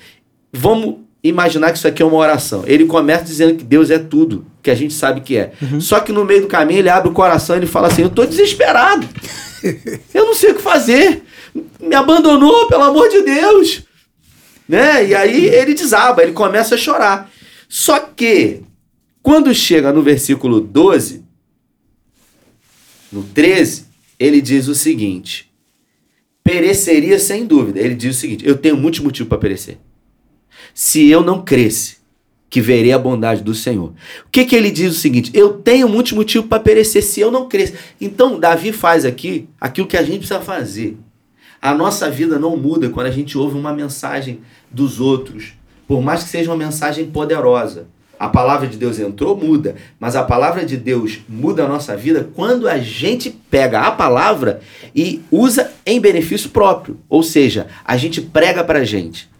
[0.56, 2.64] Vamos imaginar que isso aqui é uma oração.
[2.66, 5.52] Ele começa dizendo que Deus é tudo, que a gente sabe que é.
[5.60, 5.80] Uhum.
[5.80, 8.08] Só que no meio do caminho ele abre o coração e ele fala assim: Eu
[8.08, 9.08] estou desesperado.
[10.12, 11.22] Eu não sei o que fazer.
[11.80, 13.82] Me abandonou, pelo amor de Deus.
[14.68, 15.08] Né?
[15.08, 17.30] E aí ele desaba, ele começa a chorar.
[17.68, 18.62] Só que,
[19.22, 21.24] quando chega no versículo 12,
[23.10, 23.86] no 13,
[24.18, 25.50] ele diz o seguinte:
[26.42, 27.80] pereceria sem dúvida.
[27.80, 29.78] Ele diz o seguinte: eu tenho muitos motivos para perecer.
[30.74, 31.96] Se eu não cresce,
[32.50, 33.92] que verei a bondade do Senhor.
[34.26, 35.28] O que, que ele diz o seguinte?
[35.34, 37.76] Eu tenho muitos motivos para perecer se eu não crescer.
[38.00, 40.96] Então, Davi faz aqui aquilo que a gente precisa fazer.
[41.60, 44.40] A nossa vida não muda quando a gente ouve uma mensagem
[44.70, 45.54] dos outros,
[45.88, 47.88] por mais que seja uma mensagem poderosa.
[48.16, 52.30] A palavra de Deus entrou, muda, mas a palavra de Deus muda a nossa vida
[52.34, 54.60] quando a gente pega a palavra
[54.94, 57.00] e usa em benefício próprio.
[57.08, 59.33] Ou seja, a gente prega para a gente.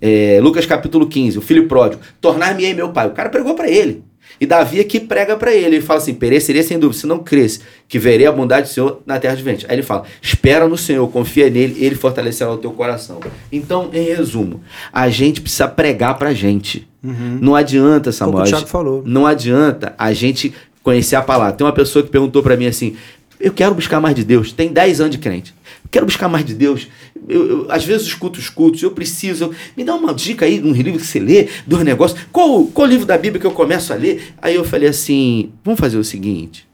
[0.00, 3.08] É, Lucas capítulo 15, o filho pródigo, tornar-me-ei meu pai.
[3.08, 4.04] O cara pregou para ele.
[4.40, 5.76] E Davi aqui prega para ele.
[5.76, 9.00] Ele fala assim: pereceria sem dúvida, se não cresce, que verei a bondade do Senhor
[9.06, 9.66] na terra de vento.
[9.68, 13.20] Aí ele fala: espera no Senhor, confia nele, ele fortalecerá o teu coração.
[13.52, 14.60] Então, em resumo,
[14.92, 16.88] a gente precisa pregar pra gente.
[17.02, 17.38] Uhum.
[17.40, 18.44] Não adianta, Samuel.
[18.44, 19.02] O Thiago falou.
[19.06, 20.52] Não adianta a gente
[20.82, 21.52] conhecer a palavra.
[21.52, 22.96] Tem uma pessoa que perguntou para mim assim:
[23.38, 24.52] eu quero buscar mais de Deus.
[24.52, 25.54] Tem 10 anos de crente
[25.94, 26.88] quero buscar mais de Deus.
[27.28, 29.44] Eu, eu, às vezes escuto os cultos, eu preciso.
[29.44, 32.20] Eu, me dá uma dica aí, um livro que você lê, dos negócios.
[32.32, 34.34] Qual, qual livro da Bíblia que eu começo a ler?
[34.40, 36.68] Aí eu falei assim: vamos fazer o seguinte.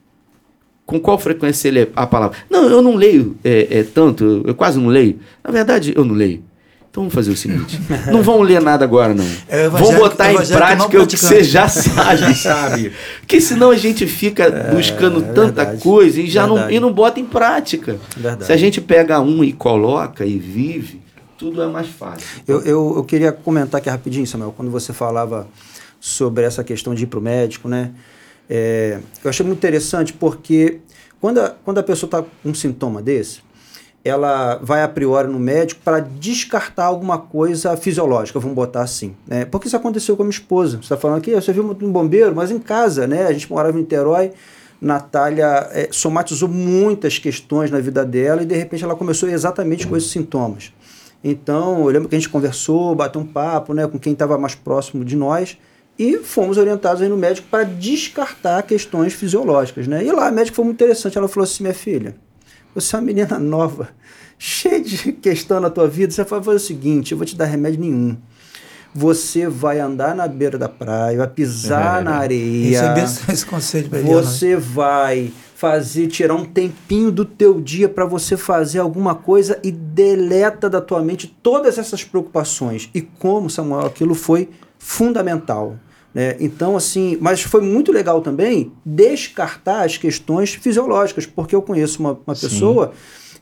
[0.84, 2.36] Com qual frequência você lê a palavra?
[2.50, 5.20] Não, eu não leio é, é tanto, eu, eu quase não leio.
[5.42, 6.42] Na verdade, eu não leio.
[6.90, 7.80] Então vamos fazer o seguinte:
[8.10, 9.26] não vão ler nada agora, não.
[9.48, 12.92] É vão botar em prática o que você já sabe, sabe?
[13.20, 16.80] Porque senão a gente fica é, buscando é tanta verdade, coisa e já não, e
[16.80, 17.96] não bota em prática.
[18.16, 18.46] Verdade.
[18.46, 21.00] Se a gente pega um e coloca e vive,
[21.38, 22.26] tudo é mais fácil.
[22.46, 25.46] Eu, eu, eu queria comentar aqui rapidinho, Samuel, quando você falava
[26.00, 27.92] sobre essa questão de ir para o médico, né?
[28.48, 30.80] É, eu achei muito interessante porque
[31.20, 33.42] quando a, quando a pessoa está com um sintoma desse,
[34.04, 39.14] ela vai a priori no médico para descartar alguma coisa fisiológica, vamos botar assim.
[39.26, 39.44] Né?
[39.44, 40.78] Porque isso aconteceu com a minha esposa.
[40.78, 43.26] Você está falando aqui, você viu um bombeiro, mas em casa, né?
[43.26, 44.32] A gente morava em Niterói,
[44.80, 49.96] Natália é, somatizou muitas questões na vida dela e de repente ela começou exatamente com
[49.96, 50.72] esses sintomas.
[51.22, 54.54] Então, eu lembro que a gente conversou, bateu um papo né, com quem estava mais
[54.54, 55.58] próximo de nós
[55.98, 59.86] e fomos orientados aí no médico para descartar questões fisiológicas.
[59.86, 60.02] Né?
[60.02, 62.16] E lá a médica foi muito interessante, ela falou assim, minha filha,
[62.74, 63.88] você é uma menina nova,
[64.38, 67.46] cheia de questão na tua vida, você vai fazer o seguinte, eu vou te dar
[67.46, 68.16] remédio nenhum
[68.94, 72.92] você vai andar na beira da praia, vai pisar é, na areia.
[72.94, 78.04] Receber esse conselho pra Você ele, vai fazer, tirar um tempinho do teu dia para
[78.04, 82.88] você fazer alguma coisa e deleta da tua mente todas essas preocupações.
[82.94, 84.48] E como, Samuel, aquilo foi
[84.78, 85.76] fundamental.
[86.14, 86.36] Né?
[86.40, 92.18] Então, assim, mas foi muito legal também descartar as questões fisiológicas, porque eu conheço uma,
[92.26, 92.92] uma pessoa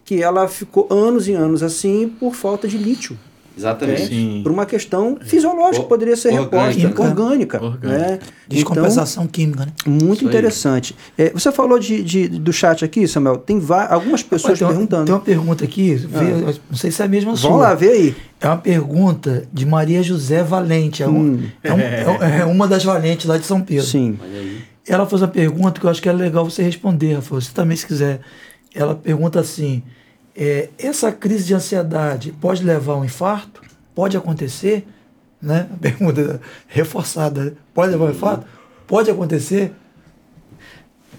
[0.05, 3.19] que ela ficou anos e anos assim por falta de lítio.
[3.59, 4.41] Exatamente.
[4.43, 7.63] Por uma questão fisiológica, o, poderia ser orgânica, reposta, orgânica.
[7.63, 7.89] orgânica.
[7.89, 8.19] Né?
[8.47, 9.73] Descompensação então, química, né?
[9.85, 10.97] Muito Isso interessante.
[11.17, 13.39] É, você falou de, de, do chat aqui, Samuel.
[13.39, 13.61] Tem
[13.91, 15.07] algumas pessoas tem perguntando.
[15.07, 16.55] Tem uma pergunta aqui, ah.
[16.71, 17.51] não sei se é a mesma Vamos sua.
[17.51, 18.17] Vamos lá, vê aí.
[18.41, 21.03] É uma pergunta de Maria José Valente.
[21.03, 21.43] É, um, hum.
[21.63, 23.85] é, um, é, é, uma das valentes lá de São Pedro.
[23.85, 24.17] Sim.
[24.87, 27.41] Ela fez uma pergunta que eu acho que é legal você responder, Rafael.
[27.41, 28.21] Você também, se quiser.
[28.75, 29.83] Ela pergunta assim:
[30.41, 33.61] é, essa crise de ansiedade pode levar a um infarto?
[33.93, 34.87] Pode acontecer?
[35.43, 35.69] Né?
[35.75, 37.53] A pergunta reforçada: né?
[37.75, 38.47] pode levar a um infarto?
[38.87, 39.73] Pode acontecer?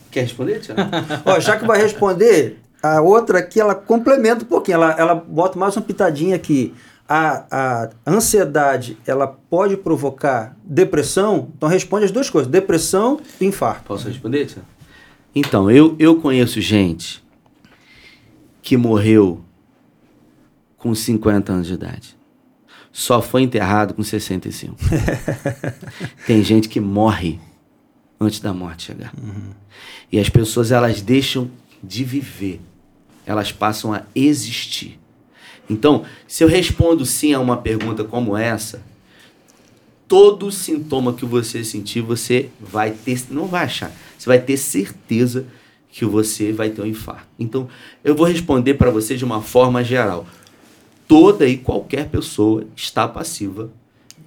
[0.09, 0.81] Quer responder, Tiago?
[1.25, 5.59] Ó, já que vai responder, a outra aqui ela complementa um pouquinho, ela, ela bota
[5.59, 6.73] mais uma pitadinha aqui.
[7.07, 11.49] A, a ansiedade ela pode provocar depressão?
[11.57, 13.83] Então responde as duas coisas: depressão e infarto.
[13.83, 14.65] Posso responder, Tiago?
[15.35, 17.21] Então, eu, eu conheço gente
[18.61, 19.43] que morreu
[20.77, 22.17] com 50 anos de idade.
[22.91, 24.75] Só foi enterrado com 65.
[26.25, 27.39] Tem gente que morre
[28.19, 29.13] antes da morte chegar.
[29.15, 29.51] Uhum.
[30.11, 31.49] E as pessoas elas deixam
[31.83, 32.59] de viver.
[33.25, 34.99] Elas passam a existir.
[35.69, 38.81] Então, se eu respondo sim a uma pergunta como essa,
[40.07, 45.45] todo sintoma que você sentir, você vai ter, não vai achar, você vai ter certeza
[45.91, 47.27] que você vai ter um infarto.
[47.37, 47.67] Então,
[48.03, 50.25] eu vou responder para você de uma forma geral.
[51.07, 53.69] Toda e qualquer pessoa está passiva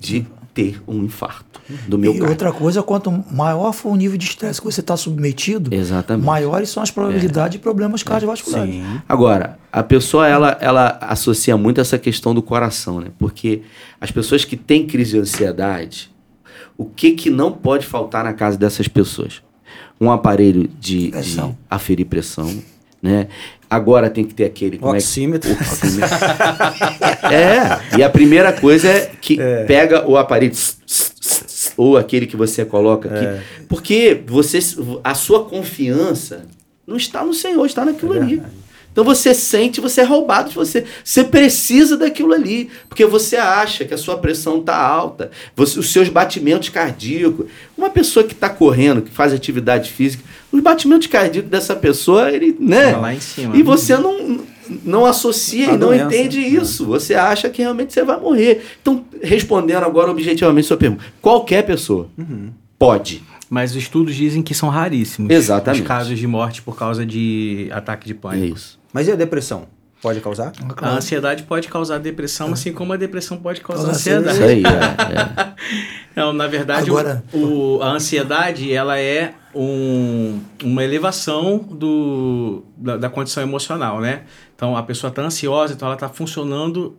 [0.01, 4.25] de ter um infarto do meu E outra coisa, quanto maior for o nível de
[4.25, 6.27] estresse que você está submetido, Exatamente.
[6.27, 7.59] maiores são as probabilidades é.
[7.59, 8.75] de problemas cardiovasculares.
[8.75, 9.01] Sim.
[9.09, 13.09] Agora, a pessoa ela, ela associa muito essa questão do coração, né?
[13.19, 13.63] Porque
[14.01, 16.11] as pessoas que têm crise de ansiedade,
[16.77, 19.43] o que, que não pode faltar na casa dessas pessoas?
[20.03, 22.53] Um aparelho de, de aferir pressão,
[23.01, 23.29] né?
[23.71, 25.49] Agora tem que ter aquele como oxímetro.
[25.49, 26.17] É, oxímetro.
[27.33, 29.65] é, e a primeira coisa é que é.
[29.65, 30.53] pega o aparelho
[31.77, 33.41] ou aquele que você coloca aqui, é.
[33.69, 34.59] porque você
[35.05, 36.47] a sua confiança
[36.85, 38.43] não está no Senhor, está naquilo é ali.
[38.93, 40.85] Então você sente, você é roubado de você.
[41.03, 45.91] Você precisa daquilo ali, porque você acha que a sua pressão está alta, você, os
[45.91, 47.47] seus batimentos cardíacos.
[47.77, 52.55] Uma pessoa que está correndo, que faz atividade física, os batimentos cardíacos dessa pessoa, ele,
[52.61, 52.95] né?
[52.95, 53.57] Lá em cima.
[53.57, 54.41] E você não,
[54.85, 56.05] não associa a e não doença.
[56.05, 56.49] entende né?
[56.49, 56.85] isso.
[56.85, 58.63] Você acha que realmente você vai morrer.
[58.83, 62.51] Então, respondendo agora objetivamente a sua pergunta, qualquer pessoa uhum.
[62.79, 65.83] pode mas os estudos dizem que são raríssimos Exatamente.
[65.83, 68.57] os casos de morte por causa de ataque de pânico.
[68.57, 68.81] Isso.
[68.93, 69.67] Mas e a depressão?
[70.03, 70.53] Pode causar?
[70.79, 72.53] A ansiedade pode causar depressão, é.
[72.53, 74.37] assim como a depressão pode causar ansiedade.
[74.37, 75.55] Isso aí, é, é.
[76.17, 77.23] Não, na verdade, Agora...
[77.33, 84.23] o, o, a ansiedade ela é um, uma elevação do, da, da, condição emocional, né?
[84.57, 86.97] Então, a pessoa está ansiosa, então ela está funcionando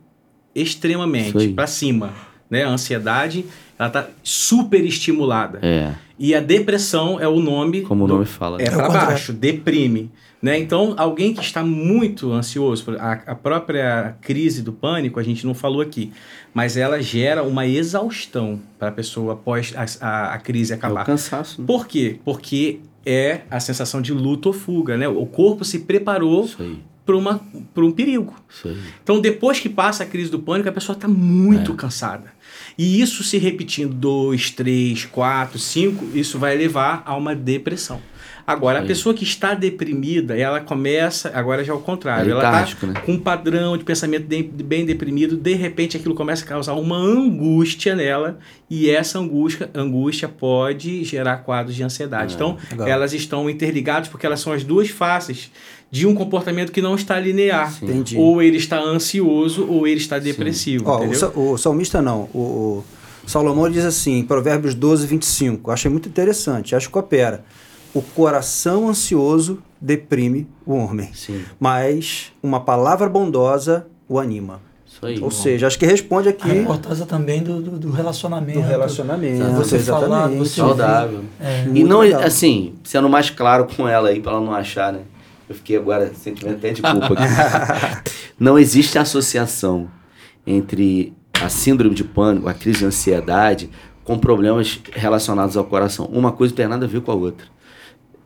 [0.55, 2.13] extremamente para cima.
[2.49, 2.63] Né?
[2.63, 3.45] A ansiedade
[3.77, 5.59] ela está super estimulada.
[5.61, 5.93] É.
[6.17, 7.81] E a depressão é o nome.
[7.81, 8.61] Como do, o nome fala.
[8.61, 10.09] É, é para baixo, deprime.
[10.43, 10.59] Né?
[10.59, 15.53] Então, alguém que está muito ansioso, a, a, própria crise do pânico, a gente não
[15.53, 16.11] falou aqui,
[16.53, 20.99] mas ela gera uma exaustão para a pessoa após a, a, a, crise acabar.
[20.99, 21.61] É o cansaço.
[21.61, 21.65] Né?
[21.65, 22.19] Por quê?
[22.25, 24.97] Porque é a sensação de luto ou fuga.
[24.97, 25.07] Né?
[25.07, 26.49] O corpo se preparou
[27.05, 28.35] para um perigo.
[29.01, 31.75] Então, depois que passa a crise do pânico, a pessoa está muito é.
[31.75, 32.33] cansada.
[32.77, 38.01] E isso se repetindo dois, três, quatro, cinco, isso vai levar a uma depressão.
[38.45, 42.63] Agora, a pessoa que está deprimida, ela começa, agora já é o contrário, é ela
[42.63, 42.93] está né?
[43.05, 46.73] com um padrão de pensamento de, de bem deprimido, de repente aquilo começa a causar
[46.73, 48.37] uma angústia nela,
[48.69, 52.33] e essa angústia, angústia pode gerar quadros de ansiedade.
[52.33, 52.87] Ah, então, legal.
[52.87, 55.49] elas estão interligadas porque elas são as duas faces
[55.89, 57.73] de um comportamento que não está linear.
[57.81, 58.17] Entendi.
[58.17, 60.85] Ou ele está ansioso ou ele está depressivo.
[60.87, 61.03] Ó,
[61.35, 62.23] o, o, salmista não.
[62.33, 62.83] O,
[63.23, 65.71] o Salomão diz assim, em Provérbios 12, 25.
[65.71, 67.45] Achei muito interessante, acho que coopera.
[67.93, 71.43] O coração ansioso deprime o homem, Sim.
[71.59, 74.61] mas uma palavra bondosa o anima.
[74.85, 75.19] Isso aí.
[75.21, 78.59] Ou seja, acho que responde A aqui importância também do, do, do relacionamento.
[78.59, 79.43] do relacionamento.
[79.55, 80.37] Você falar, exatamente.
[80.39, 81.21] você Saudável.
[81.39, 81.65] É.
[81.73, 82.21] E não, legal.
[82.21, 85.01] assim, sendo mais claro com ela aí, pra ela não achar, né?
[85.49, 88.11] Eu fiquei agora sentimento até de culpa aqui.
[88.39, 89.89] não existe associação
[90.47, 93.69] entre a síndrome de pânico, a crise de ansiedade,
[94.03, 96.05] com problemas relacionados ao coração.
[96.05, 97.47] Uma coisa não tem nada a ver com a outra.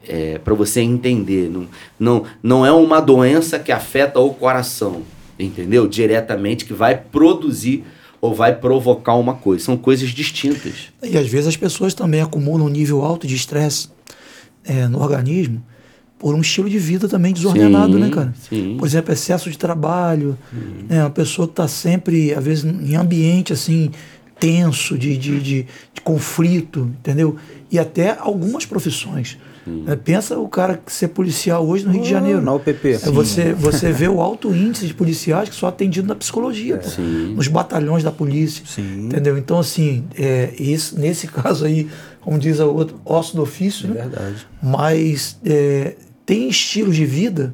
[0.07, 1.67] É, para você entender, não,
[1.99, 5.01] não, não é uma doença que afeta o coração,
[5.37, 5.87] entendeu?
[5.87, 7.83] Diretamente, que vai produzir
[8.21, 9.65] ou vai provocar uma coisa.
[9.65, 10.93] São coisas distintas.
[11.03, 13.89] E às vezes as pessoas também acumulam um nível alto de estresse
[14.63, 15.61] é, no organismo
[16.19, 18.33] por um estilo de vida também desordenado, Sim, né, cara?
[18.49, 18.75] sim.
[18.77, 20.37] Por exemplo, excesso de trabalho,
[20.89, 23.91] né, uma pessoa que está sempre, às vezes, em ambiente assim
[24.39, 27.35] tenso, de, de, de, de conflito, entendeu?
[27.71, 29.37] E até algumas profissões.
[29.87, 32.41] É, pensa o cara que ser policial hoje no Rio de Janeiro.
[32.41, 32.93] na UPP.
[32.93, 37.33] É, você, você vê o alto índice de policiais que são atendidos na psicologia, Sim.
[37.35, 38.63] nos batalhões da polícia.
[38.65, 39.05] Sim.
[39.07, 39.37] Entendeu?
[39.37, 41.87] Então, assim, é, isso, nesse caso aí,
[42.21, 44.01] como diz o outro, osso do ofício, É né?
[44.01, 44.47] verdade.
[44.61, 45.95] Mas é,
[46.25, 47.53] tem estilos de vida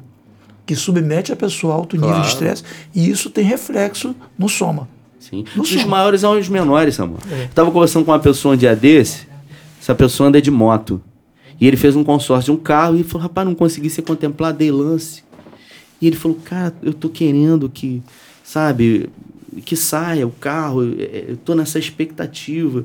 [0.66, 2.22] que submete a pessoa a alto nível Claro.
[2.24, 2.62] de estresse
[2.94, 4.88] e isso tem reflexo no soma.
[5.20, 5.44] Sim.
[5.56, 5.88] No Dos som.
[5.88, 7.18] maiores aos menores, amor.
[7.30, 7.44] É.
[7.44, 9.26] Eu tava conversando com uma pessoa um dia desse,
[9.80, 11.00] essa pessoa anda de moto.
[11.60, 14.58] E ele fez um consórcio de um carro e falou, rapaz, não consegui ser contemplado,
[14.58, 15.22] dei lance.
[16.00, 18.02] E ele falou, cara, eu tô querendo que,
[18.42, 19.08] sabe,
[19.64, 22.84] que saia o carro, eh, eu tô nessa expectativa.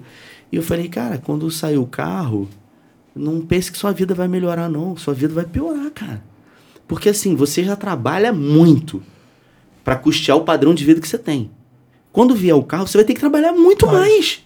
[0.51, 2.47] E eu falei, cara, quando sair o carro,
[3.15, 4.95] não pense que sua vida vai melhorar, não.
[4.95, 6.23] Sua vida vai piorar, cara.
[6.87, 9.01] Porque assim, você já trabalha muito
[9.83, 11.51] para custear o padrão de vida que você tem.
[12.11, 14.43] Quando vier o carro, você vai ter que trabalhar muito mais.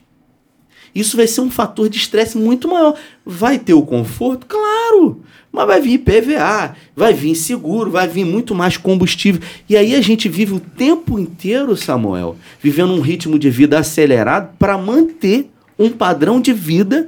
[0.93, 2.95] Isso vai ser um fator de estresse muito maior.
[3.25, 4.45] Vai ter o conforto?
[4.47, 5.21] Claro!
[5.51, 9.39] Mas vai vir PVA, vai vir seguro, vai vir muito mais combustível.
[9.69, 14.55] E aí a gente vive o tempo inteiro, Samuel, vivendo um ritmo de vida acelerado
[14.57, 17.07] para manter um padrão de vida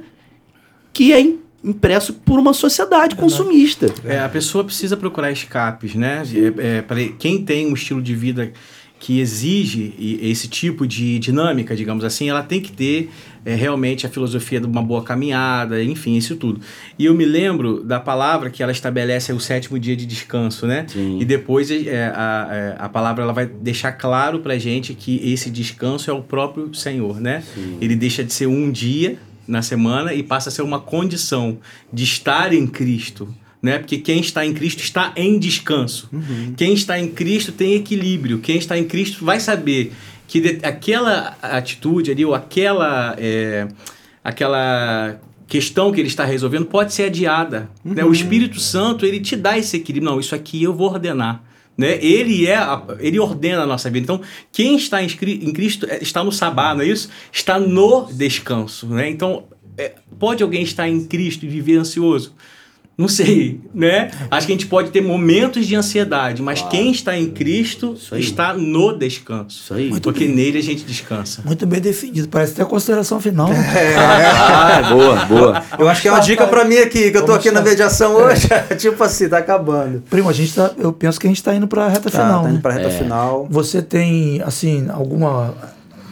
[0.92, 3.92] que é im- impresso por uma sociedade consumista.
[4.04, 6.22] É, a pessoa precisa procurar escapes, né?
[6.58, 8.52] É, é, quem tem um estilo de vida
[8.98, 13.10] que exige esse tipo de dinâmica, digamos assim, ela tem que ter
[13.44, 16.60] é, realmente a filosofia de uma boa caminhada, enfim, isso tudo.
[16.98, 20.86] E eu me lembro da palavra que ela estabelece o sétimo dia de descanso, né?
[20.88, 21.18] Sim.
[21.20, 25.50] E depois é, a, é, a palavra ela vai deixar claro pra gente que esse
[25.50, 27.42] descanso é o próprio Senhor, né?
[27.80, 31.58] Ele deixa de ser um dia na semana e passa a ser uma condição
[31.92, 33.32] de estar em Cristo.
[33.66, 33.78] Né?
[33.78, 36.08] Porque quem está em Cristo está em descanso.
[36.56, 38.38] Quem está em Cristo tem equilíbrio.
[38.38, 39.92] Quem está em Cristo vai saber
[40.28, 43.66] que de- aquela atitude ali, ou aquela, é,
[44.22, 47.68] aquela questão que ele está resolvendo pode ser adiada.
[47.84, 48.04] Né?
[48.04, 50.12] O Espírito Santo, ele te dá esse equilíbrio.
[50.12, 51.42] Não, isso aqui eu vou ordenar.
[51.76, 51.98] Né?
[52.04, 54.04] Ele é a- ele ordena a nossa vida.
[54.04, 54.20] Então,
[54.52, 57.08] quem está em, em Cristo é, está no sabá, não é isso?
[57.32, 59.10] Está no descanso, né?
[59.10, 59.44] Então,
[59.76, 62.32] é, pode alguém estar em Cristo e viver ansioso?
[62.98, 64.10] Não sei, né?
[64.30, 68.54] Acho que a gente pode ter momentos de ansiedade, mas quem está em Cristo está
[68.54, 69.60] no descanso.
[69.64, 70.00] Isso aí.
[70.00, 71.42] Porque nele a gente descansa.
[71.44, 72.26] Muito bem definido.
[72.28, 73.50] Parece até a consideração final.
[73.50, 73.94] né?
[73.98, 75.62] Ah, boa, boa.
[75.78, 78.14] Eu acho que é uma dica pra mim aqui, que eu tô aqui na mediação
[78.14, 78.48] hoje.
[78.78, 80.02] tipo assim, tá acabando.
[80.08, 82.22] Primo, a gente tá, eu penso que a gente está indo para a reta Tá,
[82.22, 82.40] final.
[82.42, 82.54] tá né?
[82.54, 82.90] indo pra reta É.
[82.90, 83.46] final.
[83.50, 85.54] Você tem, assim, alguma,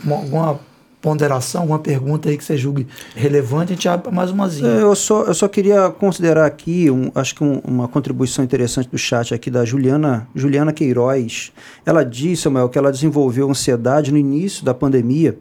[0.05, 0.61] uma- alguma
[1.09, 3.73] ponderação, alguma pergunta aí que você julgue relevante?
[3.73, 4.67] A gente abre mais umazinha.
[4.71, 8.89] É, Eu só, eu só queria considerar aqui, um, acho que um- uma contribuição interessante
[8.89, 11.53] do chat aqui da Juliana, Juliana Queiroz.
[11.85, 15.37] Ela disse, Samuel, que ela desenvolveu ansiedade no início da pandemia,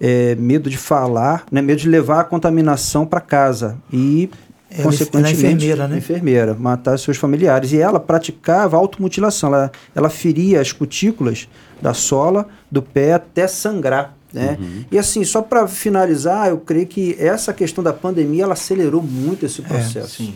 [0.00, 4.30] é, medo de falar, né, medo de levar a contaminação para casa e,
[4.70, 5.98] Ela é- consequentemente, ela é enfermeira, né?
[5.98, 7.70] enfermeira, matar seus familiares.
[7.72, 11.46] E ela praticava automutilação, ela, ela feria as cutículas
[11.82, 14.14] da sola do pé até sangrar.
[14.40, 14.58] Né?
[14.90, 19.44] E assim, só para finalizar, eu creio que essa questão da pandemia ela acelerou muito
[19.46, 20.16] esse processo.
[20.24, 20.34] Sim.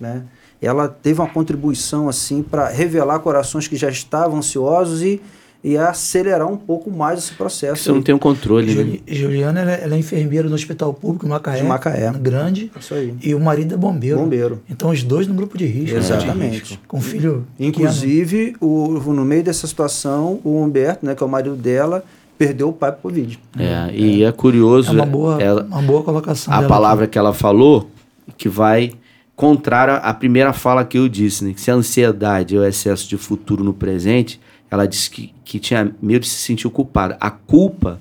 [0.00, 0.22] né?
[0.60, 5.20] Ela teve uma contribuição assim para revelar corações que já estavam ansiosos e,
[5.62, 7.84] e acelerar um pouco mais esse processo.
[7.84, 8.82] Você não tem o controle, né?
[8.82, 12.12] Juli- Juliana ela, é- ela é enfermeira no Hospital Público em Macaé, De Macaé.
[12.20, 13.14] grande, Isso aí.
[13.22, 14.18] e o marido é bombeiro.
[14.18, 14.62] Bombeiro.
[14.68, 15.94] Então os dois no grupo de risco.
[15.94, 16.00] né?
[16.00, 16.80] Exatamente.
[16.88, 17.46] Com filho.
[17.58, 22.04] Inclusive, o, no meio dessa situação, o Humberto, né, que é o marido dela,
[22.38, 23.38] perdeu o pai por Covid.
[23.58, 24.88] É, e é curioso.
[24.90, 26.54] É uma boa, ela- uma boa colocação.
[26.54, 27.90] a dela palavra que ela falou,
[28.36, 28.92] que vai
[29.36, 31.52] contrária à primeira fala que eu disse, né?
[31.52, 34.40] Que se a ansiedade é o excesso de futuro no presente,
[34.70, 37.16] ela disse que, que tinha medo de se sentir culpada.
[37.20, 38.00] A culpa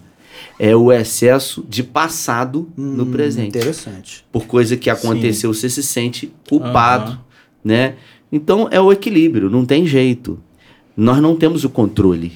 [0.59, 3.49] é o excesso de passado no Hum, presente.
[3.49, 4.25] Interessante.
[4.31, 7.19] Por coisa que aconteceu, você se sente culpado,
[7.63, 7.93] né?
[8.31, 10.39] Então é o equilíbrio, não tem jeito.
[10.95, 12.33] Nós não temos o controle.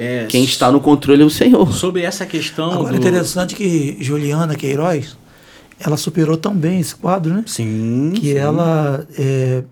[0.00, 1.70] É, Quem está no controle é o Senhor.
[1.74, 3.06] Sobre essa questão Agora é do...
[3.06, 5.14] interessante que Juliana Queiroz,
[5.78, 7.44] ela superou tão bem esse quadro, né?
[7.46, 8.12] Sim.
[8.14, 8.34] que sim.
[8.36, 9.62] ela é,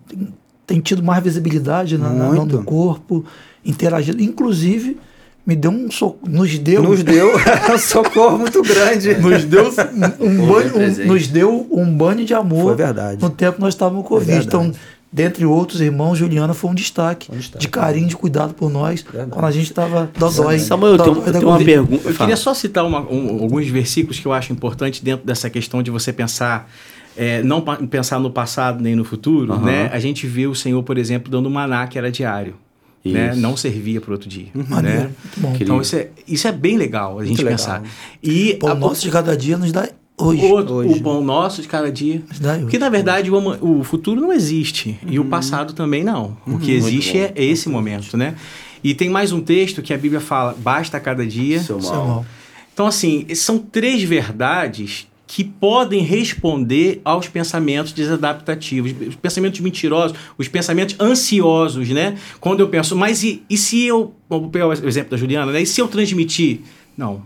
[0.67, 2.57] tem tido mais visibilidade na, na, Muito.
[2.57, 3.25] no corpo,
[3.65, 4.21] interagindo.
[4.21, 4.97] Inclusive,
[5.43, 7.31] me deu um soco, nos deu, nos deu
[7.73, 9.15] um socorro muito grande.
[9.15, 9.65] nos deu
[10.21, 13.19] um, um banho, um- nos deu um banho de amor Foi verdade.
[13.19, 14.45] no tempo que nós estávamos com Covid.
[14.45, 14.71] então,
[15.11, 17.59] dentre outros irmãos, Juliana foi um destaque, Um destaque.
[17.59, 19.31] de carinho, de cuidado por nós, Verdade.
[19.31, 20.59] quando a gente estava dodói.
[20.59, 21.71] Samuel, eu tenho, eu da tenho uma Covid.
[21.71, 22.09] pergunta.
[22.09, 25.81] Eu queria só citar uma- um- alguns versículos que eu acho importante dentro dessa questão
[25.81, 26.69] de você pensar,
[27.17, 29.65] é, não pa- pensar no passado nem no futuro, Aham.
[29.65, 29.89] né?
[29.91, 32.53] A gente vê o Senhor, por exemplo, dando um maná que era diário,
[33.03, 33.33] né?
[33.35, 35.03] Não servia para outro dia, Maneiro, né?
[35.23, 35.53] muito bom.
[35.53, 37.57] Que Então isso é, isso é bem legal a gente legal.
[37.57, 37.81] pensar.
[38.21, 40.45] E Pão a- nosso de cada dia nos dá hoje.
[40.45, 40.93] o, Hoje.
[40.93, 42.21] o pão nosso de cada dia.
[42.29, 42.59] Hoje.
[42.61, 44.99] Porque, na verdade, o, o futuro não existe.
[45.07, 46.37] E o passado também não.
[46.45, 47.31] O que existe bom.
[47.35, 48.35] é esse momento, né?
[48.83, 51.59] E tem mais um texto que a Bíblia fala: basta cada dia.
[51.61, 52.07] Seu Seu mal.
[52.07, 52.25] mal.
[52.73, 60.47] Então, assim, são três verdades que podem responder aos pensamentos desadaptativos, os pensamentos mentirosos, os
[60.47, 62.15] pensamentos ansiosos, né?
[62.39, 65.61] Quando eu penso, mas e, e se eu, vou pegar o exemplo da Juliana, né?
[65.61, 66.61] E se eu transmitir?
[66.97, 67.21] Não.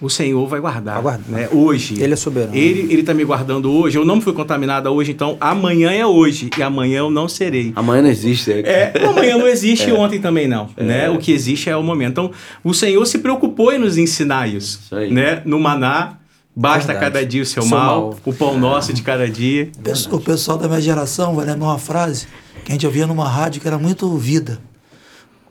[0.00, 1.28] O Senhor vai guardar, Vai guardar.
[1.28, 1.48] né?
[1.50, 2.00] Hoje.
[2.00, 2.54] Ele é soberano.
[2.54, 3.98] Ele, ele tá me guardando hoje.
[3.98, 6.50] Eu não fui contaminada hoje, então amanhã é hoje.
[6.56, 7.72] E amanhã eu não serei.
[7.74, 8.50] Amanhã não existe.
[8.54, 8.60] né?
[8.64, 11.10] É, o amanhã não existe e ontem também não, né?
[11.10, 12.10] O que existe é o momento.
[12.12, 12.30] Então,
[12.62, 15.12] o Senhor se preocupou em nos ensinar isso, Isso aí.
[15.12, 15.42] né?
[15.44, 16.18] No maná,
[16.54, 17.12] basta Verdade.
[17.14, 18.16] cada dia o seu, Seu mal, mal.
[18.24, 19.70] o pão nosso de cada dia.
[19.78, 22.28] O pesso- O pessoal da minha geração vai lembrar uma frase
[22.64, 24.60] que a gente ouvia numa rádio que era muito ouvida.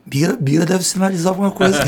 [0.08, 1.78] Bira, Bira deve sinalizar alguma coisa.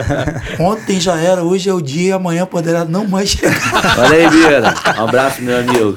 [0.58, 3.98] Ontem já era, hoje é o dia e amanhã poderá não mais chegar.
[3.98, 4.74] Olha aí, Bira.
[4.98, 5.96] Um abraço, meu amigo.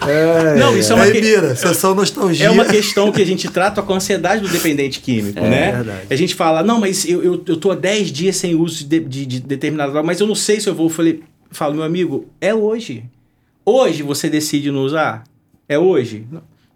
[0.60, 2.48] não, isso é uma, Aí, que- Bira, sessão nostalgia.
[2.48, 5.72] é uma questão que a gente trata com a ansiedade do dependente químico, né?
[5.72, 6.00] verdade.
[6.10, 9.00] A gente fala, não, mas eu, eu, eu tô há 10 dias sem uso de,
[9.00, 10.88] de, de determinada droga, mas eu não sei se eu vou.
[10.88, 13.06] Eu falei, falo, meu amigo, é hoje.
[13.66, 15.24] Hoje você decide não usar?
[15.70, 16.26] É hoje?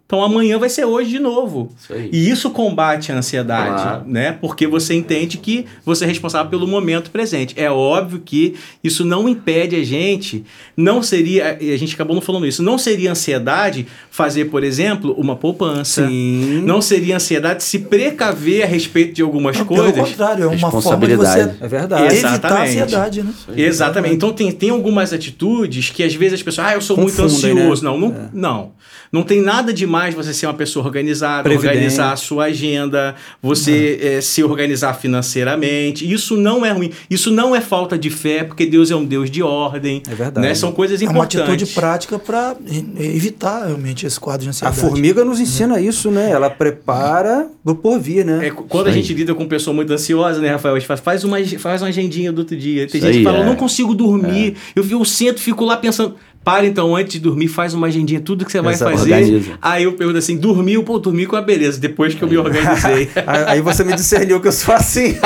[0.06, 1.72] Então amanhã vai ser hoje de novo.
[1.76, 2.08] Isso aí.
[2.12, 4.02] E isso combate a ansiedade, Claro.
[4.06, 4.30] né?
[4.40, 7.54] Porque você entende que você é responsável pelo momento presente.
[7.58, 8.54] É óbvio que
[8.84, 10.44] isso não impede a gente,
[10.76, 15.12] não seria, e a gente acabou não falando isso, não seria ansiedade fazer, por exemplo,
[15.18, 16.06] uma poupança.
[16.06, 16.62] Sim.
[16.64, 20.08] Não seria ansiedade se precaver a respeito de algumas Não, Pelo coisas.
[20.10, 21.56] contrário, é uma forma de você Responsabilidade.
[21.60, 22.02] É verdade.
[22.04, 22.68] Evitar a Exatamente.
[22.82, 23.32] ansiedade, né?
[23.56, 24.14] Exatamente.
[24.14, 27.50] Então tem, tem algumas atitudes que às vezes as pessoas, ah, eu sou muito Confundem,
[27.58, 27.84] ansioso.
[27.84, 27.90] né?
[27.90, 28.76] Não, não, não.
[29.12, 31.68] Não tem nada demais você ser uma pessoa organizada, Previdente.
[31.74, 36.10] organizar a sua agenda, você eh, se organizar financeiramente.
[36.10, 36.90] Isso não é ruim.
[37.08, 40.02] Isso não é falta de fé, porque Deus é um Deus de ordem.
[40.08, 40.46] É verdade.
[40.46, 40.54] Né?
[40.54, 41.40] São coisas É uma importantes.
[41.48, 42.56] atitude prática para
[42.98, 44.78] evitar realmente esse quadro de A ansiedade.
[44.80, 46.30] formiga nos ensina isso, né?
[46.30, 48.48] Ela prepara pro porvir, né?
[48.48, 49.02] É, quando a Isso aí.
[49.04, 50.74] gente lida com pessoa muito ansiosa, né, Rafael?
[50.74, 52.86] A gente faz, faz, uma, faz uma agendinha do outro dia.
[52.86, 53.40] Tem Isso gente que aí, fala, é.
[53.40, 54.56] eu não consigo dormir.
[54.74, 56.14] Eu, eu sento, fico lá pensando.
[56.46, 58.96] Para então, antes de dormir, faz uma agendinha, tudo que você vai Exato.
[58.96, 59.14] fazer.
[59.14, 59.58] Organiza.
[59.60, 60.84] Aí eu pergunto assim: dormiu?
[60.84, 63.10] Pô, dormi com a beleza, depois que eu me organizei.
[63.48, 65.18] Aí você me discerniu que eu sou assim.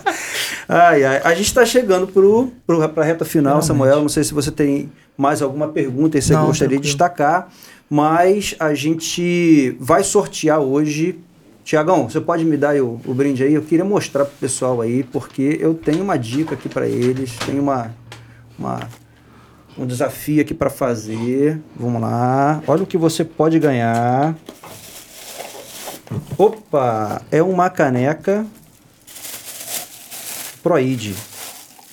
[0.66, 1.20] ai, ai.
[1.22, 3.66] A gente está chegando para a reta final, Finalmente.
[3.66, 4.00] Samuel.
[4.00, 7.50] Não sei se você tem mais alguma pergunta que você Não, gostaria de destacar,
[7.90, 11.18] mas a gente vai sortear hoje.
[11.62, 13.52] Tiagão, você pode me dar aí o, o brinde aí?
[13.52, 17.62] Eu queria mostrar pro pessoal aí, porque eu tenho uma dica aqui para eles, tenho
[17.62, 17.94] uma,
[18.58, 18.80] uma,
[19.76, 21.60] um desafio aqui para fazer.
[21.76, 22.62] Vamos lá.
[22.66, 24.36] Olha o que você pode ganhar.
[26.38, 28.46] Opa, é uma caneca
[30.64, 31.14] Proid.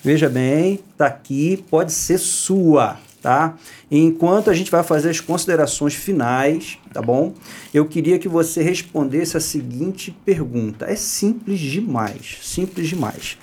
[0.02, 3.54] Veja bem, tá aqui, pode ser sua, tá?
[3.90, 7.34] Enquanto a gente vai fazer as considerações finais, tá bom?
[7.72, 10.86] Eu queria que você respondesse a seguinte pergunta.
[10.86, 13.36] É simples demais, simples demais.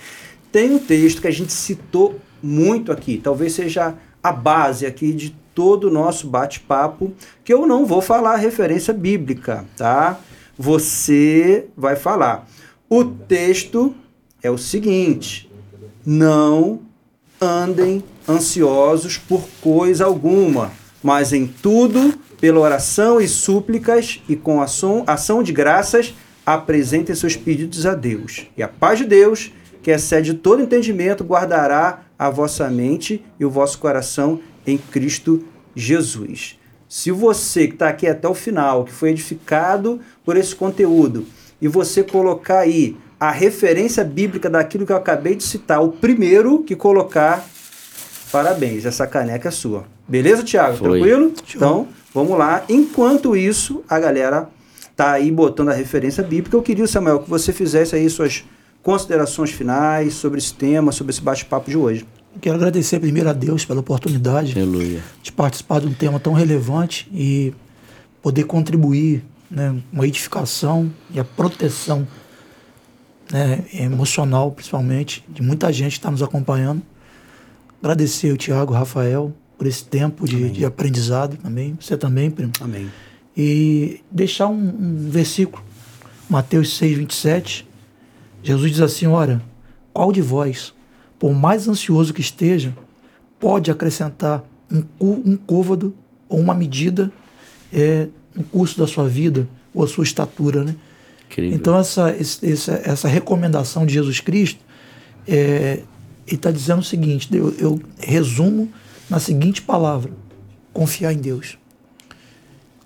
[0.50, 5.34] Tem um texto que a gente citou muito aqui, talvez seja a base aqui de
[5.54, 7.12] todo o nosso bate-papo,
[7.44, 10.18] que eu não vou falar referência bíblica, tá?
[10.58, 12.46] Você vai falar.
[12.88, 13.94] O texto
[14.42, 15.50] é o seguinte:
[16.04, 16.80] não
[17.40, 20.72] andem ansiosos por coisa alguma,
[21.02, 26.14] mas em tudo, pela oração e súplicas e com ação, ação de graças,
[26.44, 28.46] apresentem seus pedidos a Deus.
[28.56, 29.52] E a paz de Deus,
[29.82, 35.44] que excede todo entendimento, guardará a vossa mente e o vosso coração em Cristo
[35.74, 36.58] Jesus.
[36.88, 41.26] Se você que está aqui até o final, que foi edificado por esse conteúdo,
[41.60, 46.62] e você colocar aí a referência bíblica daquilo que eu acabei de citar, o primeiro
[46.64, 47.46] que colocar
[48.30, 49.84] Parabéns, essa caneca é sua.
[50.06, 50.76] Beleza, Thiago?
[50.76, 51.00] Foi.
[51.00, 51.32] Tranquilo?
[51.54, 52.64] Então, vamos lá.
[52.68, 54.48] Enquanto isso, a galera
[54.94, 56.56] tá aí botando a referência bíblica.
[56.56, 58.44] Eu queria, Samuel, que você fizesse aí suas
[58.82, 62.06] considerações finais sobre esse tema, sobre esse bate-papo de hoje.
[62.40, 65.02] Quero agradecer primeiro a Deus pela oportunidade Aleluia.
[65.22, 67.52] de participar de um tema tão relevante e
[68.22, 72.06] poder contribuir né, uma edificação e a proteção
[73.32, 76.82] né, emocional, principalmente, de muita gente que está nos acompanhando.
[77.82, 81.76] Agradecer o Tiago, o Rafael, por esse tempo de, de aprendizado também.
[81.80, 82.52] Você também, primo.
[82.60, 82.90] Amém.
[83.36, 85.62] E deixar um, um versículo,
[86.28, 87.69] Mateus 6, 27.
[88.42, 89.42] Jesus diz assim: Ora,
[89.92, 90.74] qual de vós,
[91.18, 92.74] por mais ansioso que esteja,
[93.38, 95.94] pode acrescentar um, um côvado
[96.28, 97.12] ou uma medida
[97.72, 100.76] é, no curso da sua vida ou a sua estatura, né?
[101.26, 101.56] Incrível.
[101.56, 104.60] Então, essa, essa, essa recomendação de Jesus Cristo,
[105.26, 105.82] é,
[106.26, 108.70] ele está dizendo o seguinte: eu, eu resumo
[109.08, 110.12] na seguinte palavra:
[110.72, 111.58] confiar em Deus.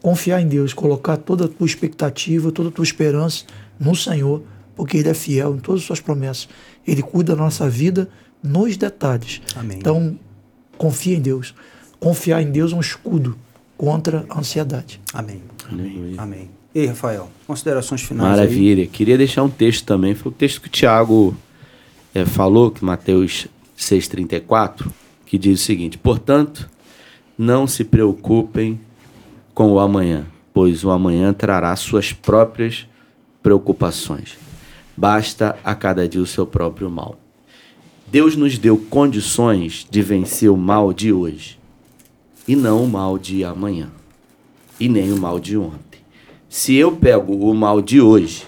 [0.03, 3.47] Confiar em Deus, colocar toda a tua expectativa, toda a tua esperança
[3.81, 4.43] no Senhor,
[4.75, 6.49] porque Ele é fiel em todas as suas promessas.
[6.87, 8.09] Ele cuida da nossa vida
[8.43, 9.41] nos detalhes.
[9.57, 9.79] Amém.
[9.79, 10.19] Então,
[10.77, 11.55] confia em Deus.
[11.99, 13.37] Confiar em Deus é um escudo
[13.77, 15.01] contra a ansiedade.
[15.13, 15.43] Amém.
[15.71, 16.21] Aleluia.
[16.21, 16.51] Amém.
[16.75, 18.37] E aí, Rafael, considerações finais aí?
[18.37, 18.87] Maravilha.
[18.87, 20.15] Queria deixar um texto também.
[20.15, 21.37] Foi o texto que o Tiago
[22.15, 23.47] eh, falou, que Mateus
[23.79, 24.87] 6,34,
[25.25, 26.69] que diz o seguinte: Portanto,
[27.39, 28.81] não se preocupem
[29.55, 32.87] com o amanhã, pois o amanhã trará suas próprias
[33.43, 34.37] preocupações.
[34.97, 37.19] Basta a cada dia o seu próprio mal.
[38.07, 41.59] Deus nos deu condições de vencer o mal de hoje,
[42.47, 43.91] e não o mal de amanhã,
[44.79, 46.01] e nem o mal de ontem.
[46.49, 48.47] Se eu pego o mal de hoje,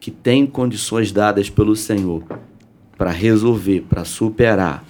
[0.00, 2.24] que tem condições dadas pelo Senhor
[2.96, 4.84] para resolver, para superar,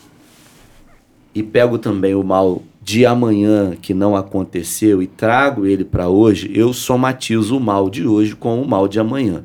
[1.34, 6.50] e pego também o mal de amanhã que não aconteceu e trago ele para hoje,
[6.54, 9.44] eu somatizo o mal de hoje com o mal de amanhã.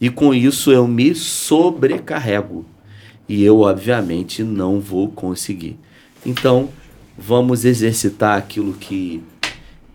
[0.00, 2.64] E com isso eu me sobrecarrego.
[3.28, 5.78] E eu, obviamente, não vou conseguir.
[6.24, 6.70] Então,
[7.16, 9.22] vamos exercitar aquilo que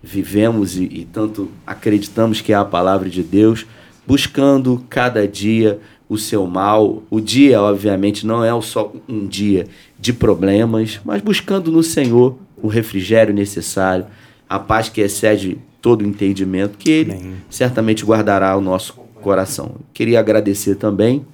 [0.02, 3.66] vivemos e, e tanto acreditamos que é a palavra de Deus,
[4.06, 7.04] buscando cada dia o seu mal.
[7.10, 9.68] O dia, obviamente, não é só um dia
[10.00, 14.06] de problemas, mas buscando no Senhor o refrigério necessário,
[14.48, 17.34] a paz que excede todo o entendimento, que Ele Amém.
[17.50, 18.94] certamente guardará o nosso
[19.26, 19.78] coração.
[19.92, 21.26] Queria agradecer também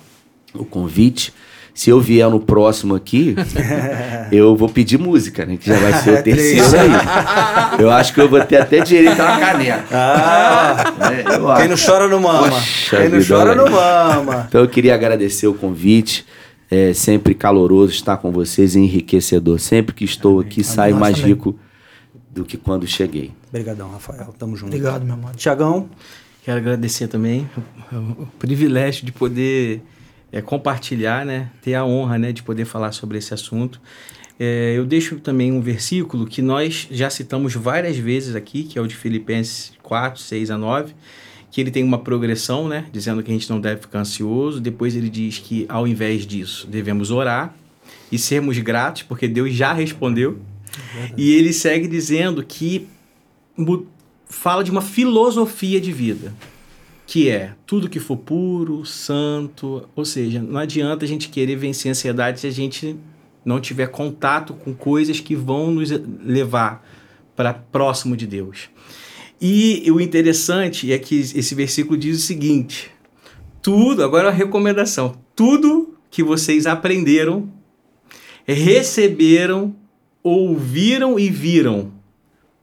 [0.54, 1.34] o convite.
[1.74, 3.36] Se eu vier no próximo aqui,
[4.32, 5.58] eu vou pedir música, né?
[5.58, 7.82] Que já vai ser o terceiro aí.
[7.82, 9.86] Eu acho que eu vou ter até direito a uma caneca.
[9.92, 10.94] Ah?
[11.34, 12.50] Eu quem não chora não mama.
[12.50, 14.46] Poxa quem não vida, chora não mama.
[14.48, 16.26] Então eu queria agradecer o convite.
[16.70, 19.60] É sempre caloroso estar com vocês enriquecedor.
[19.60, 21.58] Sempre que estou aqui, saio Nós mais rico
[22.30, 23.32] do que quando cheguei.
[23.50, 24.34] Obrigadão, Rafael.
[24.38, 24.68] Tamo junto.
[24.68, 25.36] Obrigado, meu amado.
[25.36, 25.90] Tiagão,
[26.44, 27.48] Quero agradecer também
[27.92, 29.82] o, o privilégio de poder
[30.32, 33.80] é, compartilhar, né, ter a honra né, de poder falar sobre esse assunto.
[34.40, 38.82] É, eu deixo também um versículo que nós já citamos várias vezes aqui, que é
[38.82, 40.96] o de Filipenses 4, 6 a 9,
[41.52, 44.60] que ele tem uma progressão, né, dizendo que a gente não deve ficar ansioso.
[44.60, 47.54] Depois ele diz que, ao invés disso, devemos orar
[48.12, 50.40] e sermos gratos, porque Deus já respondeu.
[51.18, 52.88] E ele segue dizendo que
[54.32, 56.34] fala de uma filosofia de vida,
[57.06, 61.90] que é tudo que for puro, santo, ou seja, não adianta a gente querer vencer
[61.90, 62.96] a ansiedade se a gente
[63.44, 65.92] não tiver contato com coisas que vão nos
[66.24, 66.88] levar
[67.36, 68.70] para próximo de Deus.
[69.40, 72.90] E o interessante é que esse versículo diz o seguinte:
[73.62, 77.50] tudo, agora a recomendação, tudo que vocês aprenderam,
[78.46, 79.76] receberam,
[80.24, 81.92] ouviram e viram,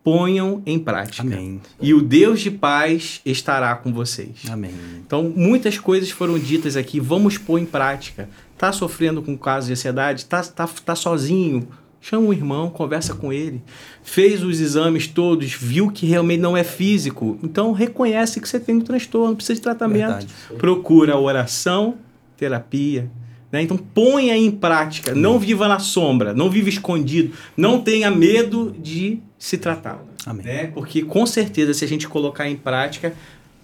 [0.08, 1.22] ponham em prática.
[1.22, 1.60] Amém.
[1.78, 4.40] E o Deus de paz estará com vocês.
[4.48, 4.70] Amém.
[5.06, 8.26] Então, muitas coisas foram ditas aqui, vamos pôr em prática.
[8.56, 10.24] Tá sofrendo com caso de ansiedade?
[10.24, 11.68] Tá, tá, tá sozinho?
[12.00, 13.62] Chama um irmão, conversa com ele.
[14.02, 17.38] Fez os exames todos, viu que realmente não é físico.
[17.42, 20.06] Então, reconhece que você tem um transtorno, precisa de tratamento.
[20.06, 20.28] Verdade.
[20.56, 21.96] Procura oração,
[22.34, 23.10] terapia.
[23.50, 23.62] Né?
[23.62, 25.14] Então, ponha em prática.
[25.14, 27.34] Não viva na sombra, não viva escondido.
[27.56, 30.02] Não tenha medo de se tratar.
[30.26, 30.44] Amém.
[30.44, 30.66] Né?
[30.66, 33.14] Porque, com certeza, se a gente colocar em prática,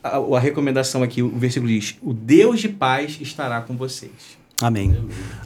[0.03, 4.39] a, a recomendação aqui, o versículo diz: O Deus de paz estará com vocês.
[4.63, 4.97] Amém.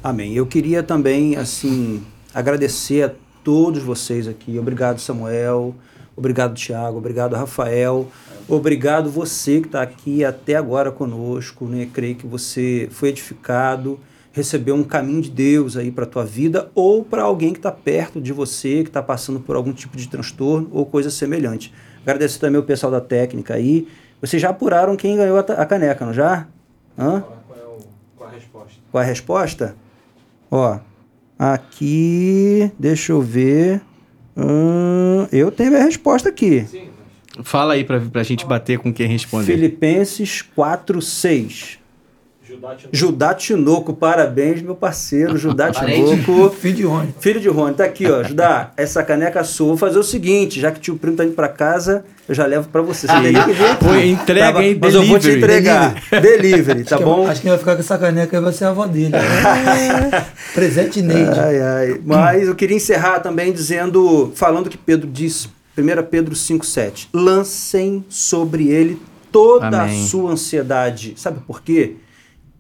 [0.03, 0.35] Amém.
[0.35, 2.03] Eu queria também, assim,
[2.33, 3.13] agradecer a
[3.43, 4.59] todos vocês aqui.
[4.59, 5.75] Obrigado, Samuel.
[6.15, 6.99] Obrigado, Tiago.
[6.99, 8.11] Obrigado, Rafael.
[8.47, 11.65] Obrigado você que está aqui até agora conosco.
[11.65, 11.89] Né?
[11.93, 13.99] Creio que você foi edificado,
[14.39, 18.21] receber um caminho de Deus aí para tua vida ou para alguém que está perto
[18.21, 21.75] de você, que está passando por algum tipo de transtorno ou coisa semelhante.
[22.03, 23.89] Agradecer também o pessoal da técnica aí.
[24.21, 26.47] Vocês já apuraram quem ganhou a, a caneca, não já?
[26.97, 27.21] Hã?
[27.21, 27.79] Qual, é o,
[28.17, 28.81] qual a resposta?
[28.91, 29.77] Qual a resposta?
[30.51, 30.79] Ó,
[31.39, 33.83] aqui, deixa eu ver.
[34.37, 36.65] Hum, eu tenho a resposta aqui.
[36.65, 36.89] Sim.
[37.43, 39.47] Fala aí para a gente bater com quem responder.
[39.47, 41.79] Filipenses 4, 6.
[42.93, 46.51] Judá Tinoco, parabéns, meu parceiro, Judá Tinoco.
[46.51, 47.15] Filho de Rony.
[47.21, 48.23] Filho de Rony, tá aqui, ó.
[48.23, 49.69] Judá, essa caneca sua.
[49.69, 52.69] Vou fazer o seguinte, já que tio primo tá indo pra casa, eu já levo
[52.69, 53.07] pra você.
[53.07, 53.77] Você Aí, teria que ver.
[53.77, 54.79] Foi entrega, tá, hein?
[54.81, 55.95] Mas eu vou te entregar.
[56.11, 57.25] Delivery, delivery tá acho bom?
[57.25, 59.11] Que, acho que quem vai ficar com essa caneca vai ser a avó dele.
[59.11, 59.21] Né?
[60.55, 61.39] Presente Neide.
[61.39, 62.01] Ai, ai.
[62.05, 67.09] Mas eu queria encerrar também dizendo, falando que Pedro disse, 1 Pedro 5,7.
[67.13, 69.01] Lancem sobre ele
[69.31, 70.03] toda Amém.
[70.03, 71.15] a sua ansiedade.
[71.17, 71.97] Sabe por quê?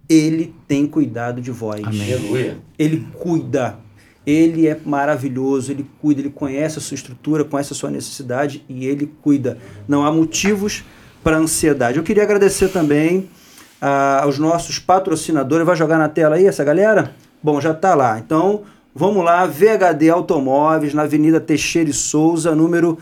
[0.08, 1.84] Ele tem cuidado de vós.
[1.84, 2.56] Amém.
[2.78, 3.78] Ele cuida.
[4.26, 8.86] Ele é maravilhoso, ele cuida, ele conhece a sua estrutura, conhece a sua necessidade e
[8.86, 9.56] ele cuida.
[9.86, 10.84] Não há motivos
[11.24, 11.96] para ansiedade.
[11.96, 13.28] Eu queria agradecer também
[13.80, 15.64] ah, aos nossos patrocinadores.
[15.64, 17.14] Vai jogar na tela aí essa galera?
[17.42, 18.18] Bom, já está lá.
[18.18, 18.64] Então,
[18.94, 19.46] vamos lá.
[19.46, 22.98] VHD Automóveis, na Avenida Teixeira e Souza, número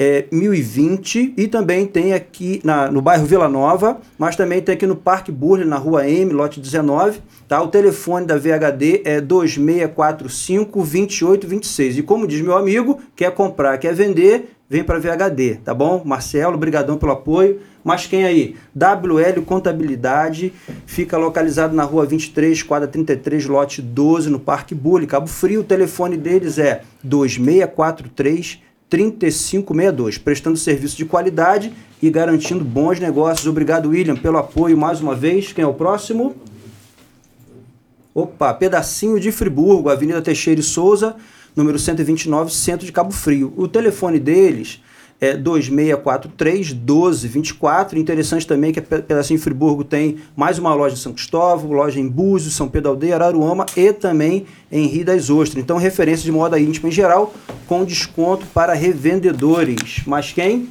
[0.00, 4.86] é, 1020 e também tem aqui na, no bairro Vila Nova, mas também tem aqui
[4.86, 7.20] no Parque Burle, na rua M, lote 19.
[7.46, 7.60] Tá?
[7.62, 11.98] O telefone da VHD é 2645 2826.
[11.98, 16.00] E como diz meu amigo, quer comprar, quer vender, vem para VHD, tá bom?
[16.02, 17.60] Marcelo, brigadão pelo apoio.
[17.84, 18.56] Mas quem aí?
[18.74, 20.52] WL Contabilidade,
[20.86, 25.60] fica localizado na rua 23, quadra 33, lote 12, no Parque Burle, Cabo Frio.
[25.60, 31.72] O telefone deles é 2643 3562, prestando serviço de qualidade
[32.02, 33.46] e garantindo bons negócios.
[33.46, 35.52] Obrigado, William, pelo apoio mais uma vez.
[35.52, 36.34] Quem é o próximo?
[38.12, 41.14] Opa, pedacinho de Friburgo, Avenida Teixeira e Souza,
[41.54, 43.54] número 129, centro de Cabo Frio.
[43.56, 44.82] O telefone deles
[45.20, 47.98] é 2643 1224.
[47.98, 52.08] Interessante também que a Pedacinho Friburgo tem mais uma loja em São Cristóvão, loja em
[52.08, 55.62] Búzios, São Pedro Aldeia, Araruama e também em Rio das Ostras.
[55.62, 57.34] Então, referência de moda íntima em geral,
[57.66, 60.02] com desconto para revendedores.
[60.06, 60.68] Mas quem?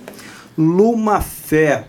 [0.57, 1.85] Lumafé.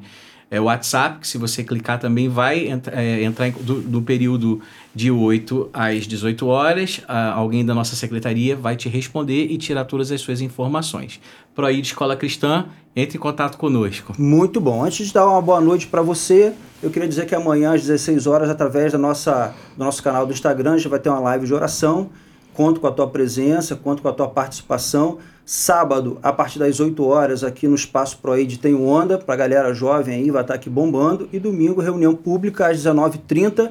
[0.55, 4.61] é, WhatsApp, que se você clicar também vai entra, é, entrar do, do, período
[4.93, 7.01] de 8 às 18 horas.
[7.33, 11.19] alguém da nossa secretaria vai te responder e tirar todas as suas informações.
[11.53, 12.65] Proíde Escola Cristã,
[12.95, 14.13] entre em contato conosco.
[14.17, 14.83] Muito bom.
[14.83, 18.25] Antes de dar uma boa noite para você, eu queria dizer que amanhã às 16
[18.25, 21.45] horas, através da nossa, do nosso canal do Instagram, a gente vai ter uma live
[21.45, 22.09] de oração.
[22.55, 25.17] Conto com a tua presença, conto com a tua participação.
[25.45, 29.37] Sábado, a partir das 8 horas, aqui no Espaço Proid tem o Onda, para a
[29.37, 31.29] galera jovem aí, vai estar aqui bombando.
[31.31, 33.69] E domingo, reunião pública às 19h30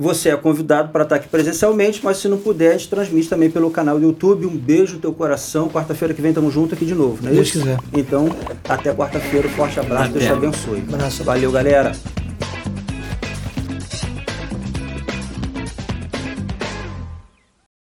[0.00, 3.50] você é convidado para estar aqui presencialmente, mas se não puder, a gente transmite também
[3.50, 4.46] pelo canal do YouTube.
[4.46, 5.68] Um beijo no teu coração.
[5.68, 7.76] Quarta-feira que vem estamos juntos aqui de novo, não é Deus quiser.
[7.92, 8.26] Então,
[8.66, 9.46] até quarta-feira.
[9.50, 10.04] Forte abraço.
[10.08, 10.20] Até.
[10.20, 10.84] Deus te abençoe.
[10.88, 11.22] Abraço.
[11.22, 11.92] Valeu, galera.